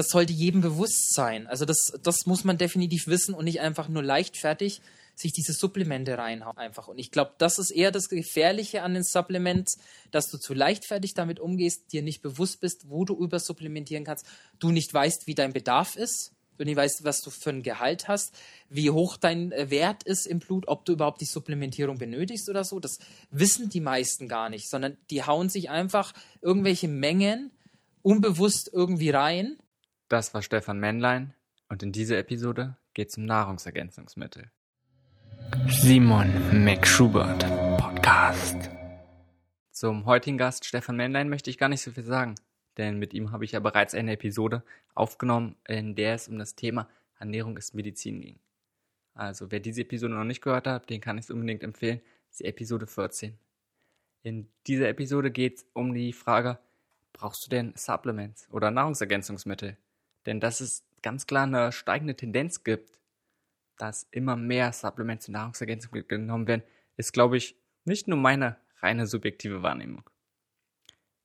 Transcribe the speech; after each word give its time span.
das 0.00 0.08
sollte 0.08 0.32
jedem 0.32 0.62
bewusst 0.62 1.12
sein. 1.12 1.46
Also 1.46 1.66
das, 1.66 1.92
das 2.02 2.24
muss 2.24 2.42
man 2.42 2.56
definitiv 2.56 3.06
wissen 3.06 3.34
und 3.34 3.44
nicht 3.44 3.60
einfach 3.60 3.88
nur 3.88 4.02
leichtfertig 4.02 4.80
sich 5.14 5.34
diese 5.34 5.52
Supplemente 5.52 6.16
reinhauen 6.16 6.56
einfach. 6.56 6.88
Und 6.88 6.98
ich 6.98 7.10
glaube, 7.10 7.34
das 7.36 7.58
ist 7.58 7.70
eher 7.70 7.90
das 7.90 8.08
Gefährliche 8.08 8.82
an 8.82 8.94
den 8.94 9.04
Supplements, 9.04 9.76
dass 10.10 10.30
du 10.30 10.38
zu 10.38 10.54
leichtfertig 10.54 11.12
damit 11.12 11.38
umgehst, 11.38 11.92
dir 11.92 12.00
nicht 12.00 12.22
bewusst 12.22 12.62
bist, 12.62 12.88
wo 12.88 13.04
du 13.04 13.14
übersupplementieren 13.14 14.04
kannst, 14.04 14.24
du 14.58 14.70
nicht 14.70 14.94
weißt, 14.94 15.26
wie 15.26 15.34
dein 15.34 15.52
Bedarf 15.52 15.96
ist, 15.96 16.32
du 16.56 16.64
nicht 16.64 16.76
weißt, 16.76 17.04
was 17.04 17.20
du 17.20 17.28
für 17.28 17.50
ein 17.50 17.62
Gehalt 17.62 18.08
hast, 18.08 18.34
wie 18.70 18.88
hoch 18.88 19.18
dein 19.18 19.52
äh, 19.52 19.68
Wert 19.68 20.02
ist 20.04 20.26
im 20.26 20.38
Blut, 20.38 20.66
ob 20.66 20.86
du 20.86 20.94
überhaupt 20.94 21.20
die 21.20 21.26
Supplementierung 21.26 21.98
benötigst 21.98 22.48
oder 22.48 22.64
so. 22.64 22.80
Das 22.80 23.00
wissen 23.30 23.68
die 23.68 23.82
meisten 23.82 24.28
gar 24.28 24.48
nicht, 24.48 24.70
sondern 24.70 24.96
die 25.10 25.24
hauen 25.24 25.50
sich 25.50 25.68
einfach 25.68 26.14
irgendwelche 26.40 26.88
Mengen 26.88 27.50
unbewusst 28.02 28.70
irgendwie 28.72 29.10
rein. 29.10 29.58
Das 30.10 30.34
war 30.34 30.42
Stefan 30.42 30.80
Männlein 30.80 31.34
und 31.68 31.84
in 31.84 31.92
dieser 31.92 32.18
Episode 32.18 32.76
geht 32.94 33.10
es 33.10 33.16
um 33.16 33.26
Nahrungsergänzungsmittel. 33.26 34.50
Simon 35.68 36.64
McSchubert 36.64 37.46
Podcast. 37.78 38.56
Zum 39.70 40.06
heutigen 40.06 40.36
Gast 40.36 40.64
Stefan 40.64 40.96
Männlein 40.96 41.28
möchte 41.28 41.48
ich 41.48 41.58
gar 41.58 41.68
nicht 41.68 41.82
so 41.82 41.92
viel 41.92 42.02
sagen, 42.02 42.34
denn 42.76 42.98
mit 42.98 43.14
ihm 43.14 43.30
habe 43.30 43.44
ich 43.44 43.52
ja 43.52 43.60
bereits 43.60 43.94
eine 43.94 44.14
Episode 44.14 44.64
aufgenommen, 44.96 45.54
in 45.68 45.94
der 45.94 46.14
es 46.14 46.26
um 46.26 46.40
das 46.40 46.56
Thema 46.56 46.88
Ernährung 47.20 47.56
ist 47.56 47.76
Medizin 47.76 48.20
ging. 48.20 48.40
Also 49.14 49.52
wer 49.52 49.60
diese 49.60 49.82
Episode 49.82 50.14
noch 50.14 50.24
nicht 50.24 50.42
gehört 50.42 50.66
hat, 50.66 50.90
den 50.90 51.00
kann 51.00 51.18
ich 51.18 51.26
es 51.26 51.30
unbedingt 51.30 51.62
empfehlen. 51.62 52.00
Das 52.00 52.32
ist 52.32 52.40
die 52.40 52.46
Episode 52.46 52.88
14. 52.88 53.38
In 54.24 54.48
dieser 54.66 54.88
Episode 54.88 55.30
geht 55.30 55.58
es 55.58 55.66
um 55.72 55.94
die 55.94 56.12
Frage, 56.12 56.58
brauchst 57.12 57.46
du 57.46 57.50
denn 57.50 57.74
Supplements 57.76 58.48
oder 58.50 58.72
Nahrungsergänzungsmittel? 58.72 59.76
Denn 60.30 60.38
dass 60.38 60.60
es 60.60 60.84
ganz 61.02 61.26
klar 61.26 61.42
eine 61.42 61.72
steigende 61.72 62.14
Tendenz 62.14 62.62
gibt, 62.62 63.00
dass 63.78 64.06
immer 64.12 64.36
mehr 64.36 64.72
Supplements 64.72 65.26
und 65.26 65.32
Nahrungsergänzungsmittel 65.32 66.20
genommen 66.20 66.46
werden, 66.46 66.62
ist, 66.96 67.12
glaube 67.12 67.36
ich, 67.36 67.56
nicht 67.84 68.06
nur 68.06 68.16
meine 68.16 68.56
reine 68.78 69.08
subjektive 69.08 69.64
Wahrnehmung. 69.64 70.08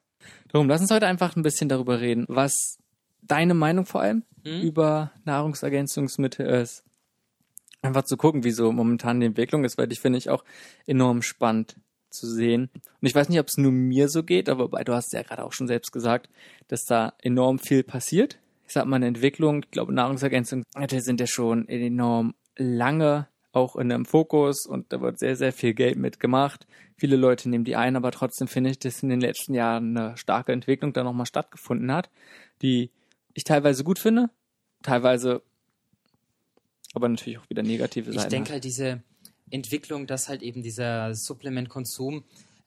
Darum, 0.48 0.69
lass 0.69 0.80
uns 0.80 0.91
heute 0.91 1.06
einfach 1.06 1.36
ein 1.36 1.42
bisschen 1.42 1.69
darüber 1.69 2.00
reden, 2.00 2.27
was 2.28 2.78
deine 3.22 3.55
Meinung 3.55 3.86
vor 3.86 4.03
allem 4.03 4.22
hm? 4.44 4.62
über 4.62 5.12
Nahrungsergänzungsmittel 5.25 6.47
ist. 6.47 6.84
Einfach 7.83 8.05
zu 8.05 8.17
gucken, 8.17 8.45
wie 8.45 8.50
so 8.50 8.72
momentan 8.72 9.20
die 9.20 9.27
Entwicklung 9.27 9.64
ist, 9.64 9.77
weil 9.77 9.92
ich 9.92 10.00
finde 10.00 10.19
ich 10.19 10.30
auch 10.30 10.45
enorm 10.86 11.22
spannend 11.22 11.77
zu 12.11 12.27
sehen. 12.27 12.70
Und 12.75 13.06
ich 13.06 13.14
weiß 13.14 13.28
nicht, 13.28 13.41
ob 13.41 13.48
es 13.48 13.58
nur 13.58 13.72
mir 13.72 14.08
so 14.08 14.22
geht, 14.22 14.48
aber 14.48 14.69
du 14.69 14.95
hast 14.95 15.12
ja 15.12 15.22
gerade 15.22 15.45
auch 15.45 15.52
schon 15.52 15.67
selbst 15.67 15.92
gesagt, 15.92 16.30
dass 16.69 16.84
da 16.84 17.12
enorm 17.20 17.58
viel 17.58 17.83
passiert. 17.83 18.39
Ich 18.67 18.72
sag 18.72 18.86
mal, 18.86 18.97
eine 18.97 19.06
Entwicklung, 19.06 19.64
ich 19.64 19.70
glaube, 19.70 19.92
Nahrungsergänzungsmittel 19.92 21.02
sind 21.02 21.20
ja 21.20 21.27
schon 21.27 21.69
enorm 21.69 22.34
lange 22.56 23.28
auch 23.52 23.77
in 23.77 23.92
einem 23.92 24.05
Fokus 24.05 24.67
und 24.67 24.92
da 24.92 25.00
wird 25.00 25.19
sehr, 25.19 25.36
sehr 25.36 25.52
viel 25.52 25.75
Geld 25.75 25.97
mitgemacht. 25.97 26.67
Viele 26.97 27.17
Leute 27.17 27.48
nehmen 27.48 27.64
die 27.64 27.77
ein, 27.77 27.97
aber 27.97 28.12
trotzdem 28.12 28.47
finde 28.47 28.70
ich, 28.70 28.78
dass 28.78 29.03
in 29.03 29.09
den 29.09 29.20
letzten 29.20 29.55
Jahren 29.55 29.97
eine 29.97 30.17
starke 30.17 30.53
Entwicklung 30.53 30.92
da 30.92 31.03
nochmal 31.03 31.27
stattgefunden 31.27 31.92
hat, 31.92 32.09
die 32.62 32.91
ich 33.33 33.45
teilweise 33.45 33.83
gut 33.83 33.98
finde, 33.98 34.31
teilweise 34.83 35.42
aber 36.95 37.09
natürlich 37.09 37.39
auch 37.39 37.51
wieder 37.51 37.62
negative 37.62 38.12
Seiten. 38.12 38.25
Ich 38.25 38.31
denke 38.31 38.53
halt 38.53 38.64
diese 38.64 39.03
Entwicklung, 39.51 40.07
dass 40.07 40.29
halt 40.29 40.42
eben 40.42 40.63
dieser 40.63 41.14
Supplementkonsum 41.14 42.23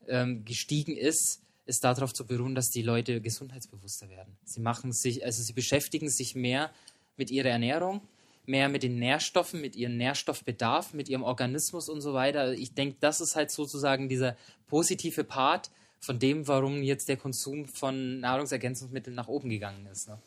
ähm, 0.08 0.44
gestiegen 0.44 0.96
ist, 0.98 1.42
ist 1.66 1.84
darauf 1.84 2.14
zu 2.14 2.26
beruhen, 2.26 2.56
dass 2.56 2.70
die 2.70 2.82
Leute 2.82 3.22
gesundheitsbewusster 3.22 4.10
werden. 4.10 4.38
Sie 4.44 4.60
machen 4.60 4.92
sich, 4.94 5.26
also 5.26 5.42
sie 5.42 5.54
beschäftigen 5.54 6.10
sich 6.10 6.36
mehr 6.36 6.72
mit 7.18 7.32
ihrer 7.32 7.50
Ernährung, 7.50 8.02
mehr 8.48 8.70
mit 8.70 8.84
den 8.84 8.98
Nährstoffen, 9.00 9.62
mit 9.62 9.76
ihrem 9.76 9.98
Nährstoffbedarf, 9.98 10.94
mit 10.94 11.10
ihrem 11.10 11.24
Organismus 11.24 11.90
und 11.90 12.02
so 12.02 12.14
weiter. 12.14 12.54
Ich 12.54 12.74
denke, 12.74 12.98
das 13.00 13.22
ist 13.22 13.36
halt 13.36 13.52
sozusagen 13.52 14.10
dieser 14.10 14.36
positive 14.68 15.24
Part 15.24 15.70
von 16.00 16.20
dem, 16.20 16.48
warum 16.48 16.84
jetzt 16.84 17.10
der 17.10 17.18
Konsum 17.18 17.66
von 17.66 18.20
Nahrungsergänzungsmitteln 18.20 19.16
nach 19.16 19.28
oben 19.28 19.50
gegangen 19.50 19.88
ist. 19.92 20.08
Ne? 20.08 20.20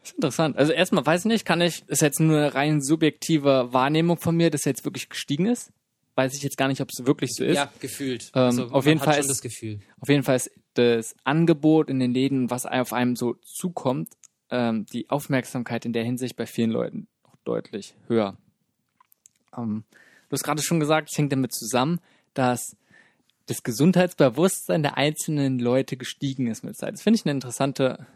Das 0.00 0.10
ist 0.10 0.16
interessant. 0.16 0.56
Also 0.56 0.72
erstmal 0.72 1.04
weiß 1.04 1.22
ich 1.22 1.26
nicht, 1.26 1.44
kann 1.44 1.60
ich, 1.60 1.82
ist 1.88 2.02
jetzt 2.02 2.20
nur 2.20 2.36
eine 2.38 2.54
rein 2.54 2.80
subjektive 2.80 3.72
Wahrnehmung 3.72 4.18
von 4.18 4.36
mir, 4.36 4.50
dass 4.50 4.64
jetzt 4.64 4.84
wirklich 4.84 5.08
gestiegen 5.08 5.46
ist? 5.46 5.72
Weiß 6.14 6.34
ich 6.34 6.42
jetzt 6.42 6.56
gar 6.56 6.68
nicht, 6.68 6.80
ob 6.80 6.88
es 6.90 7.04
wirklich 7.04 7.34
so 7.34 7.44
ist. 7.44 7.56
Ja, 7.56 7.70
gefühlt. 7.80 8.30
Ähm, 8.34 8.42
also 8.42 8.68
auf 8.70 8.86
jeden 8.86 9.00
Fall 9.00 9.18
ist, 9.18 9.28
das 9.28 9.40
Gefühl. 9.40 9.80
Auf 10.00 10.08
jeden 10.08 10.22
Fall 10.22 10.36
ist 10.36 10.50
das 10.74 11.14
Angebot 11.24 11.90
in 11.90 11.98
den 11.98 12.12
Läden, 12.12 12.50
was 12.50 12.66
auf 12.66 12.92
einem 12.92 13.16
so 13.16 13.34
zukommt, 13.42 14.08
ähm, 14.50 14.86
die 14.86 15.10
Aufmerksamkeit 15.10 15.84
in 15.84 15.92
der 15.92 16.04
Hinsicht 16.04 16.36
bei 16.36 16.46
vielen 16.46 16.70
Leuten 16.70 17.08
deutlich 17.46 17.94
höher. 18.08 18.36
Ähm, 19.56 19.84
du 20.28 20.32
hast 20.32 20.44
gerade 20.44 20.62
schon 20.62 20.80
gesagt, 20.80 21.10
es 21.10 21.18
hängt 21.18 21.32
damit 21.32 21.54
zusammen, 21.54 22.00
dass 22.34 22.76
das 23.46 23.62
Gesundheitsbewusstsein 23.62 24.82
der 24.82 24.96
einzelnen 24.96 25.58
Leute 25.58 25.96
gestiegen 25.96 26.48
ist 26.48 26.64
mit 26.64 26.76
Zeit. 26.76 26.94
Das 26.94 27.02
finde 27.02 27.18
ich 27.18 27.24
eine 27.24 27.32
interessante 27.32 28.06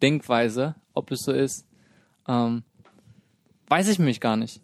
Denkweise, 0.00 0.76
ob 0.94 1.10
es 1.10 1.20
so 1.22 1.32
ist. 1.32 1.66
Ähm, 2.28 2.62
weiß 3.68 3.88
ich 3.88 3.98
mich 3.98 4.20
gar 4.20 4.36
nicht. 4.36 4.60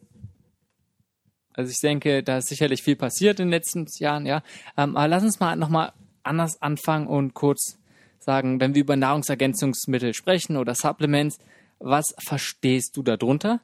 Also 1.53 1.73
ich 1.73 1.81
denke, 1.81 2.23
da 2.23 2.39
ist 2.39 2.49
sicherlich 2.49 2.85
viel 2.85 2.95
passiert 2.95 3.41
in 3.41 3.47
den 3.47 3.51
letzten 3.51 3.87
Jahren, 3.99 4.27
ja. 4.27 4.43
Ähm, 4.77 4.97
aber 4.97 5.09
lass 5.09 5.25
uns 5.25 5.41
mal 5.41 5.57
nochmal 5.57 5.93
anders 6.23 6.63
anfangen 6.63 7.09
und 7.09 7.35
kurz 7.35 7.79
sagen, 8.21 8.61
wenn 8.61 8.75
wir 8.75 8.83
über 8.83 8.95
Nahrungsergänzungsmittel 8.95 10.15
sprechen 10.15 10.57
oder 10.57 10.75
Supplements, 10.77 11.39
was 11.81 12.15
verstehst 12.19 12.97
du 12.97 13.03
darunter? 13.03 13.61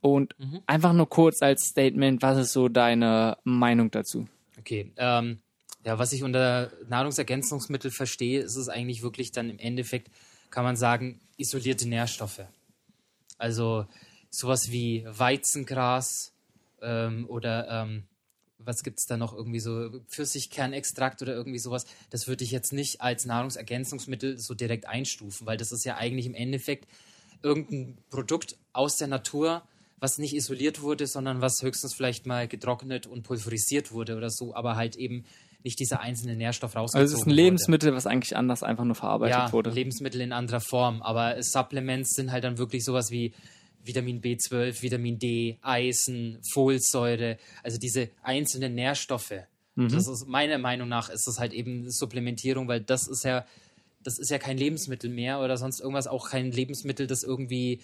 Und 0.00 0.38
mhm. 0.38 0.60
einfach 0.66 0.92
nur 0.92 1.08
kurz 1.08 1.42
als 1.42 1.62
Statement, 1.66 2.22
was 2.22 2.38
ist 2.38 2.52
so 2.52 2.68
deine 2.68 3.38
Meinung 3.44 3.90
dazu? 3.90 4.28
Okay, 4.58 4.92
ähm, 4.96 5.40
ja, 5.84 5.98
was 5.98 6.12
ich 6.12 6.22
unter 6.22 6.72
Nahrungsergänzungsmittel 6.88 7.90
verstehe, 7.90 8.40
ist 8.40 8.56
es 8.56 8.68
eigentlich 8.68 9.02
wirklich 9.02 9.32
dann 9.32 9.50
im 9.50 9.58
Endeffekt, 9.58 10.10
kann 10.50 10.64
man 10.64 10.76
sagen, 10.76 11.20
isolierte 11.36 11.88
Nährstoffe. 11.88 12.42
Also 13.38 13.86
sowas 14.30 14.70
wie 14.70 15.04
Weizengras 15.06 16.32
ähm, 16.82 17.26
oder 17.28 17.68
ähm, 17.68 18.04
was 18.58 18.82
gibt 18.82 18.98
es 18.98 19.06
da 19.06 19.16
noch 19.16 19.32
irgendwie 19.32 19.60
so 19.60 20.00
Pfirsichkernextrakt 20.08 21.22
oder 21.22 21.34
irgendwie 21.34 21.58
sowas, 21.58 21.86
das 22.10 22.26
würde 22.26 22.44
ich 22.44 22.50
jetzt 22.50 22.72
nicht 22.72 23.00
als 23.00 23.24
Nahrungsergänzungsmittel 23.24 24.38
so 24.38 24.54
direkt 24.54 24.86
einstufen, 24.86 25.46
weil 25.46 25.56
das 25.56 25.72
ist 25.72 25.84
ja 25.84 25.96
eigentlich 25.96 26.26
im 26.26 26.34
Endeffekt 26.34 26.88
irgendein 27.42 27.98
Produkt 28.10 28.56
aus 28.72 28.96
der 28.96 29.08
Natur, 29.08 29.62
was 29.98 30.18
nicht 30.18 30.34
isoliert 30.34 30.82
wurde, 30.82 31.06
sondern 31.06 31.40
was 31.40 31.62
höchstens 31.62 31.94
vielleicht 31.94 32.26
mal 32.26 32.48
getrocknet 32.48 33.06
und 33.06 33.22
pulverisiert 33.22 33.92
wurde 33.92 34.16
oder 34.16 34.30
so, 34.30 34.54
aber 34.54 34.76
halt 34.76 34.96
eben 34.96 35.24
nicht 35.64 35.80
dieser 35.80 36.00
einzelne 36.00 36.36
Nährstoff 36.36 36.76
rausgezogen 36.76 37.02
Also 37.02 37.14
es 37.14 37.20
ist 37.20 37.26
ein 37.26 37.30
Lebensmittel, 37.30 37.88
wurde. 37.88 37.96
was 37.96 38.06
eigentlich 38.06 38.36
anders 38.36 38.62
einfach 38.62 38.84
nur 38.84 38.94
verarbeitet 38.94 39.36
ja, 39.36 39.52
wurde. 39.52 39.70
Lebensmittel 39.70 40.20
in 40.20 40.32
anderer 40.32 40.60
Form, 40.60 41.02
aber 41.02 41.42
Supplements 41.42 42.14
sind 42.14 42.30
halt 42.30 42.44
dann 42.44 42.58
wirklich 42.58 42.84
sowas 42.84 43.10
wie 43.10 43.32
Vitamin 43.82 44.20
B12, 44.20 44.82
Vitamin 44.82 45.18
D, 45.18 45.58
Eisen, 45.62 46.40
Folsäure, 46.52 47.38
also 47.62 47.78
diese 47.78 48.10
einzelnen 48.22 48.74
Nährstoffe. 48.74 49.34
Mhm. 49.76 49.88
Das 49.88 50.08
ist 50.08 50.26
meiner 50.26 50.58
Meinung 50.58 50.88
nach 50.88 51.08
ist 51.08 51.26
das 51.26 51.38
halt 51.38 51.52
eben 51.52 51.90
Supplementierung, 51.90 52.68
weil 52.68 52.80
das 52.80 53.08
ist 53.08 53.24
ja 53.24 53.44
das 54.02 54.20
ist 54.20 54.30
ja 54.30 54.38
kein 54.38 54.56
Lebensmittel 54.56 55.10
mehr 55.10 55.40
oder 55.40 55.56
sonst 55.56 55.80
irgendwas, 55.80 56.06
auch 56.06 56.30
kein 56.30 56.52
Lebensmittel, 56.52 57.08
das 57.08 57.24
irgendwie 57.24 57.80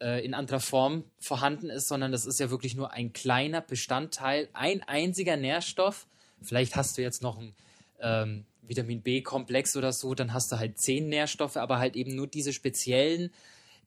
äh, 0.00 0.24
in 0.24 0.34
anderer 0.34 0.60
Form 0.60 1.04
vorhanden 1.18 1.70
ist, 1.70 1.88
sondern 1.88 2.12
das 2.12 2.26
ist 2.26 2.40
ja 2.40 2.50
wirklich 2.50 2.74
nur 2.74 2.92
ein 2.92 3.12
kleiner 3.12 3.60
Bestandteil, 3.60 4.48
ein 4.52 4.82
einziger 4.82 5.36
Nährstoff. 5.36 6.06
Vielleicht 6.42 6.76
hast 6.76 6.98
du 6.98 7.02
jetzt 7.02 7.22
noch 7.22 7.38
ein 7.38 7.54
ähm, 8.00 8.44
Vitamin 8.62 9.02
B-Komplex 9.02 9.76
oder 9.76 9.92
so, 9.92 10.14
dann 10.14 10.32
hast 10.32 10.52
du 10.52 10.58
halt 10.58 10.78
zehn 10.78 11.08
Nährstoffe, 11.08 11.56
aber 11.56 11.78
halt 11.78 11.96
eben 11.96 12.14
nur 12.14 12.26
diese 12.26 12.52
speziellen, 12.52 13.30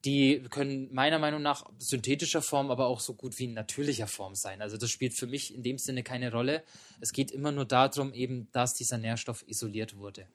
die 0.06 0.44
können 0.50 0.94
meiner 0.94 1.18
Meinung 1.18 1.42
nach 1.42 1.65
synthetischer 1.77 2.42
Form, 2.42 2.69
aber 2.69 2.88
auch 2.88 3.00
so 3.00 3.13
gut 3.13 3.39
wie 3.39 3.45
in 3.45 3.54
natürlicher 3.54 4.07
Form 4.07 4.36
sein. 4.36 4.62
Also 4.62 4.75
das 4.77 4.89
spielt 4.89 5.13
für 5.13 5.27
mich 5.27 5.56
in 5.56 5.63
dem 5.63 5.77
Sinne 5.77 6.04
keine 6.04 6.31
Rolle. 6.31 6.63
Es 7.00 7.13
geht 7.13 7.31
immer 7.31 7.54
nur 7.54 7.66
darum, 7.66 8.13
eben, 8.13 8.50
dass 8.51 8.74
dieser 8.74 8.98
Nährstoff 8.98 9.48
isoliert 9.48 9.98
wurde. 9.98 10.27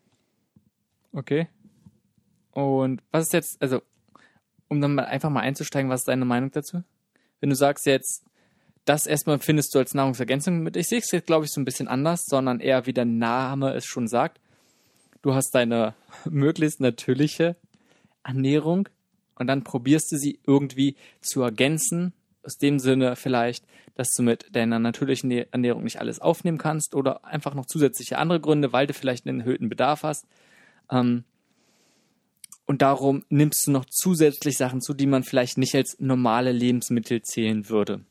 Okay. 1.13 1.49
Und 2.53 3.03
was 3.11 3.27
ist 3.27 3.33
jetzt, 3.35 3.63
also 3.63 3.83
um 4.69 4.81
dann 4.81 4.99
einfach 4.99 5.31
mal 5.31 5.41
einzusteigen, 5.41 5.91
was 5.91 6.01
ist 6.01 6.09
deine 6.09 6.25
Meinung 6.25 6.51
dazu? 6.51 6.83
Wenn 7.41 7.51
du 7.51 7.57
sagst 7.57 7.87
jetzt, 7.87 8.25
das 8.85 9.07
erstmal 9.07 9.39
findest 9.39 9.75
du 9.75 9.79
als 9.79 9.95
Nahrungsergänzung 9.95 10.61
mit, 10.61 10.77
ich 10.77 10.89
sehe 10.89 10.99
es 10.99 11.11
jetzt, 11.11 11.27
glaube 11.27 11.45
ich, 11.45 11.53
so 11.53 11.61
ein 11.61 11.65
bisschen 11.65 11.89
anders, 11.89 12.25
sondern 12.27 12.61
eher 12.61 12.87
wie 12.87 12.93
der 12.93 13.05
Name 13.05 13.75
es 13.75 13.85
schon 13.85 14.09
sagt, 14.09 14.41
du 15.23 15.35
hast 15.35 15.55
deine 15.55 15.95
möglichst 16.25 16.81
natürliche 16.81 17.57
Ernährung 18.23 18.89
und 19.35 19.47
dann 19.47 19.65
probierst 19.65 20.13
du 20.13 20.17
sie 20.17 20.41
irgendwie 20.47 20.97
zu 21.21 21.43
ergänzen. 21.43 22.13
Aus 22.43 22.57
dem 22.57 22.79
Sinne 22.79 23.15
vielleicht, 23.15 23.65
dass 23.95 24.09
du 24.17 24.23
mit 24.23 24.55
deiner 24.55 24.79
natürlichen 24.79 25.31
Ernährung 25.31 25.85
nicht 25.85 26.01
alles 26.01 26.19
aufnehmen 26.21 26.57
kannst 26.57 26.95
oder 26.95 27.25
einfach 27.25 27.55
noch 27.55 27.67
zusätzliche 27.67 28.17
andere 28.17 28.41
Gründe, 28.41 28.73
weil 28.73 28.87
du 28.87 28.95
vielleicht 28.95 29.27
einen 29.27 29.41
erhöhten 29.41 29.69
Bedarf 29.69 30.03
hast. 30.03 30.27
Ähm, 30.91 31.25
und 32.69 32.83
darum 32.83 33.25
nimmst 33.31 33.67
du 33.67 33.71
noch 33.71 33.87
zusätzlich 33.87 34.59
Sachen 34.59 34.83
zu, 34.83 34.93
die 34.93 35.07
man 35.07 35.25
vielleicht 35.25 35.57
nicht 35.57 35.75
als 35.75 35.97
normale 36.01 36.53
Lebensmittel 36.53 37.23
zählen 37.23 37.71
würde. 37.71 38.05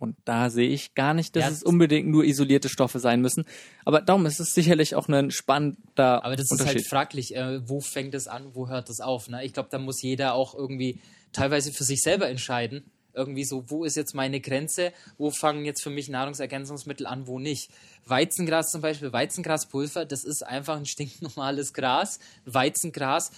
Und 0.00 0.16
da 0.24 0.50
sehe 0.50 0.68
ich 0.68 0.94
gar 0.94 1.14
nicht, 1.14 1.36
dass 1.36 1.44
ja, 1.44 1.50
es 1.50 1.62
unbedingt 1.62 2.08
nur 2.08 2.24
isolierte 2.24 2.68
Stoffe 2.68 2.98
sein 2.98 3.20
müssen. 3.20 3.44
Aber 3.84 4.02
darum 4.02 4.26
ist 4.26 4.40
es 4.40 4.52
sicherlich 4.52 4.96
auch 4.96 5.08
ein 5.08 5.30
spannender 5.30 6.24
Aber 6.24 6.34
das 6.34 6.50
ist 6.50 6.66
halt 6.66 6.86
fraglich, 6.86 7.36
äh, 7.36 7.66
wo 7.66 7.80
fängt 7.80 8.14
es 8.14 8.26
an, 8.26 8.50
wo 8.54 8.68
hört 8.68 8.90
es 8.90 9.00
auf? 9.00 9.28
Ne? 9.28 9.44
Ich 9.44 9.52
glaube, 9.52 9.68
da 9.70 9.78
muss 9.78 10.02
jeder 10.02 10.34
auch 10.34 10.54
irgendwie 10.54 11.00
teilweise 11.32 11.72
für 11.72 11.84
sich 11.84 12.00
selber 12.02 12.28
entscheiden. 12.28 12.90
Irgendwie 13.16 13.44
so, 13.44 13.64
wo 13.68 13.84
ist 13.84 13.96
jetzt 13.96 14.14
meine 14.14 14.40
Grenze? 14.40 14.92
Wo 15.16 15.30
fangen 15.30 15.64
jetzt 15.64 15.82
für 15.82 15.90
mich 15.90 16.08
Nahrungsergänzungsmittel 16.08 17.06
an, 17.06 17.26
wo 17.26 17.38
nicht? 17.38 17.70
Weizengras 18.04 18.70
zum 18.70 18.82
Beispiel, 18.82 19.12
Weizengraspulver, 19.12 20.04
das 20.04 20.22
ist 20.22 20.42
einfach 20.42 20.76
ein 20.76 20.86
stinknormales 20.86 21.72
Gras. 21.72 22.20
Weizengras, 22.44 23.30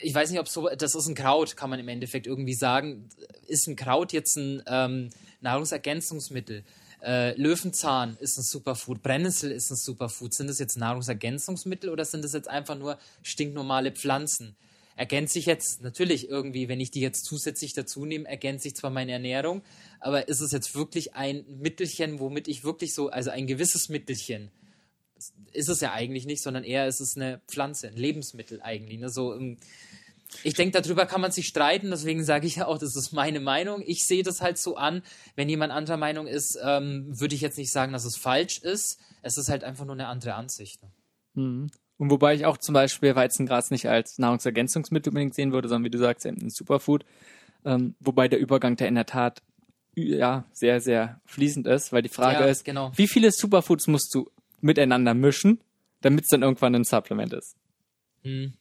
ich 0.00 0.14
weiß 0.14 0.30
nicht, 0.30 0.40
ob 0.40 0.48
so, 0.48 0.68
das 0.68 0.94
ist 0.94 1.06
ein 1.08 1.14
Kraut, 1.14 1.56
kann 1.56 1.70
man 1.70 1.80
im 1.80 1.88
Endeffekt 1.88 2.26
irgendwie 2.26 2.54
sagen. 2.54 3.08
Ist 3.46 3.66
ein 3.66 3.76
Kraut 3.76 4.12
jetzt 4.12 4.36
ein 4.36 4.62
ähm, 4.66 5.10
Nahrungsergänzungsmittel. 5.40 6.64
Äh, 7.02 7.40
Löwenzahn 7.40 8.16
ist 8.20 8.38
ein 8.38 8.42
Superfood, 8.42 9.02
Brennnessel 9.02 9.52
ist 9.52 9.70
ein 9.70 9.76
Superfood. 9.76 10.34
Sind 10.34 10.48
das 10.48 10.58
jetzt 10.58 10.76
Nahrungsergänzungsmittel 10.76 11.90
oder 11.90 12.04
sind 12.04 12.24
das 12.24 12.32
jetzt 12.32 12.48
einfach 12.48 12.76
nur 12.76 12.98
stinknormale 13.22 13.92
Pflanzen? 13.92 14.56
Ergänze 14.96 15.38
ich 15.38 15.46
jetzt, 15.46 15.82
natürlich 15.82 16.28
irgendwie, 16.28 16.68
wenn 16.68 16.80
ich 16.80 16.90
die 16.90 17.00
jetzt 17.00 17.26
zusätzlich 17.26 17.74
dazu 17.74 18.06
nehme, 18.06 18.26
ergänze 18.26 18.68
ich 18.68 18.74
zwar 18.74 18.90
meine 18.90 19.12
Ernährung, 19.12 19.62
aber 20.00 20.28
ist 20.28 20.40
es 20.40 20.52
jetzt 20.52 20.74
wirklich 20.74 21.14
ein 21.14 21.44
Mittelchen, 21.60 22.18
womit 22.18 22.48
ich 22.48 22.64
wirklich 22.64 22.94
so, 22.94 23.10
also 23.10 23.30
ein 23.30 23.46
gewisses 23.46 23.90
Mittelchen, 23.90 24.50
ist 25.52 25.68
es 25.68 25.80
ja 25.80 25.92
eigentlich 25.92 26.26
nicht, 26.26 26.42
sondern 26.42 26.64
eher 26.64 26.86
ist 26.86 27.00
es 27.00 27.16
eine 27.16 27.40
Pflanze, 27.46 27.88
ein 27.88 27.96
Lebensmittel 27.96 28.60
eigentlich. 28.62 28.98
Ne? 28.98 29.10
So, 29.10 29.34
ähm, 29.34 29.58
ich 30.42 30.54
denke, 30.54 30.80
darüber 30.80 31.06
kann 31.06 31.20
man 31.20 31.30
sich 31.30 31.46
streiten, 31.46 31.90
deswegen 31.90 32.24
sage 32.24 32.46
ich 32.46 32.56
ja 32.56 32.66
auch, 32.66 32.78
das 32.78 32.96
ist 32.96 33.12
meine 33.12 33.40
Meinung. 33.40 33.82
Ich 33.86 34.04
sehe 34.04 34.22
das 34.22 34.40
halt 34.40 34.58
so 34.58 34.76
an. 34.76 35.02
Wenn 35.34 35.48
jemand 35.48 35.72
anderer 35.72 35.96
Meinung 35.96 36.26
ist, 36.26 36.58
ähm, 36.62 37.06
würde 37.20 37.34
ich 37.34 37.40
jetzt 37.40 37.58
nicht 37.58 37.70
sagen, 37.70 37.92
dass 37.92 38.04
es 38.04 38.16
falsch 38.16 38.58
ist. 38.58 38.98
Es 39.22 39.38
ist 39.38 39.48
halt 39.48 39.64
einfach 39.64 39.84
nur 39.84 39.94
eine 39.94 40.08
andere 40.08 40.34
Ansicht. 40.34 40.80
Mhm. 41.34 41.70
Und 41.98 42.10
wobei 42.10 42.34
ich 42.34 42.44
auch 42.44 42.58
zum 42.58 42.74
Beispiel 42.74 43.14
Weizengras 43.14 43.70
nicht 43.70 43.88
als 43.88 44.18
Nahrungsergänzungsmittel 44.18 45.10
unbedingt 45.10 45.34
sehen 45.34 45.52
würde, 45.52 45.68
sondern 45.68 45.84
wie 45.84 45.90
du 45.90 45.98
sagst, 45.98 46.26
ein 46.26 46.50
Superfood. 46.50 47.04
Ähm, 47.64 47.94
wobei 48.00 48.28
der 48.28 48.38
Übergang 48.38 48.76
der 48.76 48.88
in 48.88 48.94
der 48.94 49.06
Tat 49.06 49.42
ja 49.94 50.44
sehr, 50.52 50.80
sehr 50.80 51.20
fließend 51.24 51.66
ist, 51.66 51.92
weil 51.92 52.02
die 52.02 52.10
Frage 52.10 52.44
ja, 52.44 52.46
ist, 52.46 52.64
genau. 52.64 52.92
wie 52.96 53.08
viele 53.08 53.30
Superfoods 53.32 53.86
musst 53.86 54.14
du 54.14 54.30
miteinander 54.60 55.14
mischen, 55.14 55.60
damit 56.02 56.24
es 56.24 56.28
dann 56.28 56.42
irgendwann 56.42 56.74
ein 56.74 56.84
Supplement 56.84 57.32
ist? 57.32 57.56
Hm 58.22 58.52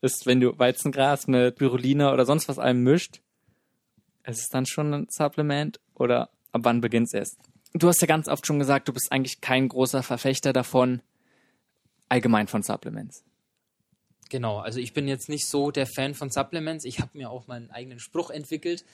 ist, 0.00 0.26
wenn 0.26 0.40
du 0.40 0.58
Weizengras 0.58 1.26
mit 1.26 1.56
Spirulina 1.56 2.12
oder 2.12 2.24
sonst 2.24 2.48
was 2.48 2.58
allem 2.58 2.82
mischt, 2.82 3.20
ist 4.24 4.40
es 4.40 4.48
dann 4.48 4.66
schon 4.66 4.92
ein 4.92 5.06
Supplement 5.10 5.80
oder 5.94 6.30
ab 6.52 6.62
wann 6.64 6.80
beginnt 6.80 7.08
es 7.08 7.14
erst? 7.14 7.38
Du 7.74 7.88
hast 7.88 8.00
ja 8.00 8.06
ganz 8.06 8.28
oft 8.28 8.46
schon 8.46 8.58
gesagt, 8.58 8.88
du 8.88 8.92
bist 8.92 9.12
eigentlich 9.12 9.40
kein 9.40 9.68
großer 9.68 10.02
Verfechter 10.02 10.52
davon, 10.52 11.02
allgemein 12.08 12.48
von 12.48 12.62
Supplements. 12.62 13.24
Genau, 14.28 14.58
also 14.58 14.80
ich 14.80 14.92
bin 14.92 15.06
jetzt 15.06 15.28
nicht 15.28 15.46
so 15.46 15.70
der 15.70 15.86
Fan 15.86 16.14
von 16.14 16.30
Supplements. 16.30 16.84
Ich 16.84 17.00
habe 17.00 17.16
mir 17.16 17.30
auch 17.30 17.46
meinen 17.46 17.70
eigenen 17.70 18.00
Spruch 18.00 18.30
entwickelt. 18.30 18.84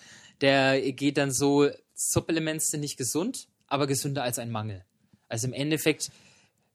Der 0.40 0.80
geht 0.92 1.16
dann 1.16 1.32
so, 1.32 1.70
Supplements 1.94 2.70
sind 2.70 2.80
nicht 2.80 2.98
gesund, 2.98 3.48
aber 3.66 3.86
gesünder 3.86 4.22
als 4.22 4.38
ein 4.38 4.50
Mangel. 4.50 4.84
Also 5.28 5.46
im 5.46 5.54
Endeffekt 5.54 6.10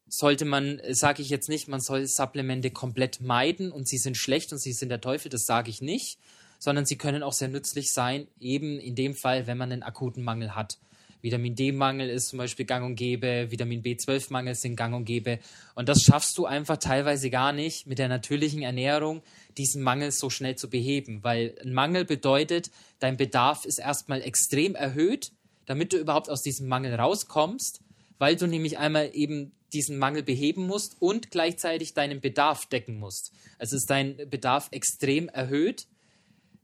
sollte 0.07 0.45
man, 0.45 0.81
sage 0.89 1.21
ich 1.21 1.29
jetzt 1.29 1.49
nicht, 1.49 1.67
man 1.67 1.81
soll 1.81 2.07
Supplemente 2.07 2.71
komplett 2.71 3.21
meiden 3.21 3.71
und 3.71 3.87
sie 3.87 3.97
sind 3.97 4.17
schlecht 4.17 4.51
und 4.51 4.59
sie 4.59 4.73
sind 4.73 4.89
der 4.89 5.01
Teufel, 5.01 5.29
das 5.29 5.45
sage 5.45 5.69
ich 5.69 5.81
nicht, 5.81 6.17
sondern 6.59 6.85
sie 6.85 6.97
können 6.97 7.23
auch 7.23 7.33
sehr 7.33 7.49
nützlich 7.49 7.91
sein, 7.91 8.27
eben 8.39 8.79
in 8.79 8.95
dem 8.95 9.13
Fall, 9.13 9.45
wenn 9.45 9.57
man 9.57 9.71
einen 9.71 9.83
akuten 9.83 10.23
Mangel 10.23 10.55
hat. 10.55 10.79
Vitamin 11.21 11.55
D-Mangel 11.55 12.09
ist 12.09 12.29
zum 12.29 12.37
Beispiel 12.37 12.65
gang 12.65 12.85
und 12.85 12.95
gäbe, 12.95 13.47
Vitamin 13.49 13.81
B12-Mangel 13.81 14.55
sind 14.55 14.75
gang 14.75 14.95
und 14.95 15.05
gäbe. 15.05 15.39
Und 15.75 15.89
das 15.89 16.01
schaffst 16.01 16.37
du 16.37 16.45
einfach 16.45 16.77
teilweise 16.77 17.29
gar 17.29 17.51
nicht 17.51 17.87
mit 17.87 17.99
der 17.99 18.07
natürlichen 18.07 18.61
Ernährung, 18.61 19.21
diesen 19.57 19.81
Mangel 19.81 20.11
so 20.11 20.29
schnell 20.29 20.55
zu 20.55 20.69
beheben. 20.69 21.23
Weil 21.23 21.55
ein 21.63 21.73
Mangel 21.73 22.05
bedeutet, 22.05 22.71
dein 22.99 23.17
Bedarf 23.17 23.65
ist 23.65 23.79
erstmal 23.79 24.21
extrem 24.21 24.75
erhöht, 24.75 25.31
damit 25.65 25.93
du 25.93 25.97
überhaupt 25.97 26.29
aus 26.29 26.41
diesem 26.41 26.67
Mangel 26.67 26.95
rauskommst, 26.95 27.81
weil 28.17 28.35
du 28.35 28.47
nämlich 28.47 28.77
einmal 28.77 29.11
eben 29.13 29.51
diesen 29.73 29.97
Mangel 29.97 30.23
beheben 30.23 30.65
musst 30.65 30.95
und 30.99 31.31
gleichzeitig 31.31 31.93
deinen 31.93 32.21
Bedarf 32.21 32.65
decken 32.67 32.99
musst. 32.99 33.31
Also 33.59 33.75
ist 33.75 33.89
dein 33.89 34.17
Bedarf 34.29 34.69
extrem 34.71 35.27
erhöht, 35.29 35.87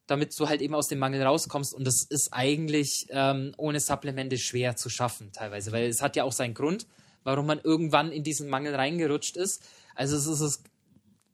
damit 0.07 0.37
du 0.37 0.49
halt 0.49 0.61
eben 0.61 0.75
aus 0.75 0.87
dem 0.87 0.99
Mangel 0.99 1.23
rauskommst. 1.23 1.73
Und 1.73 1.85
das 1.85 2.03
ist 2.03 2.33
eigentlich 2.33 3.07
ähm, 3.09 3.53
ohne 3.57 3.79
Supplemente 3.79 4.37
schwer 4.37 4.75
zu 4.75 4.89
schaffen, 4.89 5.31
teilweise, 5.31 5.71
weil 5.71 5.87
es 5.87 6.01
hat 6.01 6.15
ja 6.15 6.23
auch 6.23 6.31
seinen 6.31 6.53
Grund, 6.53 6.87
warum 7.23 7.45
man 7.45 7.59
irgendwann 7.63 8.11
in 8.11 8.23
diesen 8.23 8.49
Mangel 8.49 8.75
reingerutscht 8.75 9.37
ist. 9.37 9.63
Also 9.95 10.15
es 10.15 10.27
ist 10.27 10.63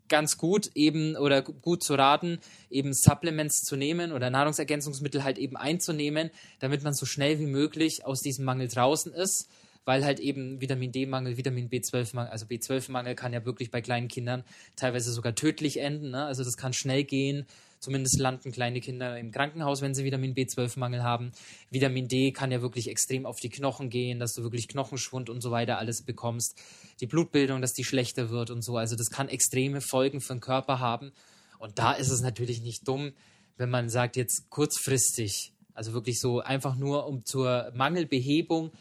ganz 0.07 0.38
gut 0.38 0.71
eben 0.75 1.16
oder 1.16 1.42
gut 1.42 1.83
zu 1.83 1.94
raten, 1.94 2.39
eben 2.69 2.94
Supplements 2.94 3.63
zu 3.63 3.75
nehmen 3.75 4.12
oder 4.12 4.30
Nahrungsergänzungsmittel 4.30 5.24
halt 5.24 5.38
eben 5.38 5.56
einzunehmen, 5.56 6.31
damit 6.60 6.83
man 6.83 6.94
so 6.94 7.06
schnell 7.06 7.39
wie 7.39 7.45
möglich 7.45 8.06
aus 8.06 8.21
diesem 8.21 8.45
Mangel 8.45 8.68
draußen 8.68 9.13
ist 9.13 9.50
weil 9.89 10.06
halt 10.06 10.19
eben 10.19 10.62
Vitamin 10.62 10.92
D-Mangel, 10.92 11.38
Vitamin 11.38 11.68
B12-Mangel, 11.68 12.31
also 12.31 12.45
B12-Mangel 12.45 13.16
kann 13.16 13.33
ja 13.33 13.44
wirklich 13.44 13.71
bei 13.71 13.81
kleinen 13.81 14.07
Kindern 14.07 14.44
teilweise 14.75 15.12
sogar 15.12 15.33
tödlich 15.33 15.80
enden. 15.80 16.12
Ne? 16.12 16.25
Also 16.25 16.44
das 16.44 16.57
kann 16.57 16.74
schnell 16.74 17.04
gehen. 17.04 17.48
Zumindest 17.80 18.20
landen 18.20 18.52
kleine 18.52 18.81
Kinder 18.81 19.18
im 19.18 19.31
Krankenhaus, 19.31 19.81
wenn 19.81 19.94
sie 19.94 20.04
Vitamin 20.04 20.36
B12-Mangel 20.36 21.02
haben. 21.02 21.31
Vitamin 21.70 22.10
D 22.10 22.31
kann 22.31 22.52
ja 22.52 22.62
wirklich 22.62 22.90
extrem 22.90 23.26
auf 23.26 23.38
die 23.38 23.50
Knochen 23.50 23.90
gehen, 23.90 24.20
dass 24.20 24.34
du 24.34 24.44
wirklich 24.44 24.68
Knochenschwund 24.68 25.30
und 25.30 25.42
so 25.42 25.52
weiter 25.52 25.78
alles 25.78 26.04
bekommst. 26.04 26.62
Die 27.00 27.08
Blutbildung, 27.08 27.62
dass 27.62 27.72
die 27.72 27.86
schlechter 27.86 28.30
wird 28.30 28.50
und 28.52 28.64
so. 28.64 28.76
Also 28.76 28.98
das 28.98 29.10
kann 29.10 29.30
extreme 29.30 29.80
Folgen 29.80 30.20
für 30.20 30.34
den 30.34 30.42
Körper 30.42 30.80
haben. 30.80 31.14
Und 31.58 31.80
da 31.80 31.94
ist 31.94 32.10
es 32.10 32.22
natürlich 32.22 32.62
nicht 32.62 32.86
dumm, 32.86 33.14
wenn 33.57 33.69
man 33.69 33.90
sagt, 33.90 34.18
jetzt 34.18 34.50
kurzfristig, 34.50 35.54
also 35.74 35.94
wirklich 35.94 36.19
so 36.19 36.42
einfach 36.42 36.76
nur 36.76 37.07
um 37.07 37.26
zur 37.26 37.71
Mangelbehebung 37.76 38.71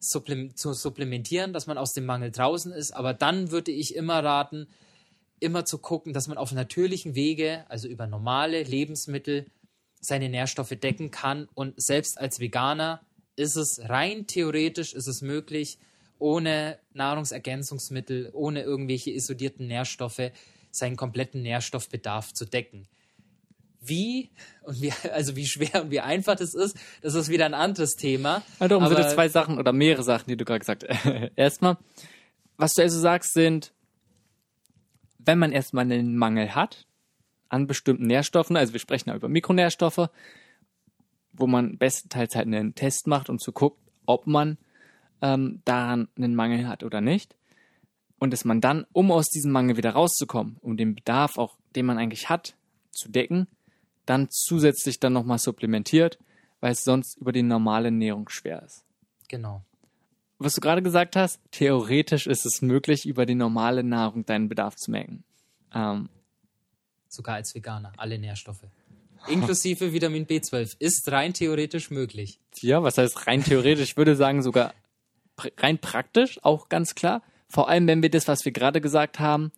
zu 0.00 0.72
supplementieren, 0.72 1.52
dass 1.52 1.66
man 1.66 1.78
aus 1.78 1.92
dem 1.92 2.06
Mangel 2.06 2.30
draußen 2.30 2.72
ist. 2.72 2.92
Aber 2.92 3.12
dann 3.12 3.50
würde 3.50 3.72
ich 3.72 3.94
immer 3.94 4.22
raten, 4.22 4.66
immer 5.40 5.64
zu 5.64 5.78
gucken, 5.78 6.12
dass 6.12 6.28
man 6.28 6.38
auf 6.38 6.52
natürlichen 6.52 7.14
Wege, 7.14 7.64
also 7.68 7.88
über 7.88 8.06
normale 8.06 8.62
Lebensmittel, 8.62 9.46
seine 10.00 10.28
Nährstoffe 10.28 10.74
decken 10.80 11.10
kann. 11.10 11.48
Und 11.54 11.74
selbst 11.80 12.18
als 12.18 12.40
Veganer 12.40 13.00
ist 13.36 13.56
es 13.56 13.80
rein 13.82 14.26
theoretisch, 14.26 14.94
ist 14.94 15.08
es 15.08 15.20
möglich, 15.20 15.78
ohne 16.18 16.78
Nahrungsergänzungsmittel, 16.94 18.30
ohne 18.32 18.62
irgendwelche 18.62 19.10
isolierten 19.10 19.66
Nährstoffe, 19.66 20.30
seinen 20.70 20.96
kompletten 20.96 21.42
Nährstoffbedarf 21.42 22.32
zu 22.32 22.46
decken. 22.46 22.88
Wie 23.80 24.30
und 24.62 24.80
wie, 24.80 24.92
also 25.12 25.36
wie 25.36 25.46
schwer 25.46 25.82
und 25.82 25.90
wie 25.90 26.00
einfach 26.00 26.36
das 26.36 26.54
ist, 26.54 26.76
das 27.02 27.14
ist 27.14 27.28
wieder 27.28 27.44
ein 27.46 27.54
anderes 27.54 27.94
Thema. 27.94 28.42
Also 28.58 28.78
darum 28.78 28.88
sind 28.88 29.04
es 29.04 29.14
zwei 29.14 29.28
Sachen 29.28 29.58
oder 29.58 29.72
mehrere 29.72 30.02
Sachen, 30.02 30.28
die 30.28 30.36
du 30.36 30.44
gerade 30.44 30.60
gesagt 30.60 30.86
hast. 30.88 31.30
erstmal, 31.36 31.76
was 32.56 32.72
du 32.72 32.82
also 32.82 32.98
sagst, 32.98 33.32
sind, 33.34 33.72
wenn 35.26 35.38
man 35.38 35.52
erstmal 35.52 35.84
einen 35.84 36.16
Mangel 36.16 36.54
hat 36.54 36.86
an 37.48 37.66
bestimmten 37.66 38.06
Nährstoffen, 38.06 38.56
also 38.56 38.72
wir 38.72 38.80
sprechen 38.80 39.10
ja 39.10 39.16
über 39.16 39.28
Mikronährstoffe, 39.28 40.08
wo 41.32 41.46
man 41.46 41.78
bestenteils 41.78 42.34
halt 42.34 42.46
einen 42.46 42.74
Test 42.74 43.06
macht, 43.06 43.28
um 43.28 43.38
zu 43.38 43.52
gucken, 43.52 43.82
ob 44.06 44.26
man 44.26 44.56
ähm, 45.20 45.60
daran 45.64 46.08
einen 46.16 46.34
Mangel 46.34 46.66
hat 46.66 46.82
oder 46.82 47.00
nicht. 47.00 47.36
Und 48.18 48.32
dass 48.32 48.44
man 48.44 48.60
dann, 48.60 48.86
um 48.92 49.12
aus 49.12 49.28
diesem 49.28 49.52
Mangel 49.52 49.76
wieder 49.76 49.90
rauszukommen, 49.90 50.56
um 50.62 50.76
den 50.76 50.94
Bedarf 50.94 51.36
auch, 51.36 51.58
den 51.74 51.86
man 51.86 51.98
eigentlich 51.98 52.30
hat, 52.30 52.56
zu 52.90 53.10
decken, 53.10 53.46
dann 54.06 54.28
zusätzlich 54.30 55.00
dann 55.00 55.12
nochmal 55.12 55.38
supplementiert, 55.38 56.18
weil 56.60 56.72
es 56.72 56.84
sonst 56.84 57.18
über 57.18 57.32
die 57.32 57.42
normale 57.42 57.88
Ernährung 57.88 58.28
schwer 58.28 58.62
ist. 58.62 58.84
Genau. 59.28 59.62
Was 60.38 60.54
du 60.54 60.60
gerade 60.60 60.82
gesagt 60.82 61.16
hast, 61.16 61.40
theoretisch 61.50 62.26
ist 62.26 62.44
es 62.44 62.60
möglich, 62.60 63.06
über 63.06 63.24
die 63.24 63.34
normale 63.34 63.82
Nahrung 63.82 64.26
deinen 64.26 64.48
Bedarf 64.48 64.76
zu 64.76 64.90
mengen. 64.90 65.24
Ähm, 65.74 66.08
Sogar 67.08 67.36
als 67.36 67.54
Veganer, 67.54 67.92
alle 67.96 68.18
Nährstoffe. 68.18 68.66
Inklusive 69.28 69.92
Vitamin 69.92 70.26
B12 70.26 70.76
ist 70.78 71.10
rein 71.10 71.32
theoretisch 71.32 71.90
möglich. 71.90 72.38
Ja, 72.60 72.82
was 72.82 72.98
heißt 72.98 73.26
rein 73.26 73.42
theoretisch? 73.42 73.90
Ich 73.90 73.96
würde 73.96 74.14
sagen 74.14 74.42
sogar 74.42 74.74
rein 75.58 75.78
praktisch, 75.78 76.38
auch 76.42 76.68
ganz 76.68 76.94
klar. 76.94 77.22
Vor 77.48 77.68
allem, 77.68 77.86
wenn 77.86 78.02
wir 78.02 78.10
das, 78.10 78.28
was 78.28 78.44
wir 78.44 78.52
gerade 78.52 78.80
gesagt 78.80 79.18
haben, 79.18 79.52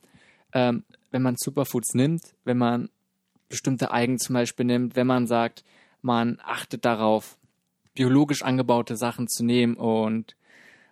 ähm, 0.53 0.85
wenn 1.11 1.23
man 1.23 1.37
Superfoods 1.37 1.95
nimmt, 1.95 2.23
wenn 2.45 2.59
man 2.59 2.89
bestimmte 3.49 3.91
Algen 3.91 4.19
zum 4.19 4.35
Beispiel 4.35 4.67
nimmt, 4.67 4.95
wenn 4.95 5.07
man 5.07 5.27
sagt, 5.27 5.65
man 6.03 6.39
achtet 6.45 6.85
darauf, 6.85 7.39
biologisch 7.95 8.43
angebaute 8.43 8.97
Sachen 8.97 9.27
zu 9.27 9.45
nehmen 9.45 9.75
und 9.75 10.37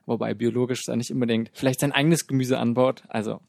wobei 0.07 0.35
biologisch 0.35 0.85
da 0.85 0.97
nicht 0.97 1.13
unbedingt 1.13 1.51
vielleicht 1.53 1.81
sein 1.81 1.93
eigenes 1.93 2.27
Gemüse 2.27 2.59
anbaut, 2.59 3.03
also 3.09 3.41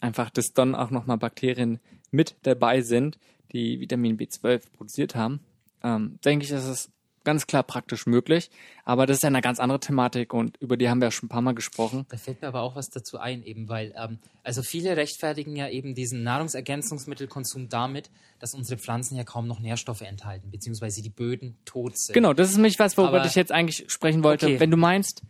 einfach, 0.00 0.30
dass 0.30 0.52
dann 0.52 0.74
auch 0.74 0.90
nochmal 0.90 1.18
Bakterien 1.18 1.80
mit 2.10 2.36
dabei 2.42 2.82
sind, 2.82 3.18
die 3.52 3.80
Vitamin 3.80 4.18
B12 4.18 4.62
produziert 4.76 5.14
haben, 5.14 5.40
ähm, 5.82 6.18
denke 6.24 6.44
ich, 6.44 6.50
dass 6.50 6.64
es 6.64 6.90
ganz 7.24 7.46
klar 7.46 7.62
praktisch 7.62 8.06
möglich. 8.06 8.50
Aber 8.86 9.04
das 9.04 9.18
ist 9.18 9.22
ja 9.22 9.26
eine 9.26 9.42
ganz 9.42 9.60
andere 9.60 9.80
Thematik 9.80 10.32
und 10.32 10.56
über 10.58 10.78
die 10.78 10.88
haben 10.88 11.00
wir 11.00 11.08
ja 11.08 11.10
schon 11.10 11.26
ein 11.26 11.28
paar 11.28 11.42
Mal 11.42 11.54
gesprochen. 11.54 12.06
Da 12.08 12.16
fällt 12.16 12.40
mir 12.40 12.48
aber 12.48 12.62
auch 12.62 12.74
was 12.74 12.88
dazu 12.88 13.18
ein, 13.18 13.44
eben 13.44 13.68
weil, 13.68 13.94
ähm, 14.02 14.18
also 14.44 14.62
viele 14.62 14.96
rechtfertigen 14.96 15.54
ja 15.54 15.68
eben 15.68 15.94
diesen 15.94 16.22
Nahrungsergänzungsmittelkonsum 16.22 17.68
damit, 17.68 18.10
dass 18.38 18.54
unsere 18.54 18.78
Pflanzen 18.78 19.16
ja 19.16 19.24
kaum 19.24 19.46
noch 19.46 19.60
Nährstoffe 19.60 20.00
enthalten, 20.00 20.50
beziehungsweise 20.50 21.02
die 21.02 21.10
Böden 21.10 21.58
tot 21.66 21.98
sind. 21.98 22.14
Genau, 22.14 22.32
das 22.32 22.48
ist 22.48 22.56
nämlich 22.56 22.78
was, 22.78 22.96
worüber 22.96 23.18
aber, 23.18 23.26
ich 23.26 23.34
jetzt 23.34 23.52
eigentlich 23.52 23.84
sprechen 23.88 24.24
wollte. 24.24 24.46
Okay. 24.46 24.60
Wenn 24.60 24.70
du 24.70 24.78
meinst, 24.78 25.22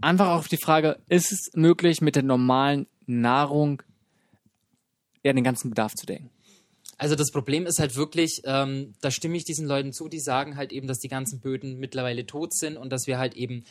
einfach 0.00 0.28
auf 0.28 0.48
die 0.48 0.56
Frage, 0.56 0.98
ist 1.08 1.32
es 1.32 1.50
möglich, 1.54 2.00
mit 2.00 2.16
der 2.16 2.22
normalen 2.22 2.86
Nahrung 3.06 3.82
ja 5.22 5.32
den 5.32 5.44
ganzen 5.44 5.70
Bedarf 5.70 5.94
zu 5.94 6.06
decken? 6.06 6.30
Also 6.96 7.16
das 7.16 7.32
Problem 7.32 7.66
ist 7.66 7.78
halt 7.80 7.96
wirklich, 7.96 8.42
ähm, 8.44 8.94
da 9.00 9.10
stimme 9.10 9.36
ich 9.36 9.44
diesen 9.44 9.66
Leuten 9.66 9.92
zu, 9.92 10.08
die 10.08 10.20
sagen 10.20 10.56
halt 10.56 10.72
eben, 10.72 10.86
dass 10.86 10.98
die 10.98 11.08
ganzen 11.08 11.40
Böden 11.40 11.78
mittlerweile 11.78 12.24
tot 12.26 12.54
sind 12.54 12.76
und 12.76 12.90
dass 12.90 13.06
wir 13.06 13.18
halt 13.18 13.34
eben, 13.34 13.64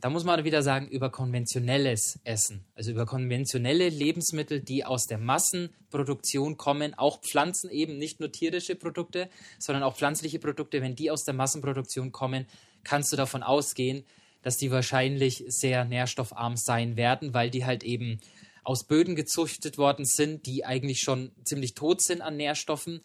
da 0.00 0.08
muss 0.08 0.24
man 0.24 0.44
wieder 0.44 0.62
sagen, 0.62 0.86
über 0.86 1.10
konventionelles 1.10 2.20
Essen, 2.22 2.64
also 2.74 2.92
über 2.92 3.06
konventionelle 3.06 3.88
Lebensmittel, 3.88 4.60
die 4.60 4.84
aus 4.84 5.06
der 5.06 5.18
Massenproduktion 5.18 6.56
kommen, 6.56 6.94
auch 6.94 7.20
Pflanzen 7.22 7.70
eben, 7.70 7.98
nicht 7.98 8.20
nur 8.20 8.30
tierische 8.30 8.76
Produkte, 8.76 9.28
sondern 9.58 9.82
auch 9.82 9.96
pflanzliche 9.96 10.38
Produkte, 10.38 10.80
wenn 10.80 10.94
die 10.94 11.10
aus 11.10 11.24
der 11.24 11.34
Massenproduktion 11.34 12.12
kommen, 12.12 12.46
kannst 12.84 13.12
du 13.12 13.16
davon 13.16 13.42
ausgehen, 13.42 14.04
dass 14.42 14.56
die 14.56 14.70
wahrscheinlich 14.70 15.44
sehr 15.48 15.84
nährstoffarm 15.84 16.56
sein 16.56 16.96
werden, 16.96 17.34
weil 17.34 17.50
die 17.50 17.64
halt 17.64 17.82
eben 17.82 18.20
aus 18.62 18.84
Böden 18.84 19.16
gezüchtet 19.16 19.78
worden 19.78 20.04
sind, 20.04 20.46
die 20.46 20.64
eigentlich 20.64 21.00
schon 21.00 21.32
ziemlich 21.44 21.74
tot 21.74 22.02
sind 22.02 22.20
an 22.20 22.36
Nährstoffen. 22.36 23.00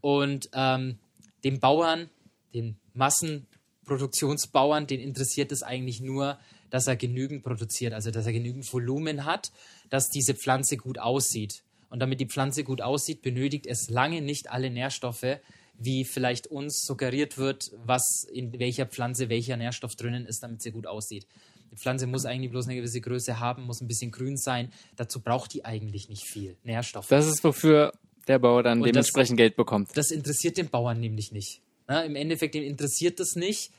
Und 0.00 0.48
ähm, 0.52 0.98
den 1.44 1.60
Bauern, 1.60 2.10
den 2.54 2.78
Massenproduktionsbauern, 2.94 4.86
den 4.86 5.00
interessiert 5.00 5.52
es 5.52 5.62
eigentlich 5.62 6.00
nur, 6.00 6.38
dass 6.70 6.86
er 6.86 6.96
genügend 6.96 7.42
produziert, 7.42 7.94
also 7.94 8.10
dass 8.10 8.26
er 8.26 8.32
genügend 8.32 8.70
Volumen 8.72 9.24
hat, 9.24 9.50
dass 9.88 10.10
diese 10.10 10.34
Pflanze 10.34 10.76
gut 10.76 10.98
aussieht. 10.98 11.62
Und 11.90 12.00
damit 12.00 12.20
die 12.20 12.26
Pflanze 12.26 12.64
gut 12.64 12.82
aussieht, 12.82 13.22
benötigt 13.22 13.66
es 13.66 13.88
lange 13.88 14.20
nicht 14.20 14.50
alle 14.50 14.70
Nährstoffe, 14.70 15.38
wie 15.78 16.04
vielleicht 16.04 16.48
uns 16.48 16.84
suggeriert 16.84 17.38
wird, 17.38 17.70
was 17.84 18.24
in 18.32 18.58
welcher 18.58 18.86
Pflanze 18.86 19.28
welcher 19.28 19.56
Nährstoff 19.56 19.94
drinnen 19.94 20.26
ist, 20.26 20.42
damit 20.42 20.60
sie 20.60 20.72
gut 20.72 20.86
aussieht. 20.86 21.26
Die 21.70 21.76
Pflanze 21.76 22.06
muss 22.06 22.24
eigentlich 22.24 22.50
bloß 22.50 22.66
eine 22.66 22.76
gewisse 22.76 23.00
Größe 23.00 23.38
haben, 23.38 23.64
muss 23.64 23.80
ein 23.80 23.88
bisschen 23.88 24.10
grün 24.10 24.36
sein. 24.36 24.72
Dazu 24.96 25.20
braucht 25.20 25.52
die 25.54 25.64
eigentlich 25.64 26.08
nicht 26.08 26.24
viel 26.24 26.56
Nährstoff. 26.64 27.06
Das 27.08 27.26
ist, 27.26 27.44
wofür 27.44 27.92
der 28.26 28.38
Bauer 28.38 28.62
dann 28.62 28.80
Und 28.80 28.86
dementsprechend 28.86 29.38
das, 29.38 29.44
Geld 29.44 29.56
bekommt. 29.56 29.96
Das 29.96 30.10
interessiert 30.10 30.56
den 30.56 30.68
Bauern 30.68 30.98
nämlich 30.98 31.32
nicht. 31.32 31.62
Na, 31.86 32.02
Im 32.02 32.16
Endeffekt, 32.16 32.54
dem 32.54 32.64
interessiert 32.64 33.20
das 33.20 33.36
nicht, 33.36 33.70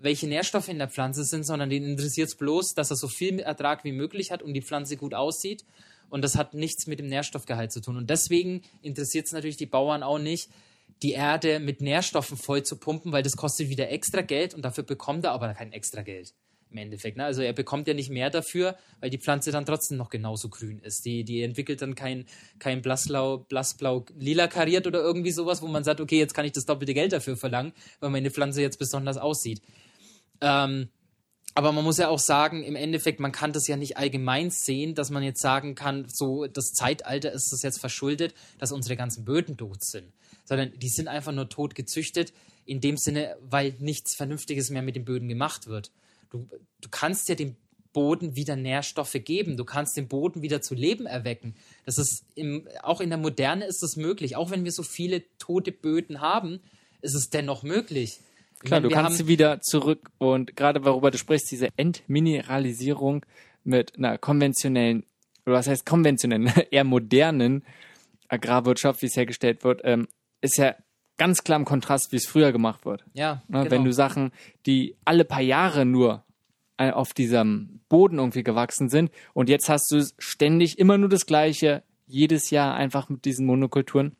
welche 0.00 0.26
Nährstoffe 0.26 0.68
in 0.68 0.78
der 0.78 0.88
Pflanze 0.88 1.24
sind, 1.24 1.44
sondern 1.44 1.70
den 1.70 1.84
interessiert 1.84 2.28
es 2.28 2.36
bloß, 2.36 2.74
dass 2.74 2.90
er 2.90 2.96
so 2.96 3.08
viel 3.08 3.38
Ertrag 3.38 3.84
wie 3.84 3.92
möglich 3.92 4.30
hat 4.32 4.42
und 4.42 4.54
die 4.54 4.62
Pflanze 4.62 4.96
gut 4.96 5.14
aussieht. 5.14 5.64
Und 6.10 6.22
das 6.22 6.36
hat 6.36 6.54
nichts 6.54 6.86
mit 6.86 6.98
dem 6.98 7.06
Nährstoffgehalt 7.06 7.72
zu 7.72 7.80
tun. 7.80 7.96
Und 7.96 8.10
deswegen 8.10 8.62
interessiert 8.82 9.26
es 9.26 9.32
natürlich 9.32 9.56
die 9.56 9.66
Bauern 9.66 10.02
auch 10.02 10.18
nicht, 10.18 10.50
die 11.02 11.12
Erde 11.12 11.58
mit 11.58 11.80
Nährstoffen 11.80 12.36
voll 12.36 12.62
zu 12.62 12.76
pumpen, 12.76 13.12
weil 13.12 13.22
das 13.22 13.36
kostet 13.36 13.68
wieder 13.68 13.90
extra 13.90 14.22
Geld 14.22 14.54
und 14.54 14.64
dafür 14.64 14.84
bekommt 14.84 15.24
er 15.24 15.32
aber 15.32 15.52
kein 15.54 15.72
extra 15.72 16.02
Geld 16.02 16.34
im 16.72 16.78
Endeffekt. 16.78 17.16
Ne? 17.16 17.24
Also 17.24 17.42
er 17.42 17.52
bekommt 17.52 17.86
ja 17.86 17.94
nicht 17.94 18.10
mehr 18.10 18.30
dafür, 18.30 18.76
weil 19.00 19.10
die 19.10 19.18
Pflanze 19.18 19.52
dann 19.52 19.64
trotzdem 19.64 19.98
noch 19.98 20.10
genauso 20.10 20.48
grün 20.48 20.80
ist. 20.80 21.04
Die, 21.04 21.24
die 21.24 21.42
entwickelt 21.42 21.82
dann 21.82 21.94
kein, 21.94 22.24
kein 22.58 22.82
blassblau, 22.82 23.38
blassblau, 23.38 24.04
lila 24.18 24.48
kariert 24.48 24.86
oder 24.86 25.00
irgendwie 25.00 25.32
sowas, 25.32 25.62
wo 25.62 25.68
man 25.68 25.84
sagt, 25.84 26.00
okay, 26.00 26.18
jetzt 26.18 26.34
kann 26.34 26.44
ich 26.44 26.52
das 26.52 26.64
doppelte 26.64 26.94
Geld 26.94 27.12
dafür 27.12 27.36
verlangen, 27.36 27.72
weil 28.00 28.10
meine 28.10 28.30
Pflanze 28.30 28.62
jetzt 28.62 28.78
besonders 28.78 29.18
aussieht. 29.18 29.60
Ähm, 30.40 30.88
aber 31.54 31.72
man 31.72 31.84
muss 31.84 31.98
ja 31.98 32.08
auch 32.08 32.18
sagen, 32.18 32.62
im 32.62 32.76
Endeffekt, 32.76 33.20
man 33.20 33.30
kann 33.30 33.52
das 33.52 33.68
ja 33.68 33.76
nicht 33.76 33.98
allgemein 33.98 34.50
sehen, 34.50 34.94
dass 34.94 35.10
man 35.10 35.22
jetzt 35.22 35.42
sagen 35.42 35.74
kann, 35.74 36.06
so 36.08 36.46
das 36.46 36.72
Zeitalter 36.72 37.30
ist 37.30 37.52
das 37.52 37.62
jetzt 37.62 37.78
verschuldet, 37.78 38.34
dass 38.58 38.72
unsere 38.72 38.96
ganzen 38.96 39.24
Böden 39.26 39.58
tot 39.58 39.84
sind. 39.84 40.12
Sondern 40.52 40.78
die 40.78 40.90
sind 40.90 41.08
einfach 41.08 41.32
nur 41.32 41.48
tot 41.48 41.74
gezüchtet, 41.74 42.34
in 42.66 42.82
dem 42.82 42.98
Sinne, 42.98 43.36
weil 43.40 43.74
nichts 43.78 44.14
Vernünftiges 44.14 44.68
mehr 44.68 44.82
mit 44.82 44.96
den 44.96 45.06
Böden 45.06 45.28
gemacht 45.28 45.66
wird. 45.66 45.90
Du, 46.30 46.46
du 46.80 46.88
kannst 46.90 47.30
ja 47.30 47.34
dem 47.34 47.56
Boden 47.94 48.36
wieder 48.36 48.54
Nährstoffe 48.54 49.16
geben. 49.24 49.56
Du 49.56 49.64
kannst 49.64 49.96
den 49.96 50.08
Boden 50.08 50.42
wieder 50.42 50.60
zu 50.60 50.74
Leben 50.74 51.06
erwecken. 51.06 51.54
Das 51.86 51.96
ist 51.96 52.24
im, 52.34 52.68
auch 52.82 53.00
in 53.00 53.08
der 53.08 53.18
Moderne 53.18 53.64
ist 53.64 53.82
das 53.82 53.96
möglich. 53.96 54.36
Auch 54.36 54.50
wenn 54.50 54.64
wir 54.64 54.72
so 54.72 54.82
viele 54.82 55.22
tote 55.38 55.72
Böden 55.72 56.20
haben, 56.20 56.60
ist 57.00 57.14
es 57.14 57.30
dennoch 57.30 57.62
möglich. 57.62 58.20
Klar, 58.60 58.80
meine, 58.80 58.88
du 58.88 58.94
kannst 58.94 59.18
sie 59.18 59.26
wieder 59.26 59.60
zurück 59.60 60.10
und 60.18 60.54
gerade 60.54 60.84
worüber 60.84 61.10
du 61.10 61.18
sprichst, 61.18 61.50
diese 61.50 61.68
Entmineralisierung 61.76 63.24
mit 63.64 63.96
einer 63.96 64.18
konventionellen, 64.18 65.04
oder 65.46 65.56
was 65.56 65.66
heißt 65.66 65.84
konventionellen, 65.84 66.52
eher 66.70 66.84
modernen 66.84 67.64
Agrarwirtschaft, 68.28 69.02
wie 69.02 69.06
es 69.06 69.16
hergestellt 69.16 69.64
wird, 69.64 69.80
ähm, 69.84 70.06
ist 70.42 70.58
ja 70.58 70.74
ganz 71.16 71.44
klar 71.44 71.58
im 71.58 71.64
Kontrast, 71.64 72.12
wie 72.12 72.16
es 72.16 72.26
früher 72.26 72.52
gemacht 72.52 72.84
wird. 72.84 73.04
Ja. 73.14 73.42
Ne, 73.48 73.60
genau. 73.60 73.70
Wenn 73.70 73.84
du 73.84 73.92
Sachen, 73.92 74.32
die 74.66 74.96
alle 75.04 75.24
paar 75.24 75.40
Jahre 75.40 75.86
nur 75.86 76.24
äh, 76.76 76.90
auf 76.90 77.14
diesem 77.14 77.80
Boden 77.88 78.18
irgendwie 78.18 78.42
gewachsen 78.42 78.88
sind 78.88 79.10
und 79.32 79.48
jetzt 79.48 79.68
hast 79.68 79.90
du 79.90 80.04
ständig 80.18 80.78
immer 80.78 80.98
nur 80.98 81.08
das 81.08 81.26
Gleiche, 81.26 81.82
jedes 82.06 82.50
Jahr 82.50 82.74
einfach 82.74 83.08
mit 83.08 83.24
diesen 83.24 83.46
Monokulturen. 83.46 84.16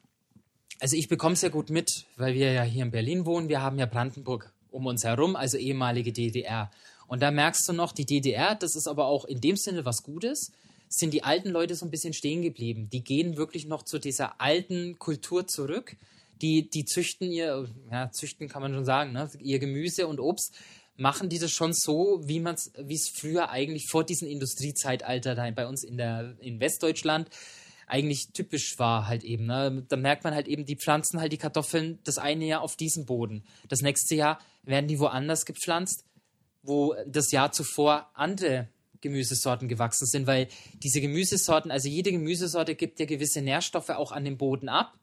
Also 0.80 0.96
ich 0.96 1.08
bekomme 1.08 1.34
es 1.34 1.42
ja 1.42 1.48
gut 1.48 1.70
mit, 1.70 2.06
weil 2.16 2.34
wir 2.34 2.52
ja 2.52 2.62
hier 2.62 2.82
in 2.82 2.90
Berlin 2.90 3.26
wohnen. 3.26 3.48
Wir 3.48 3.62
haben 3.62 3.78
ja 3.78 3.86
Brandenburg 3.86 4.52
um 4.70 4.86
uns 4.86 5.04
herum, 5.04 5.36
also 5.36 5.56
ehemalige 5.56 6.12
DDR. 6.12 6.70
Und 7.06 7.22
da 7.22 7.30
merkst 7.30 7.68
du 7.68 7.72
noch, 7.72 7.92
die 7.92 8.06
DDR, 8.06 8.54
das 8.54 8.74
ist 8.74 8.88
aber 8.88 9.06
auch 9.06 9.24
in 9.24 9.40
dem 9.40 9.56
Sinne 9.56 9.84
was 9.84 10.02
Gutes, 10.02 10.50
sind 10.94 11.14
die 11.14 11.24
alten 11.24 11.48
Leute 11.48 11.74
so 11.74 11.86
ein 11.86 11.90
bisschen 11.90 12.12
stehen 12.12 12.42
geblieben. 12.42 12.90
Die 12.90 13.02
gehen 13.02 13.36
wirklich 13.36 13.66
noch 13.66 13.82
zu 13.82 13.98
dieser 13.98 14.40
alten 14.40 14.98
Kultur 14.98 15.46
zurück 15.46 15.96
die, 16.42 16.68
die 16.68 16.84
züchten 16.84 17.30
ihr, 17.30 17.68
ja, 17.90 18.10
züchten 18.10 18.48
kann 18.48 18.62
man 18.62 18.74
schon 18.74 18.84
sagen, 18.84 19.12
ne? 19.12 19.30
ihr 19.38 19.60
Gemüse 19.60 20.08
und 20.08 20.20
Obst, 20.20 20.54
machen 20.96 21.28
die 21.28 21.38
das 21.38 21.52
schon 21.52 21.72
so, 21.72 22.20
wie 22.24 22.42
es, 22.44 23.08
früher 23.08 23.50
eigentlich 23.50 23.86
vor 23.88 24.04
diesem 24.04 24.28
Industriezeitalter 24.28 25.50
bei 25.52 25.66
uns 25.66 25.84
in 25.84 25.96
der, 25.96 26.36
in 26.40 26.60
Westdeutschland 26.60 27.30
eigentlich 27.86 28.32
typisch 28.32 28.78
war 28.78 29.06
halt 29.06 29.22
eben. 29.22 29.46
Ne? 29.46 29.84
Da 29.88 29.96
merkt 29.96 30.24
man 30.24 30.34
halt 30.34 30.48
eben, 30.48 30.64
die 30.64 30.76
pflanzen 30.76 31.20
halt 31.20 31.32
die 31.32 31.38
Kartoffeln 31.38 31.98
das 32.04 32.18
eine 32.18 32.46
Jahr 32.46 32.62
auf 32.62 32.76
diesem 32.76 33.06
Boden. 33.06 33.44
Das 33.68 33.80
nächste 33.80 34.14
Jahr 34.14 34.38
werden 34.62 34.86
die 34.86 34.98
woanders 34.98 35.44
gepflanzt, 35.44 36.04
wo 36.62 36.94
das 37.06 37.30
Jahr 37.32 37.52
zuvor 37.52 38.10
andere 38.14 38.68
Gemüsesorten 39.02 39.68
gewachsen 39.68 40.06
sind, 40.06 40.26
weil 40.26 40.48
diese 40.82 41.00
Gemüsesorten, 41.00 41.70
also 41.70 41.88
jede 41.88 42.12
Gemüsesorte 42.12 42.74
gibt 42.74 42.98
ja 43.00 43.06
gewisse 43.06 43.42
Nährstoffe 43.42 43.90
auch 43.90 44.12
an 44.12 44.24
den 44.24 44.38
Boden 44.38 44.68
ab 44.68 44.94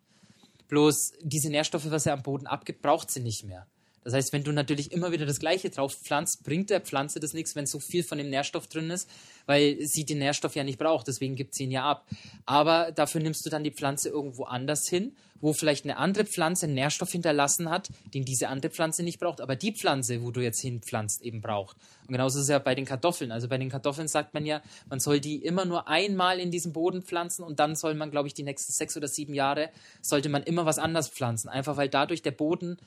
Bloß 0.69 1.13
diese 1.21 1.49
Nährstoffe, 1.49 1.89
was 1.89 2.05
er 2.05 2.13
am 2.13 2.21
Boden 2.21 2.47
abgibt, 2.47 2.81
braucht 2.81 3.09
sie 3.11 3.19
nicht 3.19 3.43
mehr. 3.43 3.67
Das 4.03 4.13
heißt, 4.13 4.33
wenn 4.33 4.43
du 4.43 4.51
natürlich 4.51 4.91
immer 4.91 5.11
wieder 5.11 5.25
das 5.25 5.39
Gleiche 5.39 5.69
drauf 5.69 5.93
pflanzt, 5.93 6.43
bringt 6.43 6.69
der 6.69 6.81
Pflanze 6.81 7.19
das 7.19 7.33
nichts, 7.33 7.55
wenn 7.55 7.65
so 7.65 7.79
viel 7.79 8.03
von 8.03 8.17
dem 8.17 8.29
Nährstoff 8.29 8.67
drin 8.67 8.89
ist, 8.89 9.09
weil 9.45 9.77
sie 9.85 10.05
den 10.05 10.19
Nährstoff 10.19 10.55
ja 10.55 10.63
nicht 10.63 10.79
braucht, 10.79 11.07
deswegen 11.07 11.35
gibt 11.35 11.53
sie 11.53 11.65
ihn 11.65 11.71
ja 11.71 11.83
ab. 11.83 12.05
Aber 12.45 12.91
dafür 12.91 13.21
nimmst 13.21 13.45
du 13.45 13.49
dann 13.49 13.63
die 13.63 13.71
Pflanze 13.71 14.09
irgendwo 14.09 14.43
anders 14.43 14.87
hin, 14.87 15.15
wo 15.41 15.53
vielleicht 15.53 15.85
eine 15.85 15.97
andere 15.97 16.25
Pflanze 16.25 16.65
einen 16.65 16.75
Nährstoff 16.75 17.11
hinterlassen 17.11 17.69
hat, 17.69 17.89
den 18.13 18.25
diese 18.25 18.49
andere 18.49 18.71
Pflanze 18.71 19.03
nicht 19.03 19.19
braucht, 19.19 19.41
aber 19.41 19.55
die 19.55 19.73
Pflanze, 19.73 20.21
wo 20.21 20.31
du 20.31 20.41
jetzt 20.41 20.59
hinpflanzt, 20.59 21.21
eben 21.21 21.41
braucht. 21.41 21.77
Und 22.07 22.13
genauso 22.13 22.39
ist 22.39 22.43
es 22.43 22.49
ja 22.49 22.59
bei 22.59 22.75
den 22.75 22.85
Kartoffeln. 22.85 23.31
Also 23.31 23.47
bei 23.47 23.57
den 23.57 23.69
Kartoffeln 23.69 24.07
sagt 24.07 24.33
man 24.33 24.45
ja, 24.45 24.61
man 24.89 24.99
soll 24.99 25.19
die 25.19 25.37
immer 25.37 25.65
nur 25.65 25.87
einmal 25.87 26.39
in 26.39 26.51
diesen 26.51 26.73
Boden 26.73 27.03
pflanzen 27.03 27.43
und 27.43 27.59
dann 27.59 27.75
soll 27.75 27.93
man, 27.93 28.11
glaube 28.11 28.27
ich, 28.27 28.33
die 28.33 28.43
nächsten 28.43 28.73
sechs 28.73 28.97
oder 28.97 29.07
sieben 29.07 29.33
Jahre, 29.33 29.69
sollte 30.01 30.29
man 30.29 30.43
immer 30.43 30.65
was 30.65 30.79
anders 30.79 31.09
pflanzen. 31.09 31.49
Einfach 31.49 31.77
weil 31.77 31.89
dadurch 31.89 32.21
der 32.21 32.31
Boden 32.31 32.77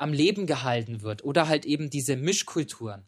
am 0.00 0.12
Leben 0.12 0.46
gehalten 0.46 1.02
wird. 1.02 1.24
Oder 1.24 1.48
halt 1.48 1.66
eben 1.66 1.90
diese 1.90 2.16
Mischkulturen. 2.16 3.04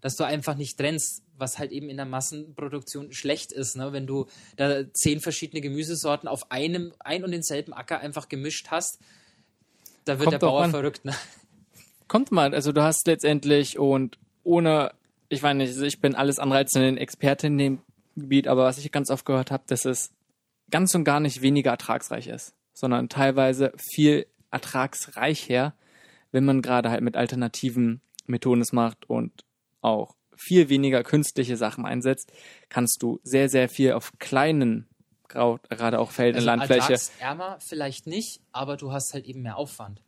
Dass 0.00 0.16
du 0.16 0.24
einfach 0.24 0.56
nicht 0.56 0.76
trennst, 0.76 1.22
was 1.38 1.58
halt 1.58 1.72
eben 1.72 1.88
in 1.88 1.96
der 1.96 2.06
Massenproduktion 2.06 3.12
schlecht 3.12 3.52
ist, 3.52 3.76
ne? 3.76 3.92
wenn 3.92 4.06
du 4.06 4.26
da 4.56 4.92
zehn 4.92 5.20
verschiedene 5.20 5.60
Gemüsesorten 5.60 6.28
auf 6.28 6.50
einem 6.50 6.92
ein 6.98 7.24
und 7.24 7.30
denselben 7.30 7.72
Acker 7.72 8.00
einfach 8.00 8.28
gemischt 8.28 8.68
hast, 8.70 8.98
da 10.04 10.18
wird 10.18 10.30
Kommt 10.30 10.32
der 10.32 10.38
Bauer 10.38 10.68
verrückt. 10.68 11.04
Ne? 11.04 11.14
Kommt 12.08 12.30
mal, 12.30 12.54
also 12.54 12.72
du 12.72 12.82
hast 12.82 13.06
letztendlich 13.06 13.78
und 13.78 14.18
ohne, 14.44 14.92
ich 15.28 15.42
weiß 15.42 15.56
nicht, 15.56 15.76
ich 15.76 16.00
bin 16.00 16.14
alles 16.14 16.38
andere 16.38 16.58
als 16.58 16.74
ein 16.76 16.96
Experte 16.96 17.48
in 17.48 17.58
dem 17.58 17.78
Gebiet, 18.16 18.48
aber 18.48 18.64
was 18.64 18.78
ich 18.78 18.92
ganz 18.92 19.10
oft 19.10 19.24
gehört 19.24 19.50
habe, 19.50 19.64
dass 19.66 19.84
es 19.84 20.10
ganz 20.70 20.94
und 20.94 21.04
gar 21.04 21.20
nicht 21.20 21.42
weniger 21.42 21.72
ertragsreich 21.72 22.28
ist, 22.28 22.54
sondern 22.72 23.08
teilweise 23.08 23.72
viel 23.92 24.26
ertragsreicher, 24.50 25.74
wenn 26.36 26.44
man 26.44 26.60
gerade 26.60 26.90
halt 26.90 27.00
mit 27.00 27.16
alternativen 27.16 28.02
Methoden 28.26 28.60
es 28.60 28.74
macht 28.74 29.08
und 29.08 29.46
auch 29.80 30.16
viel 30.36 30.68
weniger 30.68 31.02
künstliche 31.02 31.56
Sachen 31.56 31.86
einsetzt, 31.86 32.30
kannst 32.68 33.02
du 33.02 33.20
sehr, 33.22 33.48
sehr 33.48 33.70
viel 33.70 33.92
auf 33.94 34.12
kleinen, 34.18 34.86
gerade 35.28 35.98
auch 35.98 36.10
Feld- 36.10 36.34
also 36.34 36.44
und 36.44 36.58
Landfläche. 36.58 36.98
Ärmer 37.20 37.56
vielleicht 37.66 38.06
nicht, 38.06 38.42
aber 38.52 38.76
du 38.76 38.92
hast 38.92 39.14
halt 39.14 39.24
eben 39.24 39.40
mehr 39.40 39.56
Aufwand. 39.56 40.02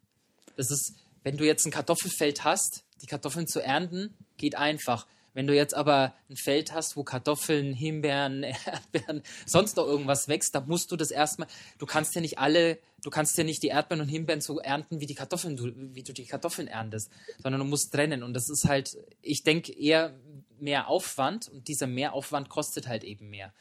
Das 0.55 0.71
ist, 0.71 0.97
wenn 1.23 1.39
du 1.39 1.47
jetzt 1.47 1.65
ein 1.65 1.71
Kartoffelfeld 1.71 2.45
hast, 2.45 2.85
die 3.01 3.07
Kartoffeln 3.07 3.47
zu 3.47 3.61
ernten, 3.61 4.15
geht 4.37 4.55
einfach. 4.55 5.07
Wenn 5.33 5.47
du 5.47 5.55
jetzt 5.55 5.73
aber 5.73 6.13
ein 6.29 6.37
Feld 6.37 6.75
hast, 6.75 6.95
wo 6.95 7.05
Kartoffeln, 7.05 7.73
Himbeeren, 7.73 8.43
Erdbeeren, 8.67 9.23
sonst 9.47 9.79
noch 9.79 9.87
irgendwas 9.87 10.29
wächst, 10.29 10.55
dann 10.55 10.69
musst 10.69 10.93
du 10.93 10.97
das 10.97 11.11
erstmal, 11.11 11.49
du 11.79 11.87
kannst 11.87 12.15
ja 12.15 12.21
nicht 12.21 12.39
alle, 12.39 12.79
du 13.03 13.11
kannst 13.11 13.37
ja 13.39 13.45
nicht 13.45 13.63
die 13.63 13.69
Erdbeeren 13.69 14.03
und 14.03 14.09
Himbeeren 14.09 14.41
so 14.41 14.59
ernten, 14.59 15.01
wie 15.01 15.07
die 15.07 15.15
Kartoffeln, 15.15 15.57
du, 15.57 15.73
wie 15.95 16.03
du 16.03 16.13
die 16.13 16.27
Kartoffeln 16.27 16.69
erntest, 16.69 17.11
sondern 17.43 17.61
du 17.61 17.67
musst 17.67 17.93
trennen. 17.93 18.23
Und 18.23 18.35
das 18.35 18.49
ist 18.49 18.67
halt, 18.69 18.97
ich 19.23 19.43
denke, 19.43 19.73
eher 19.73 20.15
mehr 20.59 20.89
Aufwand 20.89 21.49
und 21.49 21.69
dieser 21.69 21.87
Mehraufwand 21.87 22.49
kostet 22.49 22.89
halt 22.89 23.05
eben 23.05 23.31
mehr 23.31 23.53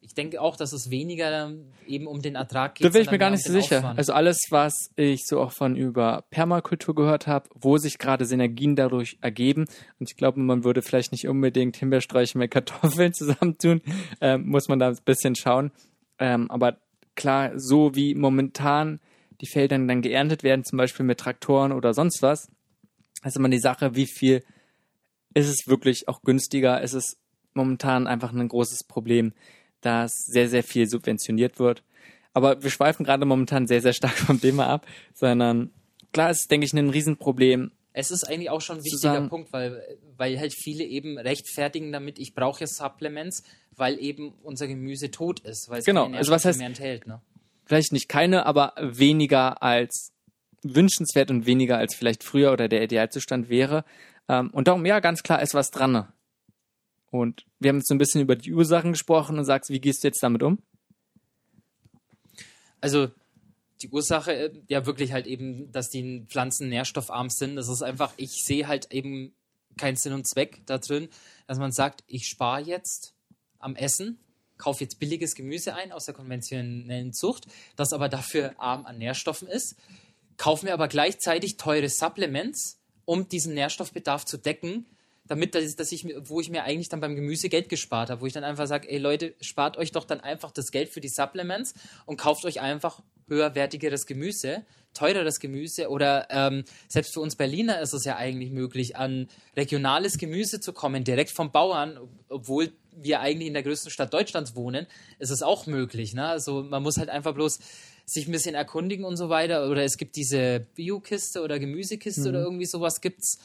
ich 0.00 0.14
denke 0.14 0.40
auch, 0.40 0.56
dass 0.56 0.72
es 0.72 0.90
weniger 0.90 1.52
eben 1.86 2.06
um 2.06 2.22
den 2.22 2.34
Ertrag 2.34 2.76
geht. 2.76 2.86
Da 2.86 2.90
bin 2.90 3.02
ich 3.02 3.10
mir 3.10 3.18
gar 3.18 3.30
nicht 3.30 3.44
so 3.44 3.52
sicher. 3.52 3.78
Aufwand. 3.78 3.98
Also 3.98 4.12
alles, 4.12 4.38
was 4.50 4.90
ich 4.96 5.26
so 5.26 5.40
auch 5.40 5.52
von 5.52 5.76
über 5.76 6.24
Permakultur 6.30 6.94
gehört 6.94 7.26
habe, 7.26 7.48
wo 7.54 7.78
sich 7.78 7.98
gerade 7.98 8.24
Synergien 8.24 8.76
dadurch 8.76 9.18
ergeben, 9.20 9.66
und 9.98 10.10
ich 10.10 10.16
glaube, 10.16 10.40
man 10.40 10.64
würde 10.64 10.82
vielleicht 10.82 11.12
nicht 11.12 11.28
unbedingt 11.28 11.76
Himbeersträuche 11.76 12.38
mit 12.38 12.50
Kartoffeln 12.50 13.12
zusammentun, 13.14 13.82
ähm, 14.20 14.48
muss 14.48 14.68
man 14.68 14.78
da 14.78 14.88
ein 14.88 14.98
bisschen 15.04 15.34
schauen. 15.34 15.72
Ähm, 16.18 16.50
aber 16.50 16.78
klar, 17.18 17.52
so 17.58 17.94
wie 17.94 18.14
momentan 18.14 19.00
die 19.42 19.46
Felder 19.46 19.78
dann 19.78 20.00
geerntet 20.02 20.42
werden, 20.42 20.64
zum 20.64 20.78
Beispiel 20.78 21.04
mit 21.04 21.20
Traktoren 21.20 21.72
oder 21.72 21.92
sonst 21.92 22.22
was, 22.22 22.50
ist 23.24 23.36
immer 23.36 23.50
die 23.50 23.60
Sache, 23.60 23.94
wie 23.94 24.06
viel 24.06 24.42
ist 25.34 25.48
es 25.48 25.68
wirklich 25.68 26.08
auch 26.08 26.22
günstiger, 26.22 26.80
ist 26.80 26.94
es 26.94 27.18
momentan 27.52 28.06
einfach 28.06 28.32
ein 28.32 28.48
großes 28.48 28.84
Problem 28.84 29.34
dass 29.80 30.12
sehr, 30.26 30.48
sehr 30.48 30.62
viel 30.62 30.88
subventioniert 30.88 31.58
wird. 31.58 31.82
Aber 32.32 32.62
wir 32.62 32.70
schweifen 32.70 33.04
gerade 33.04 33.24
momentan 33.24 33.66
sehr, 33.66 33.80
sehr 33.80 33.92
stark 33.92 34.12
vom 34.16 34.40
Thema 34.40 34.66
ab, 34.68 34.86
sondern 35.14 35.70
klar 36.12 36.30
ist, 36.30 36.50
denke 36.50 36.66
ich, 36.66 36.72
ein 36.72 36.90
Riesenproblem. 36.90 37.72
Es 37.98 38.12
ist 38.12 38.22
eigentlich 38.22 38.48
auch 38.48 38.60
schon 38.60 38.76
ein 38.78 38.84
wichtiger 38.84 39.14
sagen, 39.14 39.28
Punkt, 39.28 39.52
weil, 39.52 39.98
weil 40.16 40.38
halt 40.38 40.54
viele 40.54 40.84
eben 40.84 41.18
rechtfertigen 41.18 41.90
damit, 41.90 42.20
ich 42.20 42.32
brauche 42.32 42.60
ja 42.60 42.68
Supplements, 42.68 43.42
weil 43.74 43.98
eben 43.98 44.34
unser 44.44 44.68
Gemüse 44.68 45.10
tot 45.10 45.40
ist, 45.40 45.68
weil 45.68 45.80
es 45.80 45.84
genau, 45.84 46.04
keine 46.04 46.18
also 46.18 46.30
was 46.30 46.44
heißt, 46.44 46.58
mehr 46.58 46.68
enthält. 46.68 47.08
Ne? 47.08 47.20
Vielleicht 47.64 47.90
nicht 47.90 48.08
keine, 48.08 48.46
aber 48.46 48.74
weniger 48.80 49.64
als 49.64 50.12
wünschenswert 50.62 51.32
und 51.32 51.44
weniger 51.44 51.76
als 51.76 51.96
vielleicht 51.96 52.22
früher 52.22 52.52
oder 52.52 52.68
der 52.68 52.84
Idealzustand 52.84 53.48
wäre. 53.48 53.84
Ähm, 54.28 54.50
und 54.50 54.68
darum, 54.68 54.86
ja, 54.86 55.00
ganz 55.00 55.24
klar 55.24 55.42
ist 55.42 55.54
was 55.54 55.72
dran. 55.72 56.06
Und 57.10 57.46
wir 57.58 57.70
haben 57.70 57.78
jetzt 57.78 57.88
so 57.88 57.96
ein 57.96 57.98
bisschen 57.98 58.20
über 58.20 58.36
die 58.36 58.54
Ursachen 58.54 58.92
gesprochen 58.92 59.40
und 59.40 59.44
sagst, 59.44 59.70
wie 59.70 59.80
gehst 59.80 60.04
du 60.04 60.08
jetzt 60.08 60.22
damit 60.22 60.44
um? 60.44 60.62
Also 62.80 63.08
die 63.82 63.88
Ursache, 63.88 64.32
äh, 64.32 64.52
ja 64.68 64.86
wirklich 64.86 65.12
halt 65.12 65.26
eben, 65.26 65.70
dass 65.72 65.88
die 65.88 66.24
Pflanzen 66.28 66.68
nährstoffarm 66.68 67.30
sind. 67.30 67.56
Das 67.56 67.68
ist 67.68 67.82
einfach, 67.82 68.12
ich 68.16 68.42
sehe 68.44 68.66
halt 68.66 68.92
eben 68.92 69.34
keinen 69.76 69.96
Sinn 69.96 70.12
und 70.12 70.26
Zweck 70.26 70.62
da 70.66 70.78
drin, 70.78 71.08
dass 71.46 71.58
man 71.58 71.72
sagt, 71.72 72.02
ich 72.06 72.26
spare 72.26 72.60
jetzt 72.60 73.14
am 73.58 73.76
Essen, 73.76 74.18
kaufe 74.56 74.82
jetzt 74.82 74.98
billiges 74.98 75.34
Gemüse 75.34 75.74
ein 75.74 75.92
aus 75.92 76.04
der 76.04 76.14
konventionellen 76.14 77.12
Zucht, 77.12 77.46
das 77.76 77.92
aber 77.92 78.08
dafür 78.08 78.54
arm 78.58 78.86
an 78.86 78.98
Nährstoffen 78.98 79.48
ist, 79.48 79.76
kaufe 80.36 80.66
mir 80.66 80.72
aber 80.72 80.88
gleichzeitig 80.88 81.56
teure 81.56 81.88
Supplements, 81.88 82.80
um 83.04 83.28
diesen 83.28 83.54
Nährstoffbedarf 83.54 84.24
zu 84.24 84.36
decken, 84.36 84.86
damit, 85.26 85.54
dass, 85.54 85.76
dass 85.76 85.92
ich, 85.92 86.06
wo 86.28 86.40
ich 86.40 86.50
mir 86.50 86.64
eigentlich 86.64 86.88
dann 86.88 87.00
beim 87.00 87.14
Gemüse 87.14 87.48
Geld 87.48 87.68
gespart 87.68 88.10
habe, 88.10 88.20
wo 88.20 88.26
ich 88.26 88.32
dann 88.32 88.44
einfach 88.44 88.66
sage, 88.66 88.90
ey 88.90 88.98
Leute, 88.98 89.34
spart 89.40 89.76
euch 89.76 89.92
doch 89.92 90.04
dann 90.04 90.20
einfach 90.20 90.50
das 90.50 90.70
Geld 90.70 90.88
für 90.88 91.00
die 91.00 91.08
Supplements 91.08 91.74
und 92.06 92.16
kauft 92.16 92.44
euch 92.44 92.60
einfach 92.60 93.02
höherwertigeres 93.28 94.06
Gemüse, 94.06 94.64
teureres 94.94 95.38
Gemüse 95.40 95.88
oder 95.90 96.26
ähm, 96.30 96.64
selbst 96.88 97.14
für 97.14 97.20
uns 97.20 97.36
Berliner 97.36 97.80
ist 97.80 97.92
es 97.92 98.04
ja 98.04 98.16
eigentlich 98.16 98.50
möglich, 98.50 98.96
an 98.96 99.28
regionales 99.56 100.18
Gemüse 100.18 100.60
zu 100.60 100.72
kommen, 100.72 101.04
direkt 101.04 101.30
vom 101.30 101.52
Bauern, 101.52 101.98
obwohl 102.28 102.72
wir 103.00 103.20
eigentlich 103.20 103.48
in 103.48 103.54
der 103.54 103.62
größten 103.62 103.90
Stadt 103.90 104.12
Deutschlands 104.12 104.56
wohnen, 104.56 104.86
ist 105.18 105.30
es 105.30 105.42
auch 105.42 105.66
möglich. 105.66 106.14
Ne? 106.14 106.26
Also 106.26 106.62
man 106.62 106.82
muss 106.82 106.96
halt 106.96 107.10
einfach 107.10 107.34
bloß 107.34 107.60
sich 108.04 108.26
ein 108.26 108.32
bisschen 108.32 108.54
erkundigen 108.54 109.04
und 109.04 109.16
so 109.16 109.28
weiter. 109.28 109.68
Oder 109.70 109.84
es 109.84 109.98
gibt 109.98 110.16
diese 110.16 110.66
Biokiste 110.74 111.42
oder 111.42 111.58
Gemüsekiste 111.58 112.22
mhm. 112.22 112.28
oder 112.28 112.40
irgendwie 112.40 112.66
sowas 112.66 113.00
gibt's. 113.00 113.38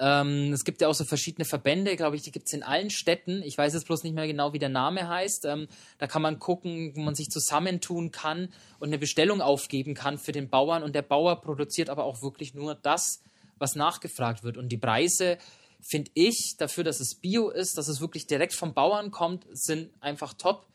Ähm, 0.00 0.52
es 0.52 0.64
gibt 0.64 0.80
ja 0.80 0.88
auch 0.88 0.94
so 0.94 1.04
verschiedene 1.04 1.44
Verbände, 1.44 1.94
glaube 1.96 2.16
ich, 2.16 2.22
die 2.22 2.32
gibt 2.32 2.46
es 2.46 2.52
in 2.52 2.64
allen 2.64 2.90
Städten. 2.90 3.42
Ich 3.42 3.56
weiß 3.56 3.74
jetzt 3.74 3.86
bloß 3.86 4.02
nicht 4.02 4.14
mehr 4.14 4.26
genau, 4.26 4.52
wie 4.52 4.58
der 4.58 4.68
Name 4.68 5.08
heißt. 5.08 5.44
Ähm, 5.44 5.68
da 5.98 6.06
kann 6.06 6.22
man 6.22 6.38
gucken, 6.38 6.92
wo 6.96 7.00
man 7.00 7.14
sich 7.14 7.30
zusammentun 7.30 8.10
kann 8.10 8.52
und 8.80 8.88
eine 8.88 8.98
Bestellung 8.98 9.40
aufgeben 9.40 9.94
kann 9.94 10.18
für 10.18 10.32
den 10.32 10.48
Bauern. 10.48 10.82
Und 10.82 10.94
der 10.94 11.02
Bauer 11.02 11.40
produziert 11.40 11.90
aber 11.90 12.04
auch 12.04 12.22
wirklich 12.22 12.54
nur 12.54 12.74
das, 12.74 13.22
was 13.58 13.76
nachgefragt 13.76 14.42
wird. 14.42 14.56
Und 14.56 14.70
die 14.70 14.78
Preise, 14.78 15.38
finde 15.80 16.10
ich, 16.14 16.56
dafür, 16.58 16.82
dass 16.82 16.98
es 16.98 17.14
Bio 17.14 17.50
ist, 17.50 17.78
dass 17.78 17.86
es 17.86 18.00
wirklich 18.00 18.26
direkt 18.26 18.54
vom 18.54 18.74
Bauern 18.74 19.12
kommt, 19.12 19.46
sind 19.52 19.90
einfach 20.00 20.34
top. 20.34 20.66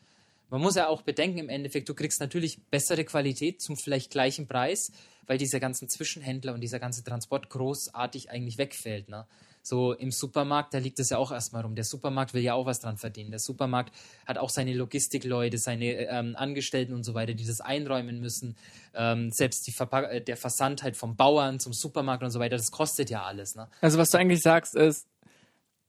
Man 0.48 0.62
muss 0.62 0.76
ja 0.76 0.88
auch 0.88 1.02
bedenken, 1.02 1.38
im 1.38 1.48
Endeffekt, 1.50 1.88
du 1.90 1.94
kriegst 1.94 2.20
natürlich 2.20 2.62
bessere 2.70 3.04
Qualität 3.04 3.60
zum 3.60 3.76
vielleicht 3.76 4.10
gleichen 4.10 4.48
Preis 4.48 4.92
weil 5.26 5.38
dieser 5.38 5.60
ganzen 5.60 5.88
Zwischenhändler 5.88 6.54
und 6.54 6.60
dieser 6.60 6.78
ganze 6.78 7.02
Transport 7.04 7.50
großartig 7.50 8.30
eigentlich 8.30 8.58
wegfällt. 8.58 9.08
Ne? 9.08 9.26
So 9.62 9.92
im 9.92 10.10
Supermarkt, 10.10 10.72
da 10.72 10.78
liegt 10.78 10.98
es 11.00 11.10
ja 11.10 11.18
auch 11.18 11.32
erstmal 11.32 11.62
rum. 11.62 11.74
Der 11.74 11.84
Supermarkt 11.84 12.32
will 12.32 12.42
ja 12.42 12.54
auch 12.54 12.66
was 12.66 12.80
dran 12.80 12.96
verdienen. 12.96 13.30
Der 13.30 13.40
Supermarkt 13.40 13.94
hat 14.26 14.38
auch 14.38 14.48
seine 14.48 14.72
Logistikleute, 14.72 15.58
seine 15.58 16.08
ähm, 16.08 16.34
Angestellten 16.36 16.94
und 16.94 17.04
so 17.04 17.14
weiter, 17.14 17.34
die 17.34 17.46
das 17.46 17.60
einräumen 17.60 18.20
müssen. 18.20 18.56
Ähm, 18.94 19.30
selbst 19.30 19.66
die 19.66 19.74
äh, 19.78 20.22
der 20.22 20.36
Versand 20.36 20.82
halt 20.82 20.96
vom 20.96 21.16
Bauern 21.16 21.60
zum 21.60 21.72
Supermarkt 21.74 22.22
und 22.22 22.30
so 22.30 22.40
weiter, 22.40 22.56
das 22.56 22.70
kostet 22.70 23.10
ja 23.10 23.24
alles. 23.24 23.54
Ne? 23.54 23.68
Also 23.80 23.98
was 23.98 24.10
du 24.10 24.18
eigentlich 24.18 24.40
sagst 24.40 24.74
ist, 24.74 25.06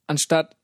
anstatt 0.07 0.57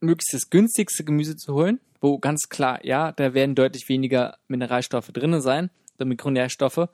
möglichst 0.00 0.32
das 0.32 0.48
günstigste 0.48 1.04
Gemüse 1.04 1.36
zu 1.36 1.54
holen, 1.54 1.80
wo 2.00 2.18
ganz 2.18 2.48
klar, 2.48 2.84
ja, 2.84 3.12
da 3.12 3.34
werden 3.34 3.54
deutlich 3.54 3.88
weniger 3.88 4.38
Mineralstoffe 4.48 5.08
drin 5.08 5.40
sein, 5.40 5.70
oder 5.96 6.06
Mikronährstoffe, 6.06 6.88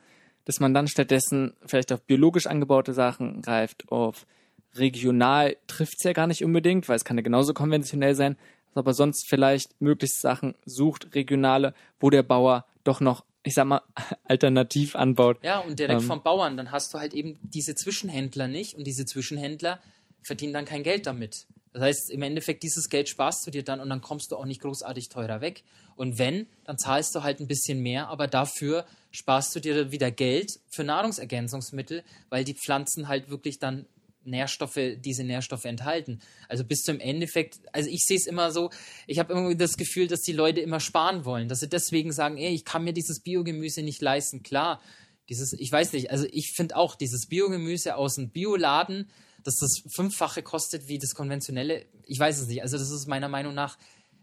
dass 0.50 0.58
man 0.58 0.74
dann 0.74 0.88
stattdessen 0.88 1.54
vielleicht 1.64 1.92
auf 1.92 2.02
biologisch 2.02 2.48
angebaute 2.48 2.92
Sachen 2.92 3.40
greift, 3.40 3.84
auf 3.92 4.26
regional 4.74 5.56
trifft 5.68 5.94
es 5.98 6.02
ja 6.02 6.12
gar 6.12 6.26
nicht 6.26 6.44
unbedingt, 6.44 6.88
weil 6.88 6.96
es 6.96 7.04
kann 7.04 7.16
ja 7.16 7.22
genauso 7.22 7.54
konventionell 7.54 8.16
sein, 8.16 8.36
aber 8.74 8.92
sonst 8.92 9.28
vielleicht 9.28 9.80
möglichst 9.80 10.20
Sachen 10.20 10.56
sucht, 10.64 11.14
regionale, 11.14 11.72
wo 12.00 12.10
der 12.10 12.24
Bauer 12.24 12.66
doch 12.82 12.98
noch, 12.98 13.24
ich 13.44 13.54
sag 13.54 13.66
mal, 13.66 13.82
alternativ 14.24 14.96
anbaut. 14.96 15.38
Ja, 15.44 15.60
und 15.60 15.78
direkt 15.78 16.00
ähm, 16.00 16.06
vom 16.08 16.24
Bauern, 16.24 16.56
dann 16.56 16.72
hast 16.72 16.92
du 16.94 16.98
halt 16.98 17.14
eben 17.14 17.38
diese 17.42 17.76
Zwischenhändler 17.76 18.48
nicht 18.48 18.74
und 18.74 18.88
diese 18.88 19.06
Zwischenhändler 19.06 19.78
verdienen 20.24 20.52
dann 20.52 20.64
kein 20.64 20.82
Geld 20.82 21.06
damit. 21.06 21.46
Das 21.72 21.82
heißt, 21.82 22.10
im 22.10 22.22
Endeffekt, 22.22 22.64
dieses 22.64 22.88
Geld 22.88 23.08
sparst 23.08 23.46
du 23.46 23.52
dir 23.52 23.62
dann 23.62 23.78
und 23.78 23.88
dann 23.88 24.00
kommst 24.00 24.32
du 24.32 24.36
auch 24.36 24.46
nicht 24.46 24.62
großartig 24.62 25.10
teurer 25.10 25.40
weg. 25.40 25.62
Und 25.94 26.18
wenn, 26.18 26.48
dann 26.64 26.76
zahlst 26.76 27.14
du 27.14 27.22
halt 27.22 27.38
ein 27.38 27.46
bisschen 27.46 27.80
mehr, 27.80 28.08
aber 28.08 28.26
dafür 28.26 28.84
sparst 29.10 29.54
du 29.54 29.60
dir 29.60 29.90
wieder 29.90 30.10
Geld 30.10 30.60
für 30.68 30.84
Nahrungsergänzungsmittel, 30.84 32.04
weil 32.28 32.44
die 32.44 32.54
Pflanzen 32.54 33.08
halt 33.08 33.30
wirklich 33.30 33.58
dann 33.58 33.86
Nährstoffe, 34.24 34.78
diese 34.98 35.24
Nährstoffe 35.24 35.64
enthalten. 35.64 36.20
Also 36.48 36.64
bis 36.64 36.82
zum 36.82 37.00
Endeffekt, 37.00 37.58
also 37.72 37.88
ich 37.88 38.04
sehe 38.04 38.16
es 38.16 38.26
immer 38.26 38.52
so, 38.52 38.70
ich 39.06 39.18
habe 39.18 39.32
irgendwie 39.32 39.56
das 39.56 39.76
Gefühl, 39.76 40.08
dass 40.08 40.20
die 40.20 40.32
Leute 40.32 40.60
immer 40.60 40.80
sparen 40.80 41.24
wollen, 41.24 41.48
dass 41.48 41.60
sie 41.60 41.68
deswegen 41.68 42.12
sagen, 42.12 42.36
ey, 42.36 42.54
ich 42.54 42.64
kann 42.64 42.84
mir 42.84 42.92
dieses 42.92 43.20
Biogemüse 43.20 43.82
nicht 43.82 44.02
leisten. 44.02 44.42
Klar, 44.42 44.80
dieses, 45.28 45.52
ich 45.54 45.72
weiß 45.72 45.92
nicht, 45.94 46.10
also 46.10 46.26
ich 46.30 46.52
finde 46.54 46.76
auch 46.76 46.96
dieses 46.96 47.28
Biogemüse 47.28 47.96
aus 47.96 48.16
dem 48.16 48.30
Bioladen, 48.30 49.10
dass 49.42 49.56
das 49.56 49.82
Fünffache 49.94 50.42
kostet 50.42 50.88
wie 50.88 50.98
das 50.98 51.14
konventionelle, 51.14 51.86
ich 52.04 52.18
weiß 52.18 52.40
es 52.40 52.48
nicht. 52.48 52.62
Also 52.62 52.76
das 52.76 52.90
ist 52.90 53.06
meiner 53.06 53.28
Meinung 53.28 53.54
nach 53.54 53.78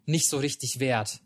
nicht 0.06 0.30
so 0.30 0.38
richtig 0.38 0.80
wert, 0.80 1.22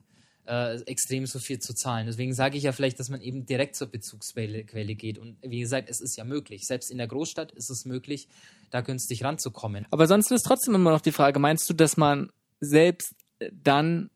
äh, 0.45 0.80
extrem 0.82 1.25
so 1.25 1.39
viel 1.39 1.60
zu 1.60 1.73
zahlen. 1.73 2.08
Deswegen 2.08 2.34
sage 2.34 2.58
ich 2.58 2.63
ja 2.63 2.71
vielleicht, 2.71 2.99
dass 2.99 3.10
man 3.10 3.21
eben 3.21 3.45
direkt 3.45 3.75
zur 3.75 3.88
Bezugsquelle 3.88 4.63
Quelle 4.63 4.95
geht. 4.95 5.17
Und 5.17 5.38
wie 5.41 5.60
gesagt, 5.60 5.89
es 5.89 6.01
ist 6.01 6.17
ja 6.17 6.23
möglich. 6.23 6.65
Selbst 6.65 6.91
in 6.91 6.97
der 6.97 7.08
Großstadt 7.08 7.51
ist 7.51 7.69
es 7.69 7.86
möglich, 7.86 8.27
da 8.69 8.82
günstig 8.82 9.23
ranzukommen. 9.23 9.86
Aber 9.91 10.08
sonst 10.08 10.32
ist 10.32 10.43
trotzdem 10.43 10.75
immer 10.75 10.91
noch 10.91 11.01
die 11.01 11.12
Frage, 11.12 11.39
meinst 11.39 11.69
du, 11.69 11.73
dass 11.73 11.97
man 11.97 12.32
selbst 12.60 13.15
dann 13.51 14.10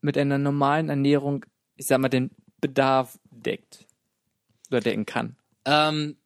mit 0.00 0.18
einer 0.18 0.38
normalen 0.38 0.88
Ernährung, 0.88 1.44
ich 1.76 1.86
sag 1.86 1.98
mal, 1.98 2.08
den 2.08 2.30
Bedarf 2.60 3.18
deckt 3.30 3.86
oder 4.70 4.80
decken 4.80 5.06
kann? 5.06 5.36
Ähm, 5.64 6.16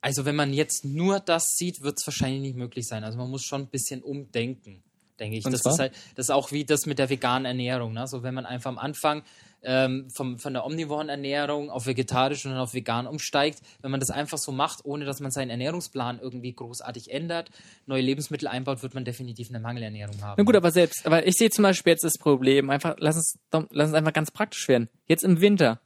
also 0.00 0.24
wenn 0.24 0.36
man 0.36 0.52
jetzt 0.52 0.84
nur 0.84 1.20
das 1.20 1.50
sieht, 1.56 1.82
wird 1.82 1.98
es 1.98 2.06
wahrscheinlich 2.06 2.40
nicht 2.40 2.56
möglich 2.56 2.86
sein. 2.86 3.04
Also 3.04 3.18
man 3.18 3.30
muss 3.30 3.44
schon 3.44 3.62
ein 3.62 3.68
bisschen 3.68 4.02
umdenken. 4.02 4.82
Denke 5.20 5.36
ich. 5.36 5.44
Das 5.44 5.64
ist 5.64 5.78
halt, 5.78 5.92
das 6.16 6.26
ist 6.26 6.30
auch 6.30 6.50
wie 6.52 6.64
das 6.64 6.86
mit 6.86 6.98
der 6.98 7.10
veganen 7.10 7.44
Ernährung. 7.44 7.92
Ne? 7.92 8.06
So, 8.06 8.22
wenn 8.22 8.34
man 8.34 8.46
einfach 8.46 8.70
am 8.70 8.78
Anfang 8.78 9.22
ähm, 9.62 10.08
vom, 10.10 10.38
von 10.38 10.54
der 10.54 10.64
omnivoren 10.64 11.08
Ernährung 11.08 11.70
auf 11.70 11.86
vegetarisch 11.86 12.44
und 12.44 12.52
dann 12.52 12.60
auf 12.60 12.74
vegan 12.74 13.06
umsteigt, 13.06 13.60
wenn 13.82 13.90
man 13.90 14.00
das 14.00 14.10
einfach 14.10 14.38
so 14.38 14.52
macht, 14.52 14.84
ohne 14.84 15.04
dass 15.04 15.20
man 15.20 15.30
seinen 15.30 15.50
Ernährungsplan 15.50 16.18
irgendwie 16.20 16.52
großartig 16.52 17.10
ändert, 17.10 17.50
neue 17.86 18.02
Lebensmittel 18.02 18.48
einbaut, 18.48 18.82
wird 18.82 18.94
man 18.94 19.04
definitiv 19.04 19.50
eine 19.50 19.60
Mangelernährung 19.60 20.22
haben. 20.22 20.34
Na 20.38 20.44
gut, 20.44 20.56
aber 20.56 20.70
selbst, 20.70 21.06
aber 21.06 21.26
ich 21.26 21.34
sehe 21.34 21.50
zum 21.50 21.62
Beispiel 21.62 21.92
jetzt 21.92 22.04
das 22.04 22.18
Problem, 22.18 22.70
einfach, 22.70 22.96
lass 22.98 23.16
uns, 23.16 23.38
lass 23.50 23.88
uns 23.88 23.94
einfach 23.94 24.12
ganz 24.12 24.30
praktisch 24.30 24.66
werden. 24.68 24.88
Jetzt 25.06 25.24
im 25.24 25.40
Winter. 25.40 25.80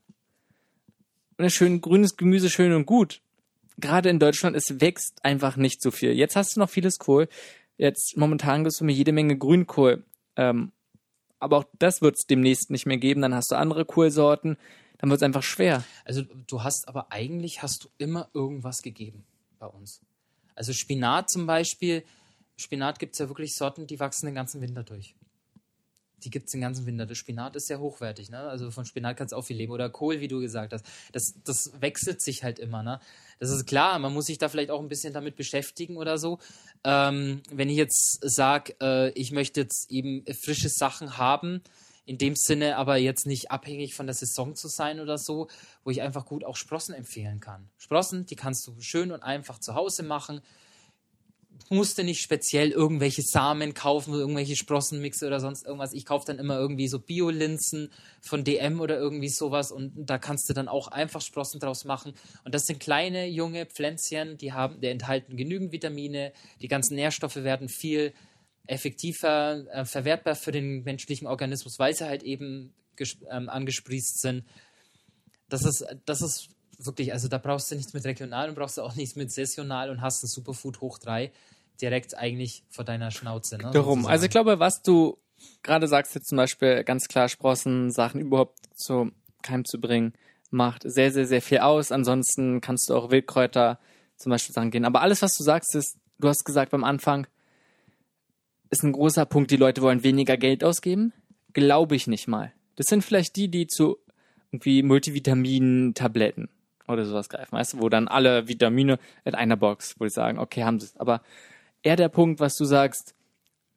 Und 1.36 1.50
schön 1.50 1.80
grünes 1.80 2.16
Gemüse 2.16 2.48
schön 2.50 2.72
und 2.72 2.86
gut. 2.86 3.20
Gerade 3.78 4.08
in 4.08 4.20
Deutschland, 4.20 4.54
es 4.54 4.80
wächst 4.80 5.24
einfach 5.24 5.56
nicht 5.56 5.82
so 5.82 5.90
viel. 5.90 6.12
Jetzt 6.12 6.36
hast 6.36 6.54
du 6.54 6.60
noch 6.60 6.70
vieles 6.70 7.00
Kohl. 7.00 7.28
Jetzt 7.76 8.16
momentan 8.16 8.64
gibt 8.64 8.72
es 8.72 8.80
mir 8.80 8.92
jede 8.92 9.12
Menge 9.12 9.36
Grünkohl. 9.36 10.04
Ähm, 10.36 10.72
aber 11.38 11.58
auch 11.58 11.64
das 11.78 12.00
wird 12.00 12.16
es 12.16 12.26
demnächst 12.26 12.70
nicht 12.70 12.86
mehr 12.86 12.96
geben. 12.96 13.22
Dann 13.22 13.34
hast 13.34 13.50
du 13.50 13.56
andere 13.56 13.84
Kohlsorten. 13.84 14.56
Dann 14.98 15.10
wird 15.10 15.18
es 15.18 15.22
einfach 15.22 15.42
schwer. 15.42 15.84
Also 16.04 16.22
du 16.22 16.62
hast 16.62 16.88
aber 16.88 17.12
eigentlich 17.12 17.62
hast 17.62 17.84
du 17.84 17.88
immer 17.98 18.30
irgendwas 18.32 18.82
gegeben 18.82 19.24
bei 19.58 19.66
uns. 19.66 20.00
Also 20.54 20.72
Spinat 20.72 21.28
zum 21.30 21.46
Beispiel. 21.46 22.04
Spinat 22.56 22.98
gibt 22.98 23.14
es 23.14 23.18
ja 23.18 23.28
wirklich 23.28 23.56
Sorten, 23.56 23.86
die 23.86 23.98
wachsen 23.98 24.26
den 24.26 24.34
ganzen 24.34 24.60
Winter 24.60 24.84
durch. 24.84 25.14
Die 26.24 26.30
gibt 26.30 26.46
es 26.46 26.52
den 26.52 26.60
ganzen 26.60 26.86
Winter. 26.86 27.06
Das 27.06 27.18
Spinat 27.18 27.54
ist 27.56 27.66
sehr 27.66 27.80
hochwertig, 27.80 28.30
ne? 28.30 28.38
Also 28.38 28.70
von 28.70 28.84
Spinat 28.84 29.16
kannst 29.16 29.32
du 29.32 29.36
auch 29.36 29.44
viel 29.44 29.56
leben. 29.56 29.72
Oder 29.72 29.90
Kohl, 29.90 30.20
wie 30.20 30.28
du 30.28 30.40
gesagt 30.40 30.72
hast. 30.72 30.84
Das, 31.12 31.34
das 31.44 31.72
wechselt 31.80 32.22
sich 32.22 32.42
halt 32.42 32.58
immer, 32.58 32.82
ne? 32.82 33.00
Das 33.38 33.50
ist 33.50 33.66
klar, 33.66 33.98
man 33.98 34.12
muss 34.12 34.26
sich 34.26 34.38
da 34.38 34.48
vielleicht 34.48 34.70
auch 34.70 34.80
ein 34.80 34.88
bisschen 34.88 35.12
damit 35.12 35.36
beschäftigen 35.36 35.96
oder 35.96 36.18
so. 36.18 36.38
Ähm, 36.84 37.42
wenn 37.50 37.68
ich 37.68 37.76
jetzt 37.76 38.18
sage, 38.22 38.74
äh, 38.80 39.10
ich 39.10 39.32
möchte 39.32 39.60
jetzt 39.60 39.90
eben 39.90 40.24
frische 40.42 40.68
Sachen 40.68 41.18
haben, 41.18 41.62
in 42.06 42.18
dem 42.18 42.36
Sinne 42.36 42.76
aber 42.76 42.96
jetzt 42.96 43.26
nicht 43.26 43.50
abhängig 43.50 43.94
von 43.94 44.06
der 44.06 44.14
Saison 44.14 44.54
zu 44.54 44.68
sein 44.68 45.00
oder 45.00 45.18
so, 45.18 45.48
wo 45.84 45.90
ich 45.90 46.02
einfach 46.02 46.26
gut 46.26 46.44
auch 46.44 46.56
Sprossen 46.56 46.94
empfehlen 46.94 47.40
kann. 47.40 47.68
Sprossen, 47.78 48.26
die 48.26 48.36
kannst 48.36 48.66
du 48.66 48.78
schön 48.80 49.10
und 49.10 49.22
einfach 49.22 49.58
zu 49.58 49.74
Hause 49.74 50.02
machen 50.02 50.42
musste 51.70 52.04
nicht 52.04 52.20
speziell 52.20 52.70
irgendwelche 52.70 53.22
Samen 53.22 53.74
kaufen, 53.74 54.14
irgendwelche 54.14 54.56
Sprossenmixe 54.56 55.26
oder 55.26 55.40
sonst 55.40 55.64
irgendwas. 55.64 55.92
Ich 55.92 56.04
kaufe 56.04 56.26
dann 56.26 56.38
immer 56.38 56.58
irgendwie 56.58 56.88
so 56.88 56.98
Bio-Linsen 56.98 57.90
von 58.20 58.44
DM 58.44 58.80
oder 58.80 58.98
irgendwie 58.98 59.28
sowas 59.28 59.72
und 59.72 59.92
da 59.96 60.18
kannst 60.18 60.48
du 60.48 60.54
dann 60.54 60.68
auch 60.68 60.88
einfach 60.88 61.20
Sprossen 61.20 61.60
draus 61.60 61.84
machen. 61.84 62.14
Und 62.44 62.54
das 62.54 62.66
sind 62.66 62.80
kleine, 62.80 63.26
junge 63.26 63.66
Pflänzchen, 63.66 64.36
die 64.36 64.52
haben, 64.52 64.80
die 64.80 64.88
enthalten 64.88 65.36
genügend 65.36 65.72
Vitamine, 65.72 66.32
die 66.60 66.68
ganzen 66.68 66.94
Nährstoffe 66.94 67.36
werden 67.36 67.68
viel 67.68 68.12
effektiver 68.66 69.64
äh, 69.72 69.84
verwertbar 69.84 70.36
für 70.36 70.52
den 70.52 70.84
menschlichen 70.84 71.26
Organismus, 71.26 71.78
weil 71.78 71.94
sie 71.94 72.06
halt 72.06 72.22
eben 72.22 72.72
ähm, 73.30 73.48
angesprießt 73.48 74.20
sind. 74.20 74.44
Das 75.48 75.64
ist, 75.64 75.84
das 76.06 76.22
ist 76.22 76.53
wirklich, 76.86 77.12
also 77.12 77.28
da 77.28 77.38
brauchst 77.38 77.70
du 77.70 77.76
nichts 77.76 77.92
mit 77.92 78.04
regional 78.04 78.48
und 78.48 78.54
brauchst 78.54 78.78
du 78.78 78.82
auch 78.82 78.94
nichts 78.94 79.16
mit 79.16 79.30
saisonal 79.32 79.90
und 79.90 80.00
hast 80.00 80.22
ein 80.22 80.28
Superfood 80.28 80.80
hoch 80.80 80.98
drei 80.98 81.32
direkt 81.80 82.16
eigentlich 82.16 82.64
vor 82.70 82.84
deiner 82.84 83.10
Schnauze. 83.10 83.58
Ne, 83.58 83.70
Darum. 83.72 84.06
Also 84.06 84.24
ich 84.24 84.30
glaube, 84.30 84.58
was 84.58 84.82
du 84.82 85.18
gerade 85.62 85.88
sagst, 85.88 86.14
jetzt 86.14 86.28
zum 86.28 86.36
Beispiel 86.36 86.84
ganz 86.84 87.08
klar 87.08 87.28
Sprossen, 87.28 87.90
Sachen 87.90 88.20
überhaupt 88.20 88.58
zu 88.74 89.10
Keim 89.42 89.64
zu 89.64 89.80
bringen, 89.80 90.12
macht 90.50 90.82
sehr, 90.84 91.10
sehr, 91.12 91.26
sehr 91.26 91.42
viel 91.42 91.58
aus. 91.58 91.92
Ansonsten 91.92 92.60
kannst 92.60 92.88
du 92.88 92.94
auch 92.94 93.10
Wildkräuter 93.10 93.78
zum 94.16 94.30
Beispiel 94.30 94.54
sagen 94.54 94.70
gehen. 94.70 94.84
Aber 94.84 95.02
alles, 95.02 95.22
was 95.22 95.34
du 95.34 95.42
sagst, 95.42 95.74
ist, 95.74 95.98
du 96.18 96.28
hast 96.28 96.44
gesagt 96.44 96.70
beim 96.70 96.84
Anfang, 96.84 97.26
ist 98.70 98.84
ein 98.84 98.92
großer 98.92 99.26
Punkt, 99.26 99.50
die 99.50 99.56
Leute 99.56 99.82
wollen 99.82 100.02
weniger 100.02 100.36
Geld 100.36 100.64
ausgeben. 100.64 101.12
Glaube 101.52 101.96
ich 101.96 102.06
nicht 102.06 102.28
mal. 102.28 102.52
Das 102.76 102.86
sind 102.86 103.04
vielleicht 103.04 103.36
die, 103.36 103.48
die 103.48 103.66
zu 103.66 103.98
irgendwie 104.50 104.82
Multivitamin-Tabletten 104.82 106.48
oder 106.86 107.04
sowas 107.04 107.28
greifen, 107.28 107.52
weißt 107.52 107.74
du, 107.74 107.80
wo 107.80 107.88
dann 107.88 108.08
alle 108.08 108.48
Vitamine 108.48 108.98
in 109.24 109.34
einer 109.34 109.56
Box, 109.56 109.94
wo 109.98 110.04
ich 110.04 110.12
sagen, 110.12 110.38
okay, 110.38 110.64
haben 110.64 110.80
sie 110.80 110.86
es. 110.86 110.96
Aber 110.96 111.22
eher 111.82 111.96
der 111.96 112.08
Punkt, 112.08 112.40
was 112.40 112.56
du 112.56 112.64
sagst, 112.64 113.14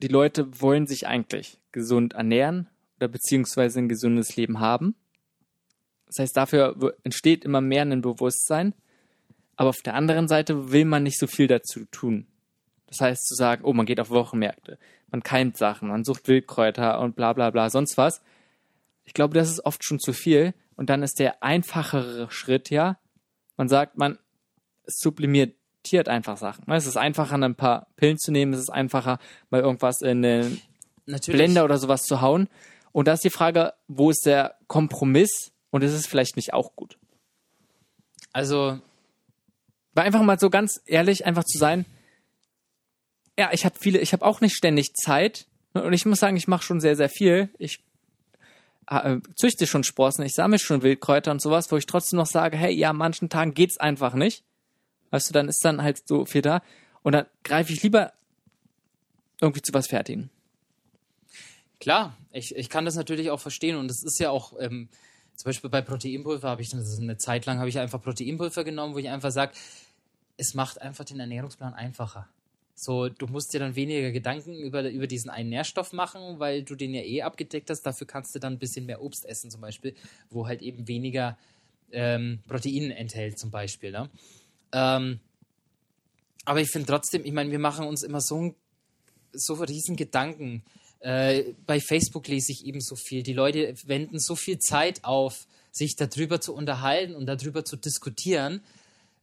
die 0.02 0.08
Leute 0.08 0.62
wollen 0.62 0.88
sich 0.88 1.08
eigentlich 1.08 1.60
gesund 1.72 2.14
ernähren 2.14 2.68
oder 2.98 3.08
beziehungsweise 3.08 3.80
ein 3.80 3.90
gesundes 3.90 4.36
Leben 4.36 4.60
haben. 4.60 4.96
Das 6.08 6.20
heißt, 6.20 6.38
dafür 6.38 6.96
entsteht 7.04 7.46
immer 7.46 7.62
mehr 7.62 7.84
ein 7.84 8.02
Bewusstsein. 8.02 8.74
Aber 9.56 9.70
auf 9.70 9.82
der 9.84 9.96
anderen 9.96 10.28
Seite 10.28 10.72
will 10.72 10.86
man 10.86 11.04
nicht 11.04 11.20
so 11.20 11.28
viel 11.28 11.48
dazu 11.48 11.86
tun. 11.92 12.28
Das 12.86 13.02
heißt, 13.02 13.26
zu 13.26 13.36
sagen, 13.36 13.64
oh, 13.66 13.74
man 13.74 13.86
geht 13.86 14.00
auf 14.00 14.12
Wochenmärkte, 14.12 14.78
man 15.12 15.24
keimt 15.24 15.58
Sachen, 15.58 15.90
man 15.90 16.06
sucht 16.06 16.28
Wildkräuter 16.28 17.00
und 17.02 17.16
bla 17.16 17.34
bla 17.34 17.50
bla, 17.50 17.70
sonst 17.70 17.98
was. 17.98 18.22
Ich 19.04 19.14
glaube, 19.14 19.34
das 19.34 19.50
ist 19.50 19.66
oft 19.66 19.84
schon 19.84 20.00
zu 20.00 20.14
viel. 20.14 20.54
Und 20.78 20.90
dann 20.90 21.04
ist 21.04 21.20
der 21.20 21.44
einfachere 21.44 22.32
Schritt 22.32 22.70
ja, 22.70 22.98
man 23.58 23.68
sagt, 23.68 23.98
man 23.98 24.18
sublimiert 24.86 25.56
einfach 26.08 26.38
Sachen. 26.38 26.66
Ne? 26.68 26.76
Es 26.76 26.86
ist 26.86 26.98
einfacher, 26.98 27.36
ein 27.36 27.56
paar 27.56 27.88
Pillen 27.96 28.18
zu 28.18 28.32
nehmen, 28.32 28.54
es 28.54 28.60
ist 28.60 28.70
einfacher, 28.70 29.20
mal 29.50 29.62
irgendwas 29.62 30.02
in 30.02 30.22
den 30.22 30.62
Natürlich. 31.06 31.40
Blender 31.40 31.64
oder 31.64 31.78
sowas 31.78 32.04
zu 32.04 32.22
hauen. 32.22 32.50
Und 32.92 33.08
da 33.08 33.14
ist 33.14 33.24
die 33.24 33.30
Frage, 33.30 33.74
wo 33.88 34.10
ist 34.10 34.26
der 34.26 34.56
Kompromiss 34.68 35.52
und 35.72 35.84
ist 35.84 35.94
es 35.94 36.06
vielleicht 36.06 36.36
nicht 36.36 36.54
auch 36.54 36.76
gut? 36.76 36.98
Also. 38.34 38.80
War 39.94 40.04
einfach 40.04 40.22
mal 40.22 40.38
so 40.38 40.52
ganz 40.52 40.80
ehrlich, 40.86 41.26
einfach 41.26 41.44
zu 41.44 41.58
sein, 41.58 41.86
ja, 43.40 43.50
ich 43.52 43.66
habe 43.66 43.76
viele, 43.80 44.00
ich 44.00 44.14
habe 44.14 44.26
auch 44.26 44.42
nicht 44.42 44.56
ständig 44.56 44.94
Zeit. 44.94 45.48
Ne? 45.74 45.84
Und 45.84 45.94
ich 45.94 46.06
muss 46.06 46.20
sagen, 46.20 46.38
ich 46.38 46.48
mache 46.48 46.64
schon 46.64 46.80
sehr, 46.80 46.96
sehr 46.96 47.10
viel. 47.10 47.50
Ich 47.58 47.84
äh, 48.88 49.20
züchte 49.36 49.68
schon 49.68 49.84
Sprossen, 49.84 50.26
ich 50.26 50.34
sammle 50.34 50.60
schon 50.60 50.82
Wildkräuter 50.82 51.32
und 51.32 51.42
sowas, 51.42 51.72
wo 51.72 51.78
ich 51.78 51.86
trotzdem 51.86 52.18
noch 52.18 52.26
sage, 52.26 52.58
hey, 52.58 52.74
ja, 52.74 52.92
an 52.92 52.98
manchen 52.98 53.30
Tagen 53.30 53.54
geht's 53.54 53.78
einfach 53.78 54.14
nicht. 54.14 54.44
Weißt 55.12 55.30
du, 55.30 55.34
dann 55.34 55.48
ist 55.48 55.64
dann 55.64 55.82
halt 55.82 56.08
so 56.08 56.26
viel 56.26 56.42
da. 56.42 56.62
Und 57.04 57.14
dann 57.14 57.26
greife 57.44 57.72
ich 57.72 57.84
lieber 57.84 58.14
irgendwie 59.40 59.62
zu 59.62 59.74
was 59.74 59.88
fertigen. 59.88 60.30
Klar, 61.80 62.18
ich, 62.32 62.56
ich 62.56 62.70
kann 62.70 62.86
das 62.86 62.96
natürlich 62.96 63.30
auch 63.30 63.40
verstehen. 63.40 63.78
Und 63.78 63.90
es 63.92 64.04
ist 64.04 64.20
ja 64.20 64.30
auch, 64.32 64.54
ähm, 64.60 64.90
zum 65.36 65.50
Beispiel 65.50 65.70
bei 65.70 65.82
Proteinpulver 65.82 66.50
habe 66.50 66.62
ich 66.62 66.70
dann, 66.70 66.84
eine 67.00 67.18
Zeit 67.18 67.46
lang 67.46 67.60
habe 67.60 67.70
ich 67.70 67.80
einfach 67.80 68.02
Proteinpulver 68.02 68.64
genommen, 68.64 68.96
wo 68.96 68.98
ich 68.98 69.10
einfach 69.10 69.32
sage, 69.32 69.54
es 70.38 70.54
macht 70.54 70.82
einfach 70.82 71.06
den 71.06 71.20
Ernährungsplan 71.20 71.74
einfacher. 71.74 72.28
So, 72.80 73.10
du 73.10 73.26
musst 73.26 73.56
dir 73.56 73.60
dann 73.60 73.76
weniger 73.76 74.12
Gedanken 74.12 74.54
über, 74.54 74.88
über 74.88 75.08
diesen 75.08 75.32
einen 75.32 75.50
Nährstoff 75.50 75.94
machen, 75.94 76.38
weil 76.38 76.62
du 76.62 76.76
den 76.76 76.94
ja 76.94 77.02
eh 77.02 77.24
abgedeckt 77.24 77.72
hast. 77.72 77.82
Dafür 77.82 78.06
kannst 78.06 78.36
du 78.36 78.40
dann 78.40 78.54
ein 78.54 78.60
bisschen 78.60 78.86
mehr 78.86 79.02
Obst 79.02 79.26
essen, 79.26 79.50
zum 79.50 79.62
Beispiel, 79.62 79.96
wo 80.30 80.48
halt 80.48 80.62
eben 80.62 80.88
weniger 80.88 81.40
ähm, 81.92 82.38
Protein 82.48 82.92
enthält, 82.92 83.40
zum 83.40 83.50
Beispiel. 83.50 83.90
Ne? 83.90 84.12
Ähm, 84.74 85.20
aber 86.46 86.62
ich 86.62 86.70
finde 86.70 86.86
trotzdem, 86.86 87.26
ich 87.26 87.32
meine, 87.32 87.50
wir 87.50 87.58
machen 87.58 87.88
uns 87.88 88.04
immer 88.04 88.22
so, 88.22 88.54
so 89.34 89.56
riesen 89.56 89.96
Gedanken. 89.96 90.64
Äh, 91.00 91.56
bei 91.66 91.80
Facebook 91.80 92.28
lese 92.28 92.52
ich 92.52 92.64
eben 92.64 92.80
so 92.80 92.96
viel. 92.96 93.24
Die 93.24 93.34
Leute 93.34 93.74
wenden 93.88 94.20
so 94.20 94.36
viel 94.36 94.60
Zeit 94.60 95.04
auf, 95.04 95.48
sich 95.72 95.96
darüber 95.96 96.42
zu 96.42 96.54
unterhalten 96.54 97.16
und 97.16 97.26
darüber 97.26 97.66
zu 97.66 97.76
diskutieren. 97.76 98.62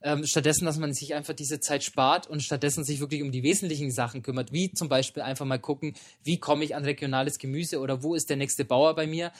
Ähm, 0.06 0.26
stattdessen, 0.26 0.66
dass 0.66 0.76
man 0.76 0.92
sich 0.92 1.14
einfach 1.14 1.32
diese 1.32 1.60
Zeit 1.60 1.82
spart 1.82 2.26
und 2.26 2.42
stattdessen 2.42 2.84
sich 2.84 3.00
wirklich 3.00 3.22
um 3.22 3.32
die 3.32 3.42
wesentlichen 3.42 3.90
Sachen 3.90 4.22
kümmert, 4.22 4.52
wie 4.52 4.70
zum 4.70 4.90
Beispiel 4.90 5.22
einfach 5.22 5.46
mal 5.46 5.58
gucken, 5.58 5.94
wie 6.22 6.38
komme 6.38 6.62
ich 6.62 6.76
an 6.76 6.84
regionales 6.84 7.38
Gemüse 7.38 7.80
oder 7.80 8.02
wo 8.02 8.14
ist 8.14 8.28
der 8.28 8.36
nächste 8.36 8.66
Bauer 8.66 8.94
bei 8.94 9.06
mir. 9.06 9.32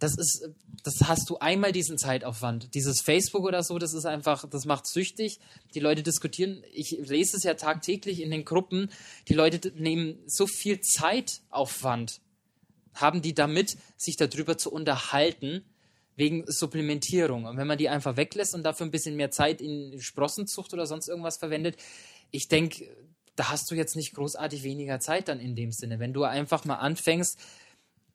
Das 0.00 0.14
ist, 0.18 0.46
das 0.82 1.08
hast 1.08 1.30
du 1.30 1.38
einmal 1.38 1.72
diesen 1.72 1.96
Zeitaufwand. 1.96 2.74
Dieses 2.74 3.00
Facebook 3.00 3.44
oder 3.44 3.62
so, 3.62 3.78
das 3.78 3.94
ist 3.94 4.04
einfach, 4.04 4.46
das 4.46 4.66
macht 4.66 4.86
süchtig. 4.86 5.40
Die 5.72 5.80
Leute 5.80 6.02
diskutieren, 6.02 6.62
ich 6.74 6.90
lese 6.90 7.38
es 7.38 7.42
ja 7.42 7.54
tagtäglich 7.54 8.20
in 8.20 8.30
den 8.30 8.44
Gruppen, 8.44 8.90
die 9.28 9.34
Leute 9.34 9.72
nehmen 9.74 10.18
so 10.26 10.46
viel 10.46 10.80
Zeitaufwand, 10.82 12.20
haben 12.92 13.22
die 13.22 13.34
damit, 13.34 13.78
sich 13.96 14.16
darüber 14.16 14.58
zu 14.58 14.70
unterhalten, 14.70 15.64
wegen 16.16 16.44
Supplementierung. 16.46 17.44
Und 17.44 17.56
wenn 17.56 17.66
man 17.66 17.78
die 17.78 17.88
einfach 17.88 18.16
weglässt 18.16 18.54
und 18.54 18.62
dafür 18.62 18.86
ein 18.86 18.90
bisschen 18.90 19.16
mehr 19.16 19.30
Zeit 19.30 19.60
in 19.60 20.00
Sprossenzucht 20.00 20.72
oder 20.72 20.86
sonst 20.86 21.08
irgendwas 21.08 21.38
verwendet, 21.38 21.76
ich 22.30 22.48
denke, 22.48 22.88
da 23.36 23.50
hast 23.50 23.70
du 23.70 23.74
jetzt 23.74 23.96
nicht 23.96 24.14
großartig 24.14 24.62
weniger 24.62 25.00
Zeit 25.00 25.28
dann 25.28 25.40
in 25.40 25.56
dem 25.56 25.72
Sinne. 25.72 25.98
Wenn 25.98 26.12
du 26.12 26.24
einfach 26.24 26.64
mal 26.64 26.76
anfängst, 26.76 27.38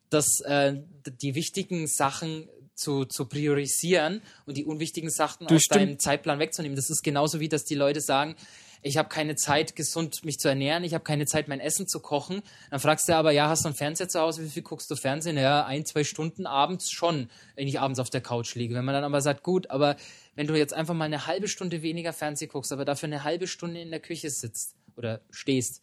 dass 0.08 0.40
äh, 0.40 0.80
die 1.22 1.34
wichtigen 1.34 1.86
Sachen 1.86 2.48
zu, 2.74 3.04
zu 3.04 3.26
priorisieren 3.26 4.22
und 4.46 4.56
die 4.56 4.64
unwichtigen 4.64 5.10
Sachen 5.10 5.46
du 5.46 5.54
aus 5.54 5.62
stimmt. 5.62 5.80
deinem 5.80 5.98
Zeitplan 5.98 6.38
wegzunehmen. 6.38 6.76
Das 6.76 6.90
ist 6.90 7.02
genauso 7.02 7.38
wie, 7.38 7.48
dass 7.48 7.64
die 7.64 7.74
Leute 7.74 8.00
sagen, 8.00 8.34
ich 8.82 8.96
habe 8.96 9.08
keine 9.08 9.36
Zeit, 9.36 9.76
gesund 9.76 10.24
mich 10.24 10.38
zu 10.38 10.48
ernähren, 10.48 10.84
ich 10.84 10.94
habe 10.94 11.04
keine 11.04 11.26
Zeit, 11.26 11.48
mein 11.48 11.60
Essen 11.60 11.86
zu 11.86 12.00
kochen. 12.00 12.42
Dann 12.70 12.80
fragst 12.80 13.08
du 13.08 13.14
aber, 13.14 13.30
ja, 13.30 13.48
hast 13.48 13.64
du 13.64 13.68
einen 13.68 13.76
Fernseher 13.76 14.08
zu 14.08 14.20
Hause? 14.20 14.42
Wie 14.42 14.48
viel 14.48 14.62
guckst 14.62 14.90
du 14.90 14.96
Fernsehen? 14.96 15.36
Ja, 15.36 15.66
ein, 15.66 15.84
zwei 15.84 16.04
Stunden 16.04 16.46
abends 16.46 16.90
schon, 16.90 17.28
wenn 17.56 17.68
ich 17.68 17.78
abends 17.78 17.98
auf 17.98 18.10
der 18.10 18.22
Couch 18.22 18.54
liege. 18.54 18.74
Wenn 18.74 18.84
man 18.84 18.94
dann 18.94 19.04
aber 19.04 19.20
sagt, 19.20 19.42
gut, 19.42 19.70
aber 19.70 19.96
wenn 20.34 20.46
du 20.46 20.56
jetzt 20.56 20.72
einfach 20.72 20.94
mal 20.94 21.04
eine 21.04 21.26
halbe 21.26 21.48
Stunde 21.48 21.82
weniger 21.82 22.12
Fernsehen 22.12 22.50
guckst, 22.50 22.72
aber 22.72 22.84
dafür 22.84 23.08
eine 23.08 23.24
halbe 23.24 23.46
Stunde 23.46 23.80
in 23.80 23.90
der 23.90 24.00
Küche 24.00 24.30
sitzt 24.30 24.74
oder 24.96 25.20
stehst, 25.30 25.82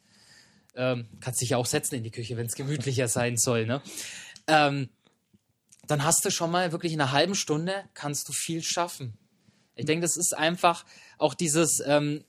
ähm, 0.75 1.07
kannst 1.19 1.41
dich 1.41 1.49
ja 1.49 1.57
auch 1.57 1.65
setzen 1.65 1.95
in 1.95 2.03
die 2.03 2.11
Küche, 2.11 2.37
wenn 2.37 2.47
es 2.47 2.55
gemütlicher 2.55 3.07
sein 3.07 3.37
soll, 3.37 3.65
ne? 3.65 3.81
Ähm, 4.47 4.89
dann 5.87 6.03
hast 6.03 6.25
du 6.25 6.31
schon 6.31 6.51
mal 6.51 6.71
wirklich 6.71 6.93
in 6.93 7.01
einer 7.01 7.11
halben 7.11 7.35
Stunde 7.35 7.73
kannst 7.93 8.27
du 8.27 8.33
viel 8.33 8.61
schaffen. 8.61 9.17
Ich 9.75 9.85
denke, 9.85 10.01
das 10.01 10.17
ist 10.17 10.35
einfach 10.35 10.85
auch 11.17 11.33
dieses, 11.33 11.81
ähm, 11.85 12.23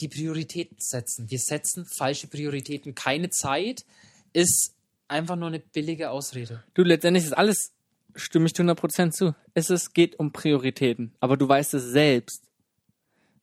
die 0.00 0.08
Prioritäten 0.08 0.76
setzen. 0.78 1.30
Wir 1.30 1.38
setzen 1.38 1.86
falsche 1.86 2.26
Prioritäten. 2.26 2.94
Keine 2.94 3.30
Zeit 3.30 3.84
ist 4.32 4.74
einfach 5.08 5.36
nur 5.36 5.48
eine 5.48 5.60
billige 5.60 6.10
Ausrede. 6.10 6.62
Du, 6.74 6.82
letztendlich 6.82 7.24
ist 7.24 7.32
alles, 7.32 7.72
stimme 8.14 8.46
ich 8.46 8.52
100% 8.52 9.10
zu. 9.10 9.34
Es 9.54 9.70
ist, 9.70 9.94
geht 9.94 10.18
um 10.18 10.32
Prioritäten. 10.32 11.12
Aber 11.20 11.36
du 11.36 11.48
weißt 11.48 11.74
es 11.74 11.84
selbst. 11.84 12.42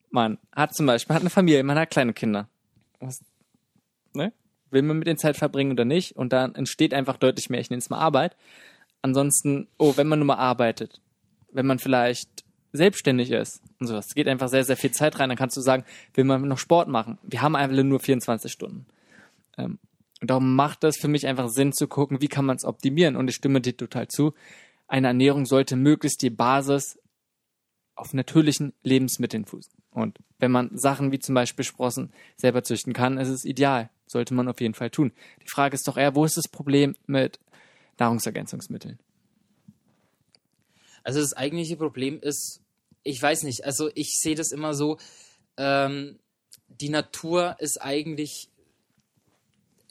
Man 0.09 0.37
hat 0.51 0.75
zum 0.75 0.85
Beispiel, 0.85 1.15
hat 1.15 1.21
eine 1.21 1.29
Familie, 1.29 1.63
man 1.63 1.79
hat 1.79 1.89
kleine 1.89 2.13
Kinder. 2.13 2.49
Was, 2.99 3.21
ne? 4.13 4.33
Will 4.69 4.81
man 4.81 4.99
mit 4.99 5.07
den 5.07 5.17
Zeit 5.17 5.37
verbringen 5.37 5.71
oder 5.71 5.85
nicht? 5.85 6.15
Und 6.17 6.33
dann 6.33 6.55
entsteht 6.55 6.93
einfach 6.93 7.17
deutlich 7.17 7.49
mehr, 7.49 7.61
ich 7.61 7.69
nenne 7.69 7.79
es 7.79 7.89
mal 7.89 7.99
Arbeit. 7.99 8.35
Ansonsten, 9.01 9.67
oh, 9.77 9.95
wenn 9.95 10.07
man 10.07 10.19
nur 10.19 10.27
mal 10.27 10.35
arbeitet, 10.35 11.01
wenn 11.51 11.65
man 11.65 11.79
vielleicht 11.79 12.40
selbstständig 12.73 13.31
ist 13.31 13.61
und 13.79 13.87
sowas, 13.87 14.07
es 14.07 14.15
geht 14.15 14.27
einfach 14.27 14.49
sehr, 14.49 14.63
sehr 14.63 14.77
viel 14.77 14.91
Zeit 14.91 15.19
rein, 15.19 15.29
dann 15.29 15.37
kannst 15.37 15.57
du 15.57 15.61
sagen, 15.61 15.83
will 16.13 16.23
man 16.23 16.47
noch 16.47 16.57
Sport 16.57 16.87
machen? 16.87 17.17
Wir 17.23 17.41
haben 17.41 17.55
einfach 17.55 17.83
nur 17.83 17.99
24 17.99 18.51
Stunden. 18.51 18.85
Ähm, 19.57 19.79
und 20.21 20.29
darum 20.29 20.55
macht 20.55 20.83
es 20.83 20.97
für 20.97 21.07
mich 21.07 21.25
einfach 21.25 21.49
Sinn 21.49 21.73
zu 21.73 21.87
gucken, 21.87 22.21
wie 22.21 22.27
kann 22.27 22.45
man 22.45 22.55
es 22.55 22.63
optimieren. 22.63 23.15
Und 23.15 23.27
ich 23.27 23.35
stimme 23.35 23.59
dir 23.59 23.75
total 23.75 24.07
zu. 24.07 24.33
Eine 24.87 25.07
Ernährung 25.07 25.45
sollte 25.45 25.75
möglichst 25.75 26.21
die 26.21 26.29
Basis 26.29 26.99
auf 27.95 28.13
natürlichen 28.13 28.73
Lebensmitteln 28.83 29.45
fußen. 29.45 29.73
Und 29.89 30.19
wenn 30.37 30.51
man 30.51 30.77
Sachen 30.77 31.11
wie 31.11 31.19
zum 31.19 31.35
Beispiel 31.35 31.65
Sprossen 31.65 32.13
selber 32.37 32.63
züchten 32.63 32.93
kann, 32.93 33.17
ist 33.17 33.29
es 33.29 33.45
ideal. 33.45 33.89
Sollte 34.05 34.33
man 34.33 34.47
auf 34.47 34.61
jeden 34.61 34.73
Fall 34.75 34.91
tun. 34.91 35.11
Die 35.43 35.49
Frage 35.49 35.75
ist 35.75 35.87
doch 35.87 35.97
eher, 35.97 36.15
wo 36.15 36.23
ist 36.23 36.37
das 36.37 36.47
Problem 36.47 36.95
mit 37.07 37.39
Nahrungsergänzungsmitteln? 37.97 38.99
Also 41.03 41.19
das 41.19 41.33
eigentliche 41.33 41.77
Problem 41.77 42.19
ist, 42.19 42.60
ich 43.03 43.21
weiß 43.21 43.43
nicht, 43.43 43.65
also 43.65 43.89
ich 43.95 44.17
sehe 44.19 44.35
das 44.35 44.51
immer 44.51 44.73
so, 44.73 44.97
ähm, 45.57 46.19
die 46.67 46.89
Natur 46.89 47.55
ist 47.59 47.81
eigentlich 47.81 48.51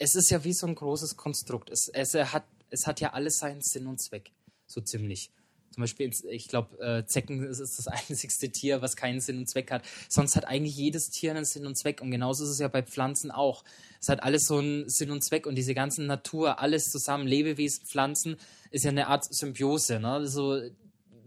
es 0.00 0.14
ist 0.14 0.30
ja 0.30 0.42
wie 0.42 0.54
so 0.54 0.66
ein 0.66 0.74
großes 0.74 1.16
Konstrukt. 1.16 1.70
Es, 1.70 1.88
es, 1.92 2.14
hat, 2.14 2.44
es 2.70 2.86
hat 2.86 3.00
ja 3.00 3.12
alles 3.12 3.38
seinen 3.38 3.60
Sinn 3.60 3.86
und 3.86 4.00
Zweck, 4.00 4.32
so 4.66 4.80
ziemlich. 4.80 5.30
Zum 5.72 5.82
Beispiel, 5.82 6.10
ich 6.30 6.48
glaube, 6.48 6.78
äh, 6.80 7.06
Zecken 7.06 7.44
ist 7.44 7.60
das 7.60 7.86
einzigste 8.08 8.50
Tier, 8.50 8.82
was 8.82 8.96
keinen 8.96 9.20
Sinn 9.20 9.38
und 9.38 9.48
Zweck 9.48 9.70
hat. 9.70 9.84
Sonst 10.08 10.34
hat 10.36 10.46
eigentlich 10.46 10.74
jedes 10.74 11.10
Tier 11.10 11.32
einen 11.32 11.44
Sinn 11.44 11.66
und 11.66 11.78
Zweck. 11.78 12.00
Und 12.00 12.10
genauso 12.10 12.44
ist 12.44 12.50
es 12.50 12.58
ja 12.58 12.68
bei 12.68 12.82
Pflanzen 12.82 13.30
auch. 13.30 13.62
Es 14.00 14.08
hat 14.08 14.22
alles 14.22 14.46
so 14.46 14.56
einen 14.56 14.88
Sinn 14.88 15.10
und 15.10 15.22
Zweck. 15.22 15.46
Und 15.46 15.54
diese 15.54 15.74
ganze 15.74 16.02
Natur, 16.02 16.58
alles 16.60 16.86
zusammen, 16.86 17.26
Lebewesen, 17.26 17.84
Pflanzen, 17.84 18.36
ist 18.70 18.84
ja 18.84 18.90
eine 18.90 19.06
Art 19.06 19.32
Symbiose. 19.32 20.00
Ne? 20.00 20.10
Also 20.10 20.60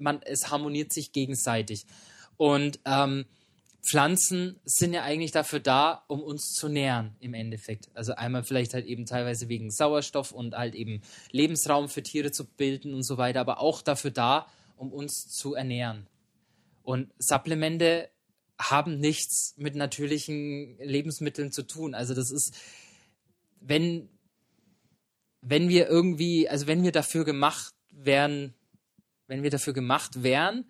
man, 0.03 0.21
es 0.23 0.51
harmoniert 0.51 0.93
sich 0.93 1.11
gegenseitig. 1.13 1.87
Und 2.37 2.79
ähm, 2.85 3.25
Pflanzen 3.81 4.59
sind 4.63 4.93
ja 4.93 5.03
eigentlich 5.03 5.31
dafür 5.31 5.59
da, 5.59 6.03
um 6.07 6.21
uns 6.21 6.53
zu 6.53 6.69
nähren 6.69 7.15
im 7.19 7.33
Endeffekt. 7.33 7.89
Also 7.93 8.13
einmal 8.13 8.43
vielleicht 8.43 8.73
halt 8.73 8.85
eben 8.85 9.05
teilweise 9.05 9.49
wegen 9.49 9.71
Sauerstoff 9.71 10.31
und 10.31 10.55
halt 10.55 10.75
eben 10.75 11.01
Lebensraum 11.31 11.89
für 11.89 12.03
Tiere 12.03 12.31
zu 12.31 12.45
bilden 12.45 12.93
und 12.93 13.03
so 13.03 13.17
weiter, 13.17 13.41
aber 13.41 13.59
auch 13.59 13.81
dafür 13.81 14.11
da, 14.11 14.47
um 14.77 14.93
uns 14.93 15.27
zu 15.29 15.53
ernähren. 15.53 16.07
Und 16.83 17.11
Supplemente 17.17 18.09
haben 18.59 18.99
nichts 18.99 19.53
mit 19.57 19.75
natürlichen 19.75 20.77
Lebensmitteln 20.79 21.51
zu 21.51 21.63
tun. 21.63 21.95
Also 21.95 22.13
das 22.13 22.31
ist, 22.31 22.55
wenn, 23.59 24.09
wenn 25.41 25.67
wir 25.67 25.87
irgendwie, 25.87 26.47
also 26.47 26.67
wenn 26.67 26.83
wir 26.83 26.91
dafür 26.91 27.25
gemacht 27.25 27.73
wären, 27.91 28.53
wenn 29.27 29.43
wir 29.43 29.49
dafür 29.49 29.73
gemacht 29.73 30.23
wären, 30.23 30.65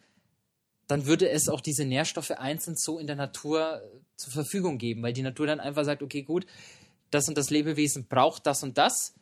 dann 0.87 1.05
würde 1.05 1.29
es 1.29 1.49
auch 1.49 1.61
diese 1.61 1.85
Nährstoffe 1.85 2.31
einzeln 2.31 2.75
so 2.75 2.99
in 2.99 3.07
der 3.07 3.15
Natur 3.15 3.81
äh, 3.81 3.99
zur 4.15 4.33
Verfügung 4.33 4.77
geben, 4.77 5.01
weil 5.01 5.13
die 5.13 5.21
Natur 5.21 5.47
dann 5.47 5.59
einfach 5.59 5.85
sagt, 5.85 6.03
okay, 6.03 6.23
gut, 6.23 6.45
das 7.09 7.27
und 7.27 7.37
das 7.37 7.49
Lebewesen 7.49 8.07
braucht 8.07 8.45
das 8.45 8.63
und 8.63 8.77
das, 8.77 9.13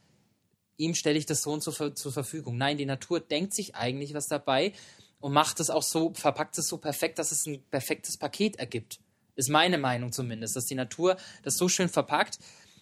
ihm 0.78 0.96
stelle 0.96 1.18
ich 1.18 1.26
das 1.26 1.42
so 1.42 1.52
und 1.52 1.64
so 1.64 1.72
zur 1.72 2.12
Verfügung. 2.12 2.58
Nein, 2.58 2.78
die 2.78 2.86
Natur 2.86 3.20
denkt 3.20 3.54
sich 3.54 3.76
eigentlich 3.76 4.14
was 4.14 4.28
dabei 4.28 4.74
und 5.20 5.34
macht 5.34 5.60
es 5.60 5.70
auch 5.70 5.84
so, 5.84 6.14
verpackt 6.14 6.58
es 6.58 6.68
so 6.68 6.78
perfekt, 6.78 7.20
dass 7.20 7.32
es 7.32 7.46
ein 7.46 7.62
perfektes 7.70 8.18
Paket 8.18 8.58
ergibt. 8.58 9.00
Ist 9.36 9.50
meine 9.50 9.78
Meinung 9.78 10.12
zumindest, 10.12 10.56
dass 10.56 10.66
die 10.66 10.76
Natur 10.76 11.18
das 11.44 11.56
so 11.56 11.70
schön 11.70 11.90
verpackt, 11.90 12.40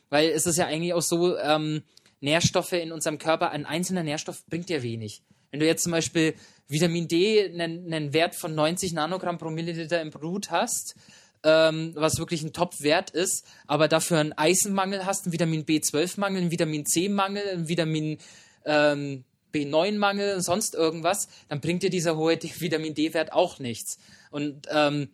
weil 0.10 0.30
es 0.30 0.46
ist 0.46 0.58
ja 0.58 0.66
eigentlich 0.68 0.94
auch 0.94 1.02
so, 1.02 1.38
ähm, 1.38 1.84
Nährstoffe 2.22 2.74
in 2.74 2.92
unserem 2.92 3.18
Körper, 3.18 3.52
ein 3.52 3.66
einzelner 3.66 4.04
Nährstoff 4.04 4.46
bringt 4.48 4.70
dir 4.70 4.84
wenig. 4.84 5.24
Wenn 5.52 5.60
du 5.60 5.66
jetzt 5.66 5.84
zum 5.84 5.92
Beispiel 5.92 6.36
Vitamin 6.68 7.08
D 7.08 7.44
einen, 7.46 7.92
einen 7.92 8.14
Wert 8.14 8.36
von 8.36 8.54
90 8.54 8.94
Nanogramm 8.94 9.38
pro 9.38 9.50
Milliliter 9.50 10.02
im 10.02 10.12
Blut 10.12 10.52
hast, 10.52 10.96
ähm, 11.44 11.94
was 11.96 12.20
wirklich 12.20 12.44
ein 12.44 12.54
Top-Wert 12.54 13.12
ist, 13.12 13.46
aber 13.66 13.88
dafür 13.88 14.20
einen 14.20 14.34
Eisenmangel 14.34 15.06
hast, 15.06 15.26
einen 15.26 15.34
Vitamin 15.34 15.66
B12-Mangel, 15.66 16.42
einen 16.42 16.52
Vitamin 16.52 16.86
C-Mangel, 16.86 17.48
einen 17.50 17.68
Vitamin 17.68 18.18
ähm, 18.66 19.24
B9-Mangel 19.54 20.36
und 20.36 20.42
sonst 20.42 20.76
irgendwas, 20.76 21.28
dann 21.48 21.62
bringt 21.62 21.84
dir 21.84 21.90
dieser 21.90 22.18
hohe 22.18 22.38
Vitamin 22.60 22.94
D-Wert 22.94 23.34
auch 23.34 23.60
nichts. 23.60 23.98
Und 24.32 24.68
ähm, 24.70 25.10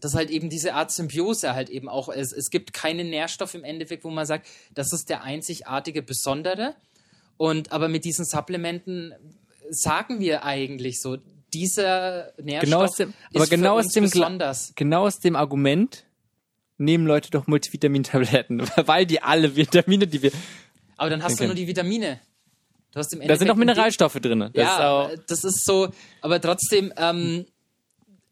das 0.00 0.12
ist 0.12 0.16
halt 0.16 0.30
eben 0.30 0.48
diese 0.48 0.74
Art 0.74 0.90
Symbiose 0.90 1.54
halt 1.54 1.68
eben 1.68 1.88
auch. 1.88 2.08
Es, 2.08 2.32
es 2.32 2.50
gibt 2.50 2.72
keinen 2.72 3.10
Nährstoff 3.10 3.54
im 3.54 3.64
Endeffekt, 3.64 4.02
wo 4.04 4.10
man 4.10 4.26
sagt, 4.26 4.46
das 4.74 4.92
ist 4.92 5.10
der 5.10 5.22
einzigartige 5.22 6.02
Besondere. 6.02 6.74
Und 7.36 7.72
aber 7.72 7.88
mit 7.88 8.04
diesen 8.04 8.24
Supplementen 8.24 9.14
sagen 9.70 10.20
wir 10.20 10.44
eigentlich 10.44 11.00
so? 11.00 11.18
Dieser 11.52 12.32
Nährstoff 12.40 12.70
genau 12.70 12.84
aus 12.84 12.94
dem, 12.94 13.14
aber 13.34 13.44
ist 13.44 13.50
genau 13.50 13.78
aus 13.78 13.88
dem 13.88 14.04
besonders. 14.04 14.72
Genau 14.76 15.06
aus 15.06 15.18
dem 15.18 15.34
Argument 15.34 16.04
nehmen 16.78 17.06
Leute 17.06 17.30
doch 17.30 17.46
Multivitamintabletten, 17.46 18.62
weil 18.86 19.04
die 19.04 19.20
alle 19.20 19.56
Vitamine, 19.56 20.06
die 20.06 20.22
wir. 20.22 20.32
Aber 20.96 21.10
dann 21.10 21.22
hast 21.22 21.32
denken. 21.32 21.42
du 21.42 21.46
nur 21.48 21.54
die 21.56 21.66
Vitamine. 21.66 22.20
Du 22.92 22.98
hast 22.98 23.12
im 23.12 23.26
da 23.26 23.36
sind 23.36 23.50
auch 23.50 23.56
Mineralstoffe 23.56 24.14
drin. 24.14 24.40
Das 24.40 24.50
ja, 24.54 25.04
ist 25.06 25.22
das 25.28 25.44
ist 25.44 25.64
so. 25.64 25.88
Aber 26.20 26.40
trotzdem, 26.40 26.92
ähm, 26.96 27.46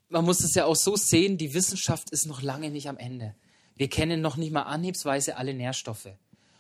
man 0.09 0.25
muss 0.25 0.43
es 0.43 0.55
ja 0.55 0.65
auch 0.65 0.77
so 0.77 0.97
sehen: 0.97 1.39
Die 1.39 1.55
Wissenschaft 1.55 2.11
ist 2.11 2.27
noch 2.27 2.43
lange 2.43 2.71
nicht 2.71 2.89
am 2.89 2.99
Ende. 2.99 3.35
Wir 3.77 3.89
kennen 3.89 4.21
noch 4.21 4.37
nicht 4.37 4.53
mal 4.53 4.63
anhiebsweise 4.63 5.37
alle 5.37 5.55
Nährstoffe. 5.55 6.09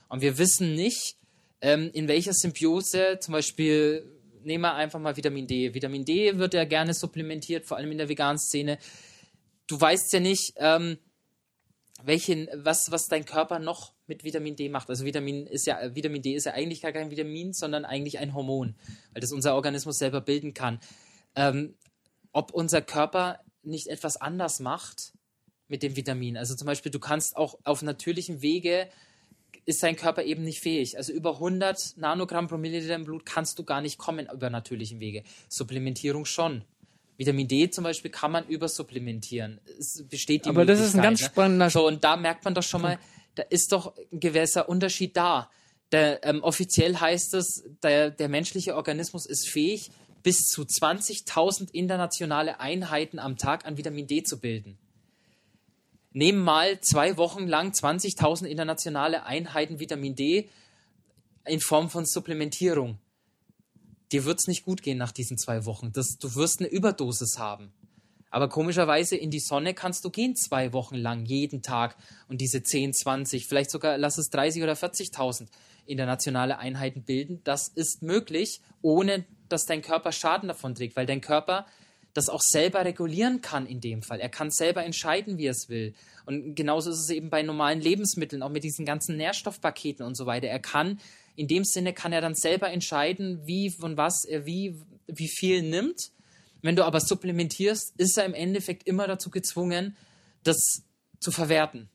Und 0.09 0.21
wir 0.21 0.39
wissen 0.39 0.75
nicht, 0.75 1.17
ähm, 1.61 1.91
in 1.93 2.07
welcher 2.07 2.33
Symbiose 2.33 3.19
zum 3.21 3.33
Beispiel 3.33 4.07
nehmen 4.45 4.63
wir 4.63 4.75
einfach 4.75 4.99
mal 4.99 5.17
Vitamin 5.17 5.47
D. 5.47 5.75
Vitamin 5.75 6.05
D 6.05 6.39
wird 6.39 6.55
ja 6.55 6.65
gerne 6.65 6.95
supplementiert, 6.95 7.67
vor 7.67 7.77
allem 7.77 7.93
in 7.93 7.99
der 7.99 8.09
veganen 8.09 8.39
Szene. 8.39 8.79
Du 9.67 9.81
weißt 9.81 10.13
ja 10.13 10.21
nicht, 10.21 10.55
ähm, 10.57 10.99
welchen, 12.03 12.49
was, 12.55 12.91
was 12.91 13.09
dein 13.09 13.25
Körper 13.25 13.59
noch 13.59 13.93
mit 14.07 14.25
Vitamin 14.25 14.57
D 14.57 14.69
macht. 14.69 14.89
Also 14.89 15.05
Vitamin 15.05 15.47
ist 15.47 15.67
ja, 15.67 15.95
Vitamin 15.95 16.23
D 16.23 16.35
ist 16.35 16.47
ja 16.47 16.53
eigentlich 16.53 16.81
gar 16.81 16.93
kein 16.93 17.11
Vitamin, 17.11 17.53
sondern 17.53 17.85
eigentlich 17.85 18.19
ein 18.19 18.35
Hormon, 18.35 18.77
weil 19.13 19.21
das 19.21 19.33
unser 19.33 19.55
Organismus 19.55 19.99
selber 19.99 20.21
bilden 20.21 20.55
kann. 20.55 20.81
Ähm, 21.35 21.75
ob 22.33 22.53
unser 22.53 22.83
Körper 22.83 23.41
nicht 23.63 23.89
etwas 23.89 24.17
anders 24.17 24.61
macht 24.61 25.13
mit 25.67 25.83
dem 25.83 25.97
Vitamin. 25.97 26.37
Also 26.37 26.55
zum 26.55 26.67
Beispiel, 26.67 26.93
du 26.93 27.01
kannst 27.01 27.37
auch 27.37 27.59
auf 27.65 27.83
natürlichem 27.83 28.43
Wege 28.43 28.89
ist 29.69 29.83
dein 29.83 29.97
Körper 29.97 30.23
eben 30.23 30.45
nicht 30.45 30.61
fähig. 30.61 30.97
Also 30.97 31.13
über 31.13 31.35
100 31.35 31.99
Nanogramm 31.99 32.49
pro 32.49 32.57
Milliliter 32.57 32.95
im 32.95 33.05
Blut 33.05 33.27
kannst 33.27 33.59
du 33.59 33.65
gar 33.65 33.83
nicht 33.83 33.99
kommen 33.99 34.27
über 34.33 34.49
natürlichen 34.49 34.99
Wege. 34.99 35.25
Supplementierung 35.51 36.25
schon. 36.25 36.65
Vitamin 37.19 37.49
D 37.49 37.69
zum 37.69 37.85
Beispiel 37.85 38.11
kann 38.11 38.33
man 38.33 38.47
übersupplementieren. 38.47 39.61
Es 39.79 40.03
besteht 40.09 40.47
die 40.47 40.49
Aber 40.49 40.65
das 40.65 40.81
ist 40.81 40.95
ein 40.97 41.03
ganz 41.03 41.21
ne? 41.21 41.27
spannender. 41.27 41.69
So, 41.69 41.87
und 41.87 42.03
da 42.03 42.17
merkt 42.17 42.47
man 42.47 42.55
doch 42.55 42.63
schon 42.63 42.81
mal, 42.81 42.99
da 43.35 43.43
ist 43.43 43.71
doch 43.73 43.95
ein 44.11 44.21
gewisser 44.21 44.71
Unterschied 44.71 45.15
da. 45.19 45.51
Der, 45.93 46.25
ähm, 46.25 46.43
offiziell 46.43 46.97
heißt 46.97 47.35
es, 47.35 47.65
der, 47.83 48.11
der 48.11 48.31
menschliche 48.31 48.75
Organismus 48.75 49.27
ist 49.27 49.51
fähig, 49.51 49.91
bis 50.23 50.47
zu 50.47 50.63
20.000 50.63 51.73
internationale 51.73 52.59
Einheiten 52.59 53.19
am 53.19 53.37
Tag 53.37 53.67
an 53.67 53.77
Vitamin 53.77 54.07
D 54.07 54.23
zu 54.23 54.41
bilden 54.41 54.79
nehmen 56.19 56.43
mal 56.43 56.81
zwei 56.81 57.17
Wochen 57.17 57.47
lang 57.47 57.71
20.000 57.71 58.47
internationale 58.47 59.25
Einheiten 59.25 59.79
Vitamin 59.79 60.17
D 60.17 60.49
in 61.47 61.61
Form 61.61 61.91
von 61.91 62.05
Supplementierung. 62.05 62.99
Dir 64.11 64.25
wird 64.25 64.41
es 64.41 64.49
nicht 64.49 64.65
gut 64.65 64.83
gehen 64.83 64.99
nach 64.99 65.13
diesen 65.13 65.39
zwei 65.39 65.65
Wochen. 65.65 65.93
Das, 65.93 66.19
du 66.19 66.35
wirst 66.35 66.59
eine 66.59 66.69
Überdosis 66.69 67.39
haben. 67.39 67.73
Aber 68.31 68.49
komischerweise 68.49 69.17
in 69.17 69.31
die 69.31 69.39
Sonne 69.39 69.75
kannst 69.75 70.05
du 70.05 70.11
gehen 70.11 70.35
zwei 70.35 70.73
Wochen 70.73 70.97
lang, 70.97 71.25
jeden 71.25 71.63
Tag. 71.63 71.97
Und 72.27 72.41
diese 72.41 72.65
10, 72.65 72.95
20, 72.95 73.47
vielleicht 73.47 73.71
sogar 73.71 73.97
lass 73.97 74.19
es 74.19 74.29
30 74.31 74.65
oder 74.65 74.73
40.000 74.73 75.47
internationale 75.87 76.59
Einheiten 76.59 77.05
bilden. 77.05 77.41
Das 77.45 77.69
ist 77.69 78.03
möglich, 78.03 78.61
ohne 78.83 79.25
dass 79.49 79.67
dein 79.67 79.83
Körper 79.83 80.11
Schaden 80.11 80.49
davon 80.49 80.75
trägt, 80.75 80.97
weil 80.97 81.07
dein 81.07 81.21
Körper 81.21 81.65
das 82.19 82.29
auch 82.29 82.41
selber 82.43 82.85
regulieren 82.85 83.41
kann 83.41 83.67
in 83.67 83.81
dem 83.81 84.03
Fall. 84.03 84.21
Er 84.21 84.29
kann 84.29 84.51
selber 84.51 84.85
entscheiden, 84.85 85.39
wie 85.39 85.47
er 85.47 85.53
es 85.53 85.69
will. 85.69 85.95
Und 86.27 86.57
genauso 86.57 86.91
ist 86.91 86.99
es 86.99 87.11
eben 87.11 87.31
bei 87.31 87.43
normalen 87.43 87.81
Lebensmitteln, 87.81 88.43
auch 88.43 88.51
mit 88.51 88.65
diesen 88.65 88.85
ganzen 88.85 89.17
Nährstoffpaketen 89.17 90.05
und 90.05 90.17
so 90.17 90.27
weiter. 90.27 90.49
Er 90.49 90.59
kann, 90.59 91.01
in 91.37 91.47
dem 91.47 91.65
Sinne 91.65 91.93
kann 91.93 92.13
er 92.13 92.21
dann 92.21 92.35
selber 92.35 92.71
entscheiden, 92.71 93.47
wie 93.47 93.71
von 93.71 93.97
was 93.97 94.25
er 94.25 94.45
wie, 94.45 94.81
wie 95.07 95.29
viel 95.29 95.63
nimmt. 95.63 96.11
Wenn 96.61 96.75
du 96.75 96.85
aber 96.85 97.01
supplementierst, 97.01 97.95
ist 97.97 98.19
er 98.19 98.25
im 98.25 98.35
Endeffekt 98.35 98.87
immer 98.89 99.07
dazu 99.07 99.31
gezwungen, 99.31 99.97
das 100.43 100.83
zu 101.21 101.31
verwerten. 101.31 101.89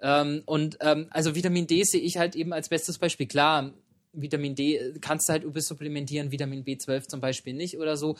Ähm, 0.00 0.42
und 0.46 0.78
ähm, 0.80 1.06
also 1.10 1.36
Vitamin 1.36 1.68
D 1.68 1.84
sehe 1.84 2.00
ich 2.00 2.16
halt 2.16 2.34
eben 2.34 2.52
als 2.52 2.68
bestes 2.68 2.98
Beispiel. 2.98 3.28
Klar, 3.28 3.72
Vitamin 4.12 4.54
D 4.54 4.76
äh, 4.76 4.94
kannst 5.00 5.28
du 5.28 5.32
halt 5.32 5.44
übersupplementieren, 5.44 6.30
Vitamin 6.30 6.64
B12 6.64 7.08
zum 7.08 7.20
Beispiel 7.20 7.54
nicht 7.54 7.78
oder 7.78 7.96
so. 7.96 8.16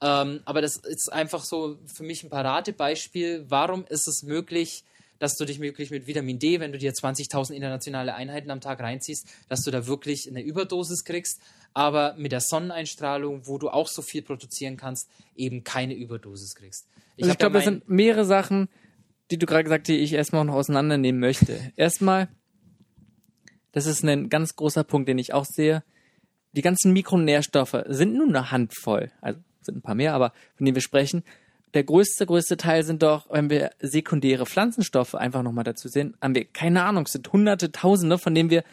Ähm, 0.00 0.40
aber 0.44 0.60
das 0.62 0.76
ist 0.76 1.12
einfach 1.12 1.44
so 1.44 1.78
für 1.86 2.04
mich 2.04 2.22
ein 2.22 2.30
Paradebeispiel. 2.30 3.46
Warum 3.48 3.84
ist 3.86 4.06
es 4.06 4.22
möglich, 4.22 4.84
dass 5.18 5.36
du 5.36 5.44
dich 5.44 5.60
wirklich 5.60 5.90
mit 5.90 6.06
Vitamin 6.06 6.38
D, 6.38 6.60
wenn 6.60 6.72
du 6.72 6.78
dir 6.78 6.92
20.000 6.92 7.52
internationale 7.52 8.14
Einheiten 8.14 8.50
am 8.50 8.60
Tag 8.60 8.80
reinziehst, 8.80 9.26
dass 9.48 9.62
du 9.62 9.70
da 9.70 9.86
wirklich 9.86 10.28
eine 10.28 10.42
Überdosis 10.42 11.04
kriegst, 11.04 11.40
aber 11.74 12.14
mit 12.16 12.32
der 12.32 12.40
Sonneneinstrahlung, 12.40 13.46
wo 13.46 13.58
du 13.58 13.68
auch 13.68 13.88
so 13.88 14.02
viel 14.02 14.22
produzieren 14.22 14.76
kannst, 14.76 15.08
eben 15.34 15.64
keine 15.64 15.94
Überdosis 15.94 16.54
kriegst. 16.54 16.86
Ich, 17.16 17.24
also 17.24 17.32
ich 17.32 17.38
glaube, 17.38 17.54
das 17.54 17.64
sind 17.64 17.88
mehrere 17.88 18.24
Sachen, 18.24 18.68
die 19.30 19.38
du 19.38 19.46
gerade 19.46 19.64
gesagt 19.64 19.82
hast, 19.82 19.88
die 19.88 19.98
ich 19.98 20.12
erstmal 20.12 20.44
noch 20.44 20.54
auseinandernehmen 20.54 21.20
möchte. 21.20 21.72
Erstmal, 21.76 22.28
das 23.72 23.86
ist 23.86 24.04
ein 24.04 24.28
ganz 24.28 24.56
großer 24.56 24.84
Punkt, 24.84 25.08
den 25.08 25.18
ich 25.18 25.34
auch 25.34 25.44
sehe. 25.44 25.82
Die 26.52 26.62
ganzen 26.62 26.92
Mikronährstoffe 26.92 27.76
sind 27.88 28.14
nur 28.14 28.26
eine 28.26 28.50
Handvoll. 28.50 29.10
Also 29.20 29.40
sind 29.68 29.78
ein 29.78 29.82
paar 29.82 29.94
mehr, 29.94 30.14
aber 30.14 30.32
von 30.56 30.64
denen 30.64 30.74
wir 30.74 30.82
sprechen. 30.82 31.22
Der 31.74 31.84
größte, 31.84 32.24
größte 32.24 32.56
Teil 32.56 32.82
sind 32.82 33.02
doch, 33.02 33.26
wenn 33.30 33.50
wir 33.50 33.70
sekundäre 33.80 34.46
Pflanzenstoffe 34.46 35.14
einfach 35.14 35.42
nochmal 35.42 35.64
dazu 35.64 35.88
sehen, 35.88 36.16
haben 36.22 36.34
wir 36.34 36.46
keine 36.46 36.84
Ahnung, 36.84 37.04
es 37.04 37.12
sind 37.12 37.30
hunderte, 37.32 37.72
tausende, 37.72 38.18
von 38.18 38.34
denen 38.34 38.50
wir 38.50 38.64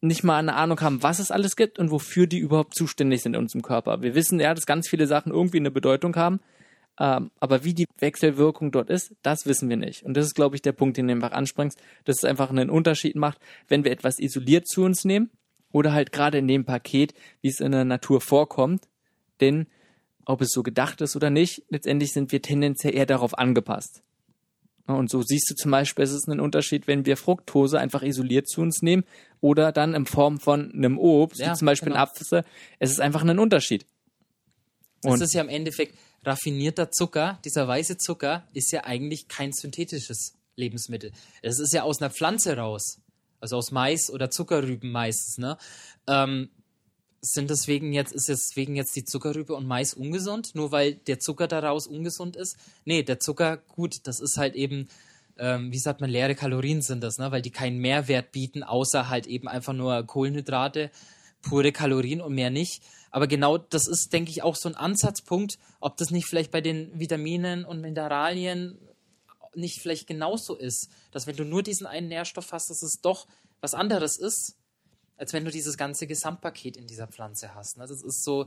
nicht 0.00 0.22
mal 0.22 0.38
eine 0.38 0.54
Ahnung 0.54 0.80
haben, 0.80 1.02
was 1.02 1.18
es 1.18 1.32
alles 1.32 1.56
gibt 1.56 1.78
und 1.80 1.90
wofür 1.90 2.28
die 2.28 2.38
überhaupt 2.38 2.74
zuständig 2.76 3.22
sind 3.22 3.34
in 3.34 3.40
unserem 3.40 3.62
Körper. 3.62 4.02
Wir 4.02 4.14
wissen 4.14 4.38
ja, 4.38 4.54
dass 4.54 4.66
ganz 4.66 4.88
viele 4.88 5.08
Sachen 5.08 5.32
irgendwie 5.32 5.58
eine 5.58 5.72
Bedeutung 5.72 6.14
haben, 6.14 6.38
ähm, 7.00 7.30
aber 7.40 7.64
wie 7.64 7.74
die 7.74 7.86
Wechselwirkung 7.98 8.70
dort 8.70 8.90
ist, 8.90 9.14
das 9.22 9.46
wissen 9.46 9.68
wir 9.68 9.76
nicht. 9.76 10.04
Und 10.04 10.16
das 10.16 10.26
ist, 10.26 10.34
glaube 10.34 10.56
ich, 10.56 10.62
der 10.62 10.72
Punkt, 10.72 10.96
den 10.96 11.08
du 11.08 11.14
einfach 11.14 11.32
anspringst, 11.32 11.80
dass 12.04 12.18
es 12.18 12.24
einfach 12.24 12.50
einen 12.50 12.70
Unterschied 12.70 13.16
macht, 13.16 13.38
wenn 13.68 13.84
wir 13.84 13.90
etwas 13.90 14.18
isoliert 14.18 14.68
zu 14.68 14.84
uns 14.84 15.04
nehmen 15.04 15.30
oder 15.72 15.92
halt 15.92 16.12
gerade 16.12 16.38
in 16.38 16.48
dem 16.48 16.64
Paket, 16.64 17.14
wie 17.40 17.48
es 17.48 17.60
in 17.60 17.72
der 17.72 17.84
Natur 17.84 18.20
vorkommt. 18.20 18.88
Denn 19.40 19.66
ob 20.28 20.42
es 20.42 20.50
so 20.50 20.62
gedacht 20.62 21.00
ist 21.00 21.16
oder 21.16 21.30
nicht, 21.30 21.62
letztendlich 21.70 22.12
sind 22.12 22.30
wir 22.32 22.42
tendenziell 22.42 22.94
eher 22.94 23.06
darauf 23.06 23.36
angepasst. 23.38 24.02
Und 24.86 25.10
so 25.10 25.22
siehst 25.22 25.50
du 25.50 25.54
zum 25.54 25.70
Beispiel, 25.70 26.04
es 26.04 26.12
ist 26.12 26.28
ein 26.28 26.40
Unterschied, 26.40 26.86
wenn 26.86 27.06
wir 27.06 27.16
Fructose 27.16 27.78
einfach 27.78 28.02
isoliert 28.02 28.48
zu 28.48 28.60
uns 28.60 28.82
nehmen 28.82 29.04
oder 29.40 29.72
dann 29.72 29.94
in 29.94 30.06
Form 30.06 30.38
von 30.38 30.70
einem 30.72 30.98
Obst, 30.98 31.40
ja, 31.40 31.50
wie 31.50 31.56
zum 31.56 31.66
Beispiel 31.66 31.88
genau. 31.88 32.00
ein 32.00 32.02
Apfel. 32.02 32.44
Es 32.78 32.90
ist 32.90 33.00
einfach 33.00 33.22
ein 33.22 33.38
Unterschied. 33.38 33.86
Und 35.02 35.20
das 35.20 35.28
ist 35.28 35.34
ja 35.34 35.42
im 35.42 35.48
Endeffekt 35.48 35.94
raffinierter 36.24 36.90
Zucker. 36.90 37.38
Dieser 37.44 37.66
weiße 37.66 37.96
Zucker 37.96 38.46
ist 38.52 38.70
ja 38.72 38.84
eigentlich 38.84 39.28
kein 39.28 39.52
synthetisches 39.52 40.34
Lebensmittel. 40.56 41.12
Es 41.42 41.58
ist 41.58 41.72
ja 41.72 41.82
aus 41.82 42.02
einer 42.02 42.10
Pflanze 42.10 42.56
raus. 42.56 43.00
Also 43.40 43.56
aus 43.56 43.70
Mais 43.70 44.10
oder 44.10 44.30
Zuckerrüben 44.30 44.90
meistens, 44.90 45.38
ne? 45.38 45.56
Ähm, 46.06 46.50
sind 47.20 47.50
deswegen 47.50 47.92
jetzt, 47.92 48.12
ist 48.12 48.28
deswegen 48.28 48.76
jetzt 48.76 48.94
die 48.94 49.04
Zuckerrübe 49.04 49.54
und 49.54 49.66
Mais 49.66 49.94
ungesund, 49.94 50.54
nur 50.54 50.70
weil 50.70 50.94
der 50.94 51.18
Zucker 51.18 51.48
daraus 51.48 51.86
ungesund 51.86 52.36
ist? 52.36 52.56
Nee, 52.84 53.02
der 53.02 53.18
Zucker, 53.18 53.56
gut, 53.56 53.96
das 54.04 54.20
ist 54.20 54.36
halt 54.36 54.54
eben, 54.54 54.88
ähm, 55.38 55.72
wie 55.72 55.78
sagt 55.78 56.00
man, 56.00 56.10
leere 56.10 56.34
Kalorien 56.34 56.82
sind 56.82 57.02
das, 57.02 57.18
ne? 57.18 57.30
weil 57.32 57.42
die 57.42 57.50
keinen 57.50 57.78
Mehrwert 57.78 58.32
bieten, 58.32 58.62
außer 58.62 59.08
halt 59.08 59.26
eben 59.26 59.48
einfach 59.48 59.72
nur 59.72 60.04
Kohlenhydrate, 60.04 60.90
pure 61.42 61.72
Kalorien 61.72 62.20
und 62.20 62.34
mehr 62.34 62.50
nicht. 62.50 62.82
Aber 63.10 63.26
genau 63.26 63.58
das 63.58 63.88
ist, 63.88 64.12
denke 64.12 64.30
ich, 64.30 64.42
auch 64.42 64.54
so 64.54 64.68
ein 64.68 64.74
Ansatzpunkt, 64.74 65.58
ob 65.80 65.96
das 65.96 66.10
nicht 66.10 66.26
vielleicht 66.26 66.50
bei 66.50 66.60
den 66.60 66.98
Vitaminen 66.98 67.64
und 67.64 67.80
Mineralien 67.80 68.78
nicht 69.54 69.80
vielleicht 69.80 70.06
genauso 70.06 70.54
ist, 70.54 70.88
dass 71.10 71.26
wenn 71.26 71.36
du 71.36 71.44
nur 71.44 71.62
diesen 71.62 71.86
einen 71.86 72.08
Nährstoff 72.08 72.52
hast, 72.52 72.70
dass 72.70 72.82
es 72.82 73.00
doch 73.00 73.26
was 73.60 73.74
anderes 73.74 74.18
ist 74.18 74.57
als 75.18 75.32
wenn 75.32 75.44
du 75.44 75.50
dieses 75.50 75.76
ganze 75.76 76.06
Gesamtpaket 76.06 76.76
in 76.76 76.86
dieser 76.86 77.06
Pflanze 77.06 77.54
hast. 77.54 77.76
Ne? 77.76 77.86
Das 77.86 78.02
ist 78.02 78.24
so, 78.24 78.46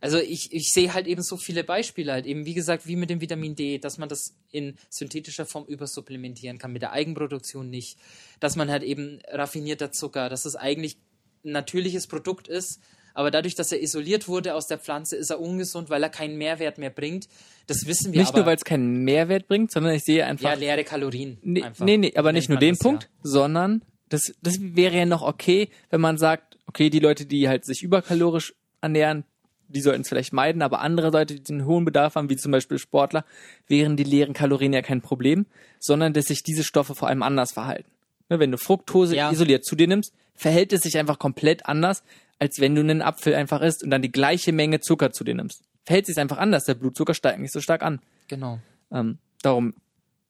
also 0.00 0.18
ich, 0.18 0.52
ich 0.52 0.72
sehe 0.72 0.94
halt 0.94 1.06
eben 1.06 1.22
so 1.22 1.36
viele 1.36 1.64
Beispiele, 1.64 2.12
halt 2.12 2.26
eben, 2.26 2.46
wie 2.46 2.54
gesagt, 2.54 2.86
wie 2.86 2.96
mit 2.96 3.10
dem 3.10 3.20
Vitamin 3.20 3.54
D, 3.54 3.78
dass 3.78 3.98
man 3.98 4.08
das 4.08 4.34
in 4.50 4.76
synthetischer 4.88 5.46
Form 5.46 5.66
übersupplementieren 5.66 6.58
kann, 6.58 6.72
mit 6.72 6.82
der 6.82 6.92
Eigenproduktion 6.92 7.68
nicht. 7.68 7.98
Dass 8.40 8.56
man 8.56 8.70
halt 8.70 8.82
eben 8.82 9.20
raffinierter 9.28 9.92
Zucker, 9.92 10.28
dass 10.28 10.44
es 10.44 10.56
eigentlich 10.56 10.96
ein 11.44 11.52
natürliches 11.52 12.06
Produkt 12.06 12.48
ist, 12.48 12.80
aber 13.14 13.32
dadurch, 13.32 13.56
dass 13.56 13.72
er 13.72 13.82
isoliert 13.82 14.28
wurde 14.28 14.54
aus 14.54 14.68
der 14.68 14.78
Pflanze, 14.78 15.16
ist 15.16 15.30
er 15.30 15.40
ungesund, 15.40 15.90
weil 15.90 16.00
er 16.04 16.08
keinen 16.08 16.38
Mehrwert 16.38 16.78
mehr 16.78 16.90
bringt. 16.90 17.28
Das 17.66 17.84
wissen 17.86 18.12
wir 18.12 18.20
Nicht 18.20 18.28
aber, 18.28 18.38
nur, 18.38 18.46
weil 18.46 18.56
es 18.56 18.64
keinen 18.64 19.02
Mehrwert 19.02 19.48
bringt, 19.48 19.72
sondern 19.72 19.92
ich 19.94 20.04
sehe 20.04 20.24
einfach. 20.24 20.50
Ja, 20.50 20.54
leere 20.54 20.84
Kalorien. 20.84 21.38
Nee, 21.42 21.64
einfach. 21.64 21.84
nee, 21.84 21.96
nee 21.96 22.12
aber 22.14 22.32
nicht 22.32 22.48
nur 22.48 22.58
den 22.58 22.78
Punkt, 22.78 23.04
ja. 23.04 23.08
sondern 23.24 23.82
das, 24.08 24.34
das 24.42 24.58
wäre 24.60 24.96
ja 24.96 25.06
noch 25.06 25.22
okay, 25.22 25.70
wenn 25.90 26.00
man 26.00 26.18
sagt, 26.18 26.58
okay, 26.66 26.90
die 26.90 27.00
Leute, 27.00 27.26
die 27.26 27.48
halt 27.48 27.64
sich 27.64 27.82
überkalorisch 27.82 28.54
ernähren, 28.80 29.24
die 29.68 29.80
sollten 29.80 30.02
es 30.02 30.08
vielleicht 30.08 30.32
meiden, 30.32 30.62
aber 30.62 30.80
andere 30.80 31.10
Leute, 31.10 31.34
die 31.34 31.52
einen 31.52 31.66
hohen 31.66 31.84
Bedarf 31.84 32.14
haben, 32.14 32.30
wie 32.30 32.36
zum 32.36 32.52
Beispiel 32.52 32.78
Sportler, 32.78 33.24
wären 33.66 33.96
die 33.96 34.04
leeren 34.04 34.32
Kalorien 34.32 34.72
ja 34.72 34.82
kein 34.82 35.02
Problem, 35.02 35.46
sondern 35.78 36.14
dass 36.14 36.26
sich 36.26 36.42
diese 36.42 36.64
Stoffe 36.64 36.94
vor 36.94 37.08
allem 37.08 37.22
anders 37.22 37.52
verhalten. 37.52 37.90
Ne, 38.30 38.38
wenn 38.38 38.50
du 38.50 38.58
Fructose 38.58 39.16
ja. 39.16 39.30
isoliert 39.30 39.64
zu 39.64 39.76
dir 39.76 39.86
nimmst, 39.86 40.12
verhält 40.34 40.72
es 40.72 40.82
sich 40.82 40.98
einfach 40.98 41.18
komplett 41.18 41.66
anders, 41.66 42.02
als 42.38 42.60
wenn 42.60 42.74
du 42.74 42.80
einen 42.80 43.02
Apfel 43.02 43.34
einfach 43.34 43.60
isst 43.60 43.82
und 43.82 43.90
dann 43.90 44.02
die 44.02 44.12
gleiche 44.12 44.52
Menge 44.52 44.80
Zucker 44.80 45.12
zu 45.12 45.24
dir 45.24 45.34
nimmst. 45.34 45.62
Verhält 45.84 46.06
sich 46.06 46.18
einfach 46.18 46.38
anders, 46.38 46.64
der 46.64 46.74
Blutzucker 46.74 47.14
steigt 47.14 47.40
nicht 47.40 47.52
so 47.52 47.60
stark 47.60 47.82
an. 47.82 48.00
Genau. 48.28 48.58
Ähm, 48.90 49.18
darum, 49.42 49.74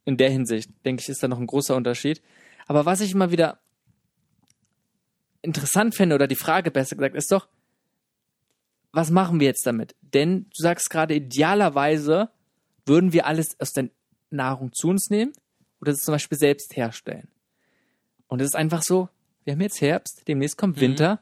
in 0.05 0.17
der 0.17 0.31
Hinsicht, 0.31 0.71
denke 0.85 1.03
ich, 1.03 1.09
ist 1.09 1.23
da 1.23 1.29
noch 1.29 1.39
ein 1.39 1.47
großer 1.47 1.77
Unterschied. 1.77 2.23
Aber 2.67 2.87
was 2.87 3.01
ich 3.01 3.13
immer 3.13 3.31
wieder 3.31 3.59
interessant 5.43 5.95
finde, 5.95 6.15
oder 6.15 6.27
die 6.27 6.37
Frage 6.37 6.71
besser 6.71 6.97
gesagt, 6.97 7.15
ist 7.15 7.33
doch, 7.33 7.49
was 8.93 9.11
machen 9.11 9.41
wir 9.41 9.47
jetzt 9.47 9.67
damit? 9.67 9.95
Denn 10.01 10.45
du 10.45 10.63
sagst 10.63 10.91
gerade, 10.91 11.15
idealerweise 11.15 12.31
würden 12.87 13.13
wir 13.13 13.27
alles 13.27 13.59
aus 13.61 13.73
der 13.73 13.91
Nahrung 14.31 14.73
zu 14.73 14.89
uns 14.89 15.11
nehmen 15.11 15.33
oder 15.81 15.93
es 15.93 16.01
zum 16.01 16.13
Beispiel 16.13 16.39
selbst 16.39 16.77
herstellen. 16.77 17.29
Und 18.27 18.41
es 18.41 18.49
ist 18.49 18.57
einfach 18.57 18.83
so, 18.83 19.09
wir 19.45 19.53
haben 19.55 19.61
jetzt 19.61 19.81
Herbst, 19.81 20.23
demnächst 20.27 20.57
kommt 20.57 20.77
mhm. 20.77 20.81
Winter, 20.83 21.21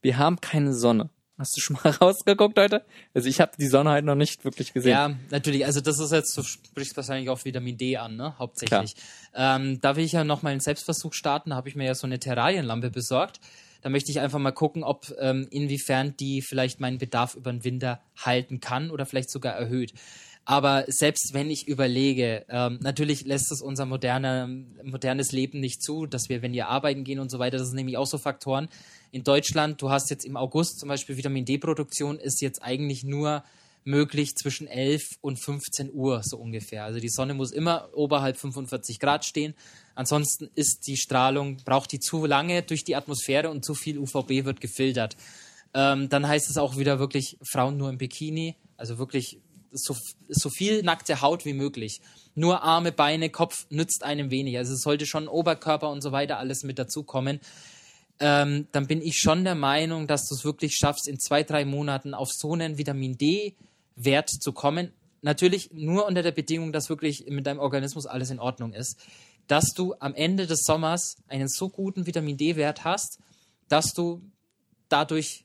wir 0.00 0.18
haben 0.18 0.40
keine 0.40 0.74
Sonne. 0.74 1.10
Hast 1.42 1.56
du 1.56 1.60
schon 1.60 1.76
mal 1.82 1.90
rausgeguckt 2.00 2.56
heute? 2.56 2.84
Also 3.14 3.28
ich 3.28 3.40
habe 3.40 3.50
die 3.58 3.66
Sonne 3.66 3.90
halt 3.90 4.04
noch 4.04 4.14
nicht 4.14 4.44
wirklich 4.44 4.72
gesehen. 4.72 4.92
Ja, 4.92 5.16
natürlich. 5.30 5.66
Also 5.66 5.80
das 5.80 5.98
ist 5.98 6.12
jetzt, 6.12 6.38
du 6.38 6.44
sprichst 6.44 6.96
wahrscheinlich 6.96 7.30
auf 7.30 7.44
Vitamin 7.44 7.76
D 7.76 7.96
an, 7.96 8.14
ne? 8.14 8.38
Hauptsächlich. 8.38 8.94
Ähm, 9.34 9.80
da 9.80 9.96
will 9.96 10.04
ich 10.04 10.12
ja 10.12 10.22
noch 10.22 10.42
mal 10.42 10.50
einen 10.50 10.60
Selbstversuch 10.60 11.14
starten. 11.14 11.50
Da 11.50 11.56
habe 11.56 11.68
ich 11.68 11.74
mir 11.74 11.84
ja 11.84 11.96
so 11.96 12.06
eine 12.06 12.20
Terrarienlampe 12.20 12.90
besorgt. 12.90 13.40
Da 13.80 13.88
möchte 13.88 14.12
ich 14.12 14.20
einfach 14.20 14.38
mal 14.38 14.52
gucken, 14.52 14.84
ob 14.84 15.12
ähm, 15.18 15.48
inwiefern 15.50 16.16
die 16.16 16.42
vielleicht 16.42 16.78
meinen 16.78 16.98
Bedarf 16.98 17.34
über 17.34 17.50
den 17.50 17.64
Winter 17.64 18.00
halten 18.16 18.60
kann 18.60 18.92
oder 18.92 19.04
vielleicht 19.04 19.28
sogar 19.28 19.54
erhöht. 19.54 19.94
Aber 20.44 20.84
selbst 20.88 21.34
wenn 21.34 21.50
ich 21.50 21.68
überlege, 21.68 22.44
ähm, 22.48 22.78
natürlich 22.82 23.24
lässt 23.24 23.52
es 23.52 23.62
unser 23.62 23.86
moderne, 23.86 24.64
modernes 24.82 25.30
Leben 25.30 25.60
nicht 25.60 25.82
zu, 25.82 26.06
dass 26.06 26.28
wir, 26.28 26.42
wenn 26.42 26.52
wir 26.52 26.68
arbeiten 26.68 27.04
gehen 27.04 27.20
und 27.20 27.30
so 27.30 27.38
weiter, 27.38 27.58
das 27.58 27.68
sind 27.68 27.76
nämlich 27.76 27.96
auch 27.96 28.06
so 28.06 28.18
Faktoren, 28.18 28.68
in 29.12 29.22
Deutschland, 29.22 29.80
du 29.80 29.90
hast 29.90 30.10
jetzt 30.10 30.24
im 30.24 30.36
August 30.36 30.80
zum 30.80 30.88
Beispiel 30.88 31.16
Vitamin 31.16 31.44
D-Produktion, 31.44 32.18
ist 32.18 32.40
jetzt 32.40 32.62
eigentlich 32.62 33.04
nur 33.04 33.44
möglich 33.84 34.34
zwischen 34.36 34.66
11 34.66 35.02
und 35.20 35.42
15 35.42 35.92
Uhr 35.92 36.22
so 36.24 36.38
ungefähr. 36.38 36.84
Also 36.84 36.98
die 36.98 37.08
Sonne 37.08 37.34
muss 37.34 37.52
immer 37.52 37.90
oberhalb 37.92 38.36
45 38.36 39.00
Grad 39.00 39.24
stehen. 39.24 39.54
Ansonsten 39.94 40.48
ist 40.54 40.86
die 40.86 40.96
Strahlung, 40.96 41.58
braucht 41.64 41.92
die 41.92 42.00
zu 42.00 42.24
lange 42.26 42.62
durch 42.62 42.84
die 42.84 42.96
Atmosphäre 42.96 43.50
und 43.50 43.64
zu 43.64 43.74
viel 43.74 43.98
UVB 43.98 44.44
wird 44.44 44.60
gefiltert. 44.60 45.16
Ähm, 45.74 46.08
dann 46.08 46.26
heißt 46.26 46.50
es 46.50 46.56
auch 46.58 46.76
wieder 46.76 46.98
wirklich 46.98 47.38
Frauen 47.42 47.76
nur 47.76 47.90
im 47.90 47.98
Bikini, 47.98 48.56
also 48.76 48.98
wirklich 48.98 49.40
so, 49.72 49.96
so 50.28 50.50
viel 50.50 50.82
nackte 50.82 51.20
Haut 51.20 51.44
wie 51.44 51.52
möglich. 51.52 52.00
Nur 52.34 52.62
Arme, 52.62 52.92
Beine, 52.92 53.30
Kopf 53.30 53.66
nützt 53.70 54.04
einem 54.04 54.30
wenig. 54.30 54.56
Also 54.58 54.74
es 54.74 54.82
sollte 54.82 55.06
schon 55.06 55.28
Oberkörper 55.28 55.90
und 55.90 56.02
so 56.02 56.12
weiter 56.12 56.38
alles 56.38 56.62
mit 56.62 56.78
dazukommen 56.78 57.40
ähm, 58.22 58.68
dann 58.70 58.86
bin 58.86 59.02
ich 59.02 59.18
schon 59.18 59.42
der 59.42 59.56
Meinung, 59.56 60.06
dass 60.06 60.28
du 60.28 60.36
es 60.36 60.44
wirklich 60.44 60.76
schaffst, 60.76 61.08
in 61.08 61.18
zwei, 61.18 61.42
drei 61.42 61.64
Monaten 61.64 62.14
auf 62.14 62.28
so 62.30 62.52
einen 62.52 62.78
Vitamin 62.78 63.18
D-Wert 63.18 64.30
zu 64.30 64.52
kommen. 64.52 64.92
Natürlich 65.22 65.70
nur 65.72 66.06
unter 66.06 66.22
der 66.22 66.30
Bedingung, 66.30 66.72
dass 66.72 66.88
wirklich 66.88 67.26
mit 67.28 67.46
deinem 67.46 67.58
Organismus 67.58 68.06
alles 68.06 68.30
in 68.30 68.38
Ordnung 68.38 68.74
ist. 68.74 68.96
Dass 69.48 69.72
du 69.74 69.94
am 69.98 70.14
Ende 70.14 70.46
des 70.46 70.62
Sommers 70.62 71.16
einen 71.26 71.48
so 71.48 71.68
guten 71.68 72.06
Vitamin 72.06 72.36
D-Wert 72.36 72.84
hast, 72.84 73.18
dass 73.68 73.92
du 73.92 74.22
dadurch 74.88 75.44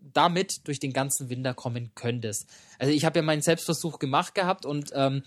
damit 0.00 0.66
durch 0.66 0.80
den 0.80 0.92
ganzen 0.92 1.28
Winter 1.28 1.54
kommen 1.54 1.92
könntest. 1.94 2.46
Also 2.78 2.92
ich 2.92 3.04
habe 3.04 3.18
ja 3.18 3.22
meinen 3.22 3.42
Selbstversuch 3.42 3.98
gemacht 3.98 4.34
gehabt 4.34 4.66
und 4.66 4.90
ähm, 4.94 5.22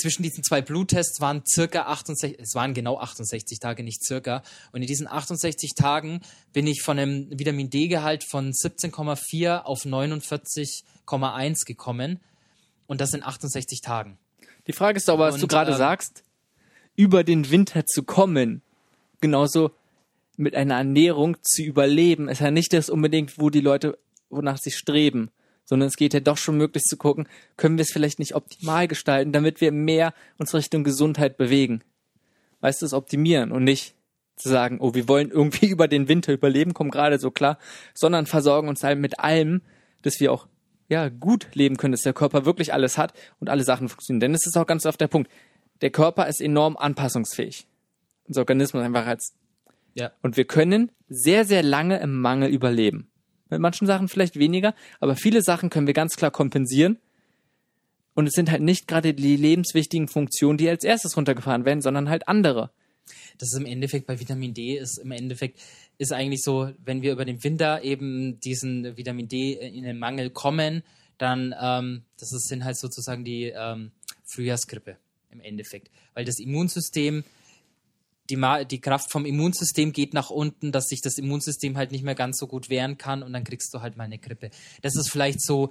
zwischen 0.00 0.22
diesen 0.22 0.42
zwei 0.42 0.62
Bluttests 0.62 1.20
waren 1.20 1.42
circa 1.46 1.82
68, 1.82 2.38
es 2.40 2.54
waren 2.54 2.74
genau 2.74 2.98
68 2.98 3.58
Tage, 3.60 3.82
nicht 3.82 4.02
circa. 4.04 4.42
Und 4.72 4.80
in 4.80 4.88
diesen 4.88 5.06
68 5.06 5.74
Tagen 5.74 6.22
bin 6.52 6.66
ich 6.66 6.82
von 6.82 6.98
einem 6.98 7.28
Vitamin 7.30 7.70
D-Gehalt 7.70 8.24
von 8.24 8.52
17,4 8.52 9.62
auf 9.62 9.84
49,1 9.84 11.66
gekommen. 11.66 12.20
Und 12.86 13.00
das 13.00 13.12
in 13.12 13.22
68 13.22 13.82
Tagen. 13.82 14.18
Die 14.66 14.72
Frage 14.72 14.96
ist 14.96 15.08
aber, 15.08 15.28
was 15.28 15.34
und, 15.34 15.42
du 15.42 15.46
gerade 15.46 15.72
ähm, 15.72 15.78
sagst, 15.78 16.24
über 16.96 17.22
den 17.22 17.50
Winter 17.50 17.86
zu 17.86 18.02
kommen, 18.02 18.62
genauso 19.20 19.70
mit 20.36 20.54
einer 20.54 20.76
Ernährung 20.76 21.36
zu 21.42 21.62
überleben, 21.62 22.28
ist 22.28 22.40
ja 22.40 22.50
nicht 22.50 22.72
das 22.72 22.90
unbedingt, 22.90 23.38
wo 23.38 23.50
die 23.50 23.60
Leute, 23.60 23.98
wonach 24.30 24.58
sie 24.58 24.70
streben 24.70 25.30
sondern 25.70 25.86
es 25.86 25.94
geht 25.94 26.14
ja 26.14 26.18
doch 26.20 26.36
schon 26.36 26.56
möglich 26.56 26.82
zu 26.82 26.96
gucken, 26.96 27.28
können 27.56 27.78
wir 27.78 27.82
es 27.82 27.92
vielleicht 27.92 28.18
nicht 28.18 28.34
optimal 28.34 28.88
gestalten, 28.88 29.30
damit 29.30 29.60
wir 29.60 29.70
mehr 29.70 30.12
uns 30.36 30.52
Richtung 30.52 30.82
Gesundheit 30.82 31.36
bewegen. 31.36 31.82
Weißt 32.60 32.82
du, 32.82 32.86
es 32.86 32.92
optimieren 32.92 33.52
und 33.52 33.62
nicht 33.62 33.94
zu 34.34 34.48
sagen, 34.48 34.78
oh, 34.80 34.94
wir 34.94 35.06
wollen 35.06 35.30
irgendwie 35.30 35.66
über 35.70 35.86
den 35.86 36.08
Winter 36.08 36.32
überleben, 36.32 36.74
kommen 36.74 36.90
gerade 36.90 37.20
so 37.20 37.30
klar, 37.30 37.56
sondern 37.94 38.26
versorgen 38.26 38.68
uns 38.68 38.82
halt 38.82 38.98
mit 38.98 39.20
allem, 39.20 39.62
dass 40.02 40.18
wir 40.18 40.32
auch 40.32 40.48
ja 40.88 41.08
gut 41.08 41.46
leben 41.54 41.76
können, 41.76 41.92
dass 41.92 42.02
der 42.02 42.14
Körper 42.14 42.44
wirklich 42.44 42.72
alles 42.74 42.98
hat 42.98 43.14
und 43.38 43.48
alle 43.48 43.62
Sachen 43.62 43.88
funktionieren. 43.88 44.20
Denn 44.20 44.34
es 44.34 44.48
ist 44.48 44.58
auch 44.58 44.66
ganz 44.66 44.86
oft 44.86 45.00
der 45.00 45.06
Punkt. 45.06 45.30
Der 45.82 45.90
Körper 45.90 46.26
ist 46.26 46.40
enorm 46.40 46.76
anpassungsfähig. 46.76 47.68
Unser 48.26 48.40
Organismus 48.40 48.82
einfach 48.82 49.06
als 49.06 49.34
ja. 49.94 50.10
Und 50.20 50.36
wir 50.36 50.46
können 50.46 50.90
sehr, 51.08 51.44
sehr 51.44 51.62
lange 51.62 52.00
im 52.00 52.20
Mangel 52.20 52.48
überleben. 52.50 53.10
Mit 53.50 53.60
manchen 53.60 53.86
Sachen 53.86 54.08
vielleicht 54.08 54.38
weniger, 54.38 54.74
aber 55.00 55.16
viele 55.16 55.42
Sachen 55.42 55.70
können 55.70 55.86
wir 55.86 55.94
ganz 55.94 56.16
klar 56.16 56.30
kompensieren. 56.30 56.98
Und 58.14 58.26
es 58.26 58.32
sind 58.32 58.50
halt 58.50 58.62
nicht 58.62 58.88
gerade 58.88 59.14
die 59.14 59.36
lebenswichtigen 59.36 60.08
Funktionen, 60.08 60.58
die 60.58 60.68
als 60.68 60.84
erstes 60.84 61.16
runtergefahren 61.16 61.64
werden, 61.64 61.80
sondern 61.80 62.08
halt 62.08 62.28
andere. 62.28 62.70
Das 63.38 63.52
ist 63.52 63.58
im 63.58 63.66
Endeffekt 63.66 64.06
bei 64.06 64.20
Vitamin 64.20 64.54
D 64.54 64.76
ist 64.76 64.98
im 64.98 65.10
Endeffekt 65.10 65.58
ist 65.98 66.12
eigentlich 66.12 66.42
so, 66.42 66.70
wenn 66.84 67.02
wir 67.02 67.12
über 67.12 67.24
den 67.24 67.42
Winter 67.44 67.82
eben 67.82 68.40
diesen 68.40 68.96
Vitamin 68.96 69.28
D 69.28 69.52
in 69.52 69.84
den 69.84 69.98
Mangel 69.98 70.30
kommen, 70.30 70.82
dann 71.18 71.54
ähm, 71.60 72.02
das 72.18 72.30
sind 72.30 72.64
halt 72.64 72.76
sozusagen 72.76 73.24
die 73.24 73.52
ähm, 73.54 73.90
Frühjahrsgrippe 74.24 74.96
im 75.30 75.40
Endeffekt, 75.40 75.90
weil 76.14 76.24
das 76.24 76.38
Immunsystem 76.38 77.24
die, 78.30 78.66
die 78.70 78.80
Kraft 78.80 79.10
vom 79.10 79.26
Immunsystem 79.26 79.92
geht 79.92 80.14
nach 80.14 80.30
unten, 80.30 80.72
dass 80.72 80.86
sich 80.86 81.00
das 81.02 81.18
Immunsystem 81.18 81.76
halt 81.76 81.92
nicht 81.92 82.04
mehr 82.04 82.14
ganz 82.14 82.38
so 82.38 82.46
gut 82.46 82.70
wehren 82.70 82.96
kann 82.96 83.22
und 83.22 83.32
dann 83.32 83.44
kriegst 83.44 83.74
du 83.74 83.80
halt 83.80 83.96
mal 83.96 84.04
eine 84.04 84.18
Grippe. 84.18 84.50
Das 84.82 84.96
ist 84.96 85.10
vielleicht 85.10 85.42
so, 85.42 85.70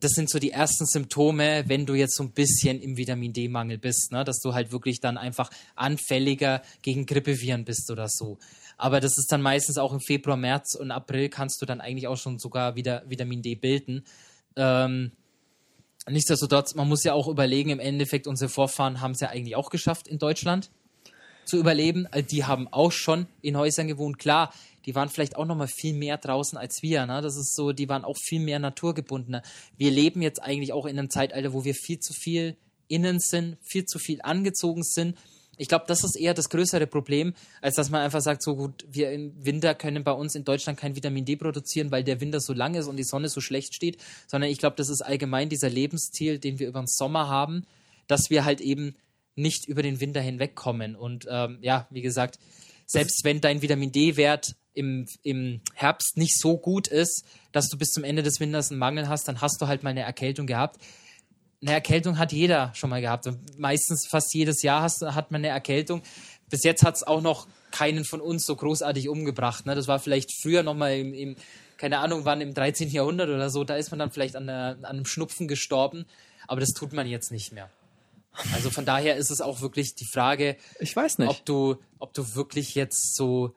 das 0.00 0.12
sind 0.12 0.28
so 0.28 0.38
die 0.38 0.50
ersten 0.50 0.84
Symptome, 0.84 1.64
wenn 1.68 1.86
du 1.86 1.94
jetzt 1.94 2.16
so 2.16 2.24
ein 2.24 2.32
bisschen 2.32 2.80
im 2.80 2.96
Vitamin 2.96 3.32
D-Mangel 3.32 3.78
bist, 3.78 4.10
ne? 4.10 4.24
dass 4.24 4.40
du 4.40 4.52
halt 4.52 4.72
wirklich 4.72 5.00
dann 5.00 5.16
einfach 5.16 5.50
anfälliger 5.76 6.62
gegen 6.82 7.06
Grippeviren 7.06 7.64
bist 7.64 7.90
oder 7.90 8.08
so. 8.08 8.38
Aber 8.76 9.00
das 9.00 9.16
ist 9.16 9.30
dann 9.30 9.42
meistens 9.42 9.78
auch 9.78 9.92
im 9.92 10.00
Februar, 10.00 10.36
März 10.36 10.74
und 10.74 10.90
April 10.90 11.28
kannst 11.28 11.62
du 11.62 11.66
dann 11.66 11.80
eigentlich 11.80 12.08
auch 12.08 12.16
schon 12.16 12.38
sogar 12.38 12.74
wieder 12.74 13.04
Vitamin 13.08 13.42
D 13.42 13.54
bilden. 13.54 14.04
Ähm, 14.56 15.12
nichtsdestotrotz, 16.08 16.74
man 16.74 16.88
muss 16.88 17.04
ja 17.04 17.12
auch 17.12 17.28
überlegen, 17.28 17.70
im 17.70 17.78
Endeffekt, 17.78 18.26
unsere 18.26 18.48
Vorfahren 18.48 19.00
haben 19.00 19.12
es 19.12 19.20
ja 19.20 19.28
eigentlich 19.28 19.54
auch 19.54 19.70
geschafft 19.70 20.08
in 20.08 20.18
Deutschland 20.18 20.70
zu 21.44 21.58
überleben. 21.58 22.06
Also 22.10 22.26
die 22.26 22.44
haben 22.44 22.68
auch 22.68 22.92
schon 22.92 23.26
in 23.40 23.56
Häusern 23.56 23.88
gewohnt. 23.88 24.18
Klar, 24.18 24.52
die 24.86 24.94
waren 24.94 25.08
vielleicht 25.08 25.36
auch 25.36 25.46
noch 25.46 25.56
mal 25.56 25.68
viel 25.68 25.94
mehr 25.94 26.18
draußen 26.18 26.58
als 26.58 26.82
wir. 26.82 27.06
Ne? 27.06 27.20
Das 27.22 27.36
ist 27.36 27.54
so, 27.54 27.72
die 27.72 27.88
waren 27.88 28.04
auch 28.04 28.16
viel 28.16 28.40
mehr 28.40 28.58
naturgebundener. 28.58 29.42
Wir 29.76 29.90
leben 29.90 30.22
jetzt 30.22 30.42
eigentlich 30.42 30.72
auch 30.72 30.86
in 30.86 30.98
einem 30.98 31.10
Zeitalter, 31.10 31.52
wo 31.52 31.64
wir 31.64 31.74
viel 31.74 31.98
zu 31.98 32.12
viel 32.12 32.56
innen 32.88 33.20
sind, 33.20 33.56
viel 33.62 33.84
zu 33.84 33.98
viel 33.98 34.20
angezogen 34.22 34.82
sind. 34.82 35.16
Ich 35.58 35.68
glaube, 35.68 35.84
das 35.86 36.02
ist 36.02 36.16
eher 36.16 36.34
das 36.34 36.48
größere 36.48 36.86
Problem, 36.86 37.34
als 37.60 37.76
dass 37.76 37.90
man 37.90 38.00
einfach 38.00 38.22
sagt, 38.22 38.42
so 38.42 38.56
gut, 38.56 38.84
wir 38.90 39.12
im 39.12 39.32
Winter 39.44 39.74
können 39.74 40.02
bei 40.02 40.12
uns 40.12 40.34
in 40.34 40.44
Deutschland 40.44 40.78
kein 40.78 40.96
Vitamin 40.96 41.24
D 41.24 41.36
produzieren, 41.36 41.90
weil 41.90 42.04
der 42.04 42.20
Winter 42.20 42.40
so 42.40 42.52
lang 42.52 42.74
ist 42.74 42.86
und 42.86 42.96
die 42.96 43.04
Sonne 43.04 43.28
so 43.28 43.40
schlecht 43.40 43.74
steht, 43.74 43.98
sondern 44.26 44.50
ich 44.50 44.58
glaube, 44.58 44.76
das 44.76 44.88
ist 44.88 45.02
allgemein 45.02 45.50
dieser 45.50 45.68
Lebensstil, 45.68 46.38
den 46.38 46.58
wir 46.58 46.68
über 46.68 46.80
den 46.80 46.86
Sommer 46.86 47.28
haben, 47.28 47.66
dass 48.08 48.30
wir 48.30 48.44
halt 48.44 48.60
eben 48.60 48.96
nicht 49.34 49.66
über 49.66 49.82
den 49.82 50.00
Winter 50.00 50.20
hinwegkommen. 50.20 50.96
Und 50.96 51.26
ähm, 51.30 51.58
ja, 51.60 51.86
wie 51.90 52.02
gesagt, 52.02 52.38
selbst 52.86 53.22
wenn 53.24 53.40
dein 53.40 53.62
Vitamin 53.62 53.92
D-Wert 53.92 54.54
im, 54.74 55.06
im 55.22 55.60
Herbst 55.74 56.16
nicht 56.16 56.38
so 56.38 56.58
gut 56.58 56.88
ist, 56.88 57.24
dass 57.52 57.68
du 57.68 57.78
bis 57.78 57.90
zum 57.90 58.04
Ende 58.04 58.22
des 58.22 58.40
Winters 58.40 58.70
einen 58.70 58.78
Mangel 58.78 59.08
hast, 59.08 59.28
dann 59.28 59.40
hast 59.40 59.60
du 59.60 59.66
halt 59.66 59.82
mal 59.82 59.90
eine 59.90 60.02
Erkältung 60.02 60.46
gehabt. 60.46 60.80
Eine 61.60 61.72
Erkältung 61.72 62.18
hat 62.18 62.32
jeder 62.32 62.72
schon 62.74 62.90
mal 62.90 63.00
gehabt. 63.00 63.26
Und 63.26 63.58
meistens 63.58 64.06
fast 64.10 64.34
jedes 64.34 64.62
Jahr 64.62 64.82
hast, 64.82 65.02
hat 65.02 65.30
man 65.30 65.40
eine 65.40 65.48
Erkältung. 65.48 66.02
Bis 66.50 66.64
jetzt 66.64 66.82
hat 66.82 66.96
es 66.96 67.02
auch 67.02 67.22
noch 67.22 67.46
keinen 67.70 68.04
von 68.04 68.20
uns 68.20 68.44
so 68.44 68.56
großartig 68.56 69.08
umgebracht. 69.08 69.64
Ne? 69.66 69.74
Das 69.74 69.88
war 69.88 69.98
vielleicht 69.98 70.30
früher 70.42 70.62
nochmal 70.62 70.96
im, 70.98 71.14
im, 71.14 71.36
keine 71.76 71.98
Ahnung, 71.98 72.24
wann 72.24 72.40
im 72.40 72.52
13. 72.52 72.90
Jahrhundert 72.90 73.28
oder 73.28 73.48
so, 73.48 73.64
da 73.64 73.76
ist 73.76 73.90
man 73.90 73.98
dann 73.98 74.10
vielleicht 74.10 74.36
an, 74.36 74.46
der, 74.46 74.76
an 74.82 74.84
einem 74.84 75.06
Schnupfen 75.06 75.48
gestorben. 75.48 76.04
Aber 76.46 76.60
das 76.60 76.70
tut 76.70 76.92
man 76.92 77.06
jetzt 77.06 77.30
nicht 77.30 77.52
mehr. 77.52 77.70
Also 78.54 78.70
von 78.70 78.84
daher 78.84 79.16
ist 79.16 79.30
es 79.30 79.40
auch 79.40 79.60
wirklich 79.60 79.94
die 79.94 80.06
Frage, 80.06 80.56
ich 80.80 80.96
weiß 80.96 81.18
nicht, 81.18 81.28
ob 81.28 81.44
du, 81.44 81.76
ob 81.98 82.14
du 82.14 82.34
wirklich 82.34 82.74
jetzt 82.74 83.14
so 83.14 83.54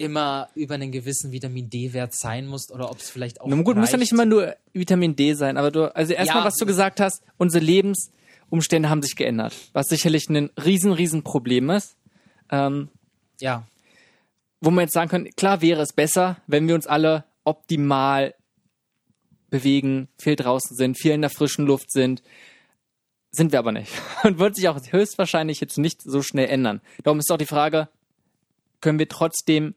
immer 0.00 0.48
über 0.54 0.74
einen 0.74 0.92
gewissen 0.92 1.30
Vitamin 1.30 1.68
D-Wert 1.68 2.14
sein 2.14 2.46
musst 2.46 2.72
oder 2.72 2.90
ob 2.90 2.98
es 2.98 3.10
vielleicht 3.10 3.40
auch. 3.40 3.46
Na 3.48 3.56
gut, 3.56 3.76
reicht. 3.76 3.80
muss 3.80 3.92
ja 3.92 3.98
nicht 3.98 4.12
immer 4.12 4.24
nur 4.24 4.56
Vitamin 4.72 5.14
D 5.14 5.34
sein, 5.34 5.58
aber 5.58 5.70
du, 5.70 5.94
also 5.94 6.14
erstmal, 6.14 6.42
ja, 6.42 6.46
was 6.46 6.56
du 6.56 6.64
gesagt 6.64 7.00
hast, 7.00 7.22
unsere 7.36 7.62
Lebensumstände 7.62 8.88
haben 8.88 9.02
sich 9.02 9.14
geändert, 9.14 9.54
was 9.72 9.88
sicherlich 9.88 10.28
ein 10.30 10.50
riesen, 10.62 10.92
riesen 10.92 11.22
Problem 11.22 11.68
ist. 11.68 11.96
Ähm, 12.50 12.88
ja. 13.40 13.66
Wo 14.62 14.70
man 14.70 14.84
jetzt 14.84 14.94
sagen 14.94 15.10
kann, 15.10 15.30
klar 15.36 15.60
wäre 15.60 15.82
es 15.82 15.92
besser, 15.92 16.38
wenn 16.46 16.66
wir 16.66 16.74
uns 16.74 16.86
alle 16.86 17.24
optimal 17.44 18.34
bewegen, 19.50 20.08
viel 20.18 20.36
draußen 20.36 20.76
sind, 20.76 20.98
viel 20.98 21.12
in 21.12 21.20
der 21.20 21.30
frischen 21.30 21.66
Luft 21.66 21.90
sind, 21.92 22.22
sind 23.32 23.52
wir 23.52 23.58
aber 23.58 23.72
nicht. 23.72 23.92
Und 24.24 24.38
wird 24.38 24.56
sich 24.56 24.68
auch 24.68 24.80
höchstwahrscheinlich 24.90 25.60
jetzt 25.60 25.78
nicht 25.78 26.02
so 26.02 26.22
schnell 26.22 26.48
ändern. 26.48 26.80
Darum 27.02 27.18
ist 27.18 27.30
auch 27.30 27.38
die 27.38 27.46
Frage, 27.46 27.88
können 28.80 28.98
wir 28.98 29.08
trotzdem, 29.08 29.74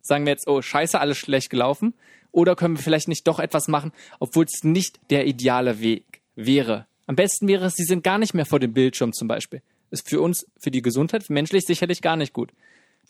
sagen 0.00 0.24
wir 0.26 0.32
jetzt, 0.32 0.48
oh, 0.48 0.62
scheiße, 0.62 0.98
alles 0.98 1.18
schlecht 1.18 1.50
gelaufen? 1.50 1.94
Oder 2.32 2.56
können 2.56 2.76
wir 2.76 2.82
vielleicht 2.82 3.08
nicht 3.08 3.26
doch 3.28 3.38
etwas 3.38 3.68
machen, 3.68 3.92
obwohl 4.18 4.46
es 4.46 4.64
nicht 4.64 4.98
der 5.10 5.26
ideale 5.26 5.80
Weg 5.80 6.22
wäre? 6.34 6.86
Am 7.06 7.16
besten 7.16 7.46
wäre 7.46 7.66
es, 7.66 7.74
sie 7.74 7.84
sind 7.84 8.04
gar 8.04 8.18
nicht 8.18 8.34
mehr 8.34 8.46
vor 8.46 8.58
dem 8.58 8.72
Bildschirm 8.72 9.12
zum 9.12 9.28
Beispiel. 9.28 9.62
Ist 9.90 10.08
für 10.08 10.20
uns, 10.20 10.46
für 10.58 10.70
die 10.70 10.80
Gesundheit, 10.80 11.24
für 11.24 11.32
menschlich 11.34 11.64
sicherlich 11.66 12.00
gar 12.00 12.16
nicht 12.16 12.32
gut. 12.32 12.52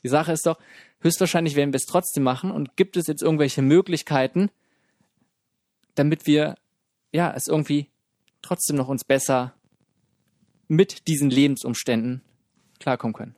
Die 0.02 0.08
Sache 0.08 0.32
ist 0.32 0.46
doch, 0.46 0.58
höchstwahrscheinlich 1.00 1.54
werden 1.54 1.72
wir 1.72 1.76
es 1.76 1.86
trotzdem 1.86 2.24
machen 2.24 2.50
und 2.50 2.76
gibt 2.76 2.96
es 2.96 3.06
jetzt 3.06 3.22
irgendwelche 3.22 3.62
Möglichkeiten, 3.62 4.50
damit 5.94 6.26
wir, 6.26 6.56
ja, 7.12 7.32
es 7.32 7.46
irgendwie 7.46 7.88
trotzdem 8.40 8.76
noch 8.76 8.88
uns 8.88 9.04
besser 9.04 9.54
mit 10.72 11.06
diesen 11.06 11.28
Lebensumständen 11.28 12.22
klarkommen 12.80 13.14
können. 13.14 13.36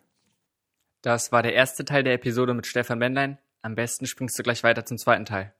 Das 1.02 1.32
war 1.32 1.42
der 1.42 1.54
erste 1.54 1.84
Teil 1.84 2.04
der 2.04 2.14
Episode 2.14 2.54
mit 2.54 2.66
Stefan 2.66 2.98
Bendlein. 2.98 3.38
Am 3.60 3.74
besten 3.74 4.06
springst 4.06 4.38
du 4.38 4.42
gleich 4.42 4.62
weiter 4.62 4.84
zum 4.84 4.98
zweiten 4.98 5.24
Teil. 5.24 5.54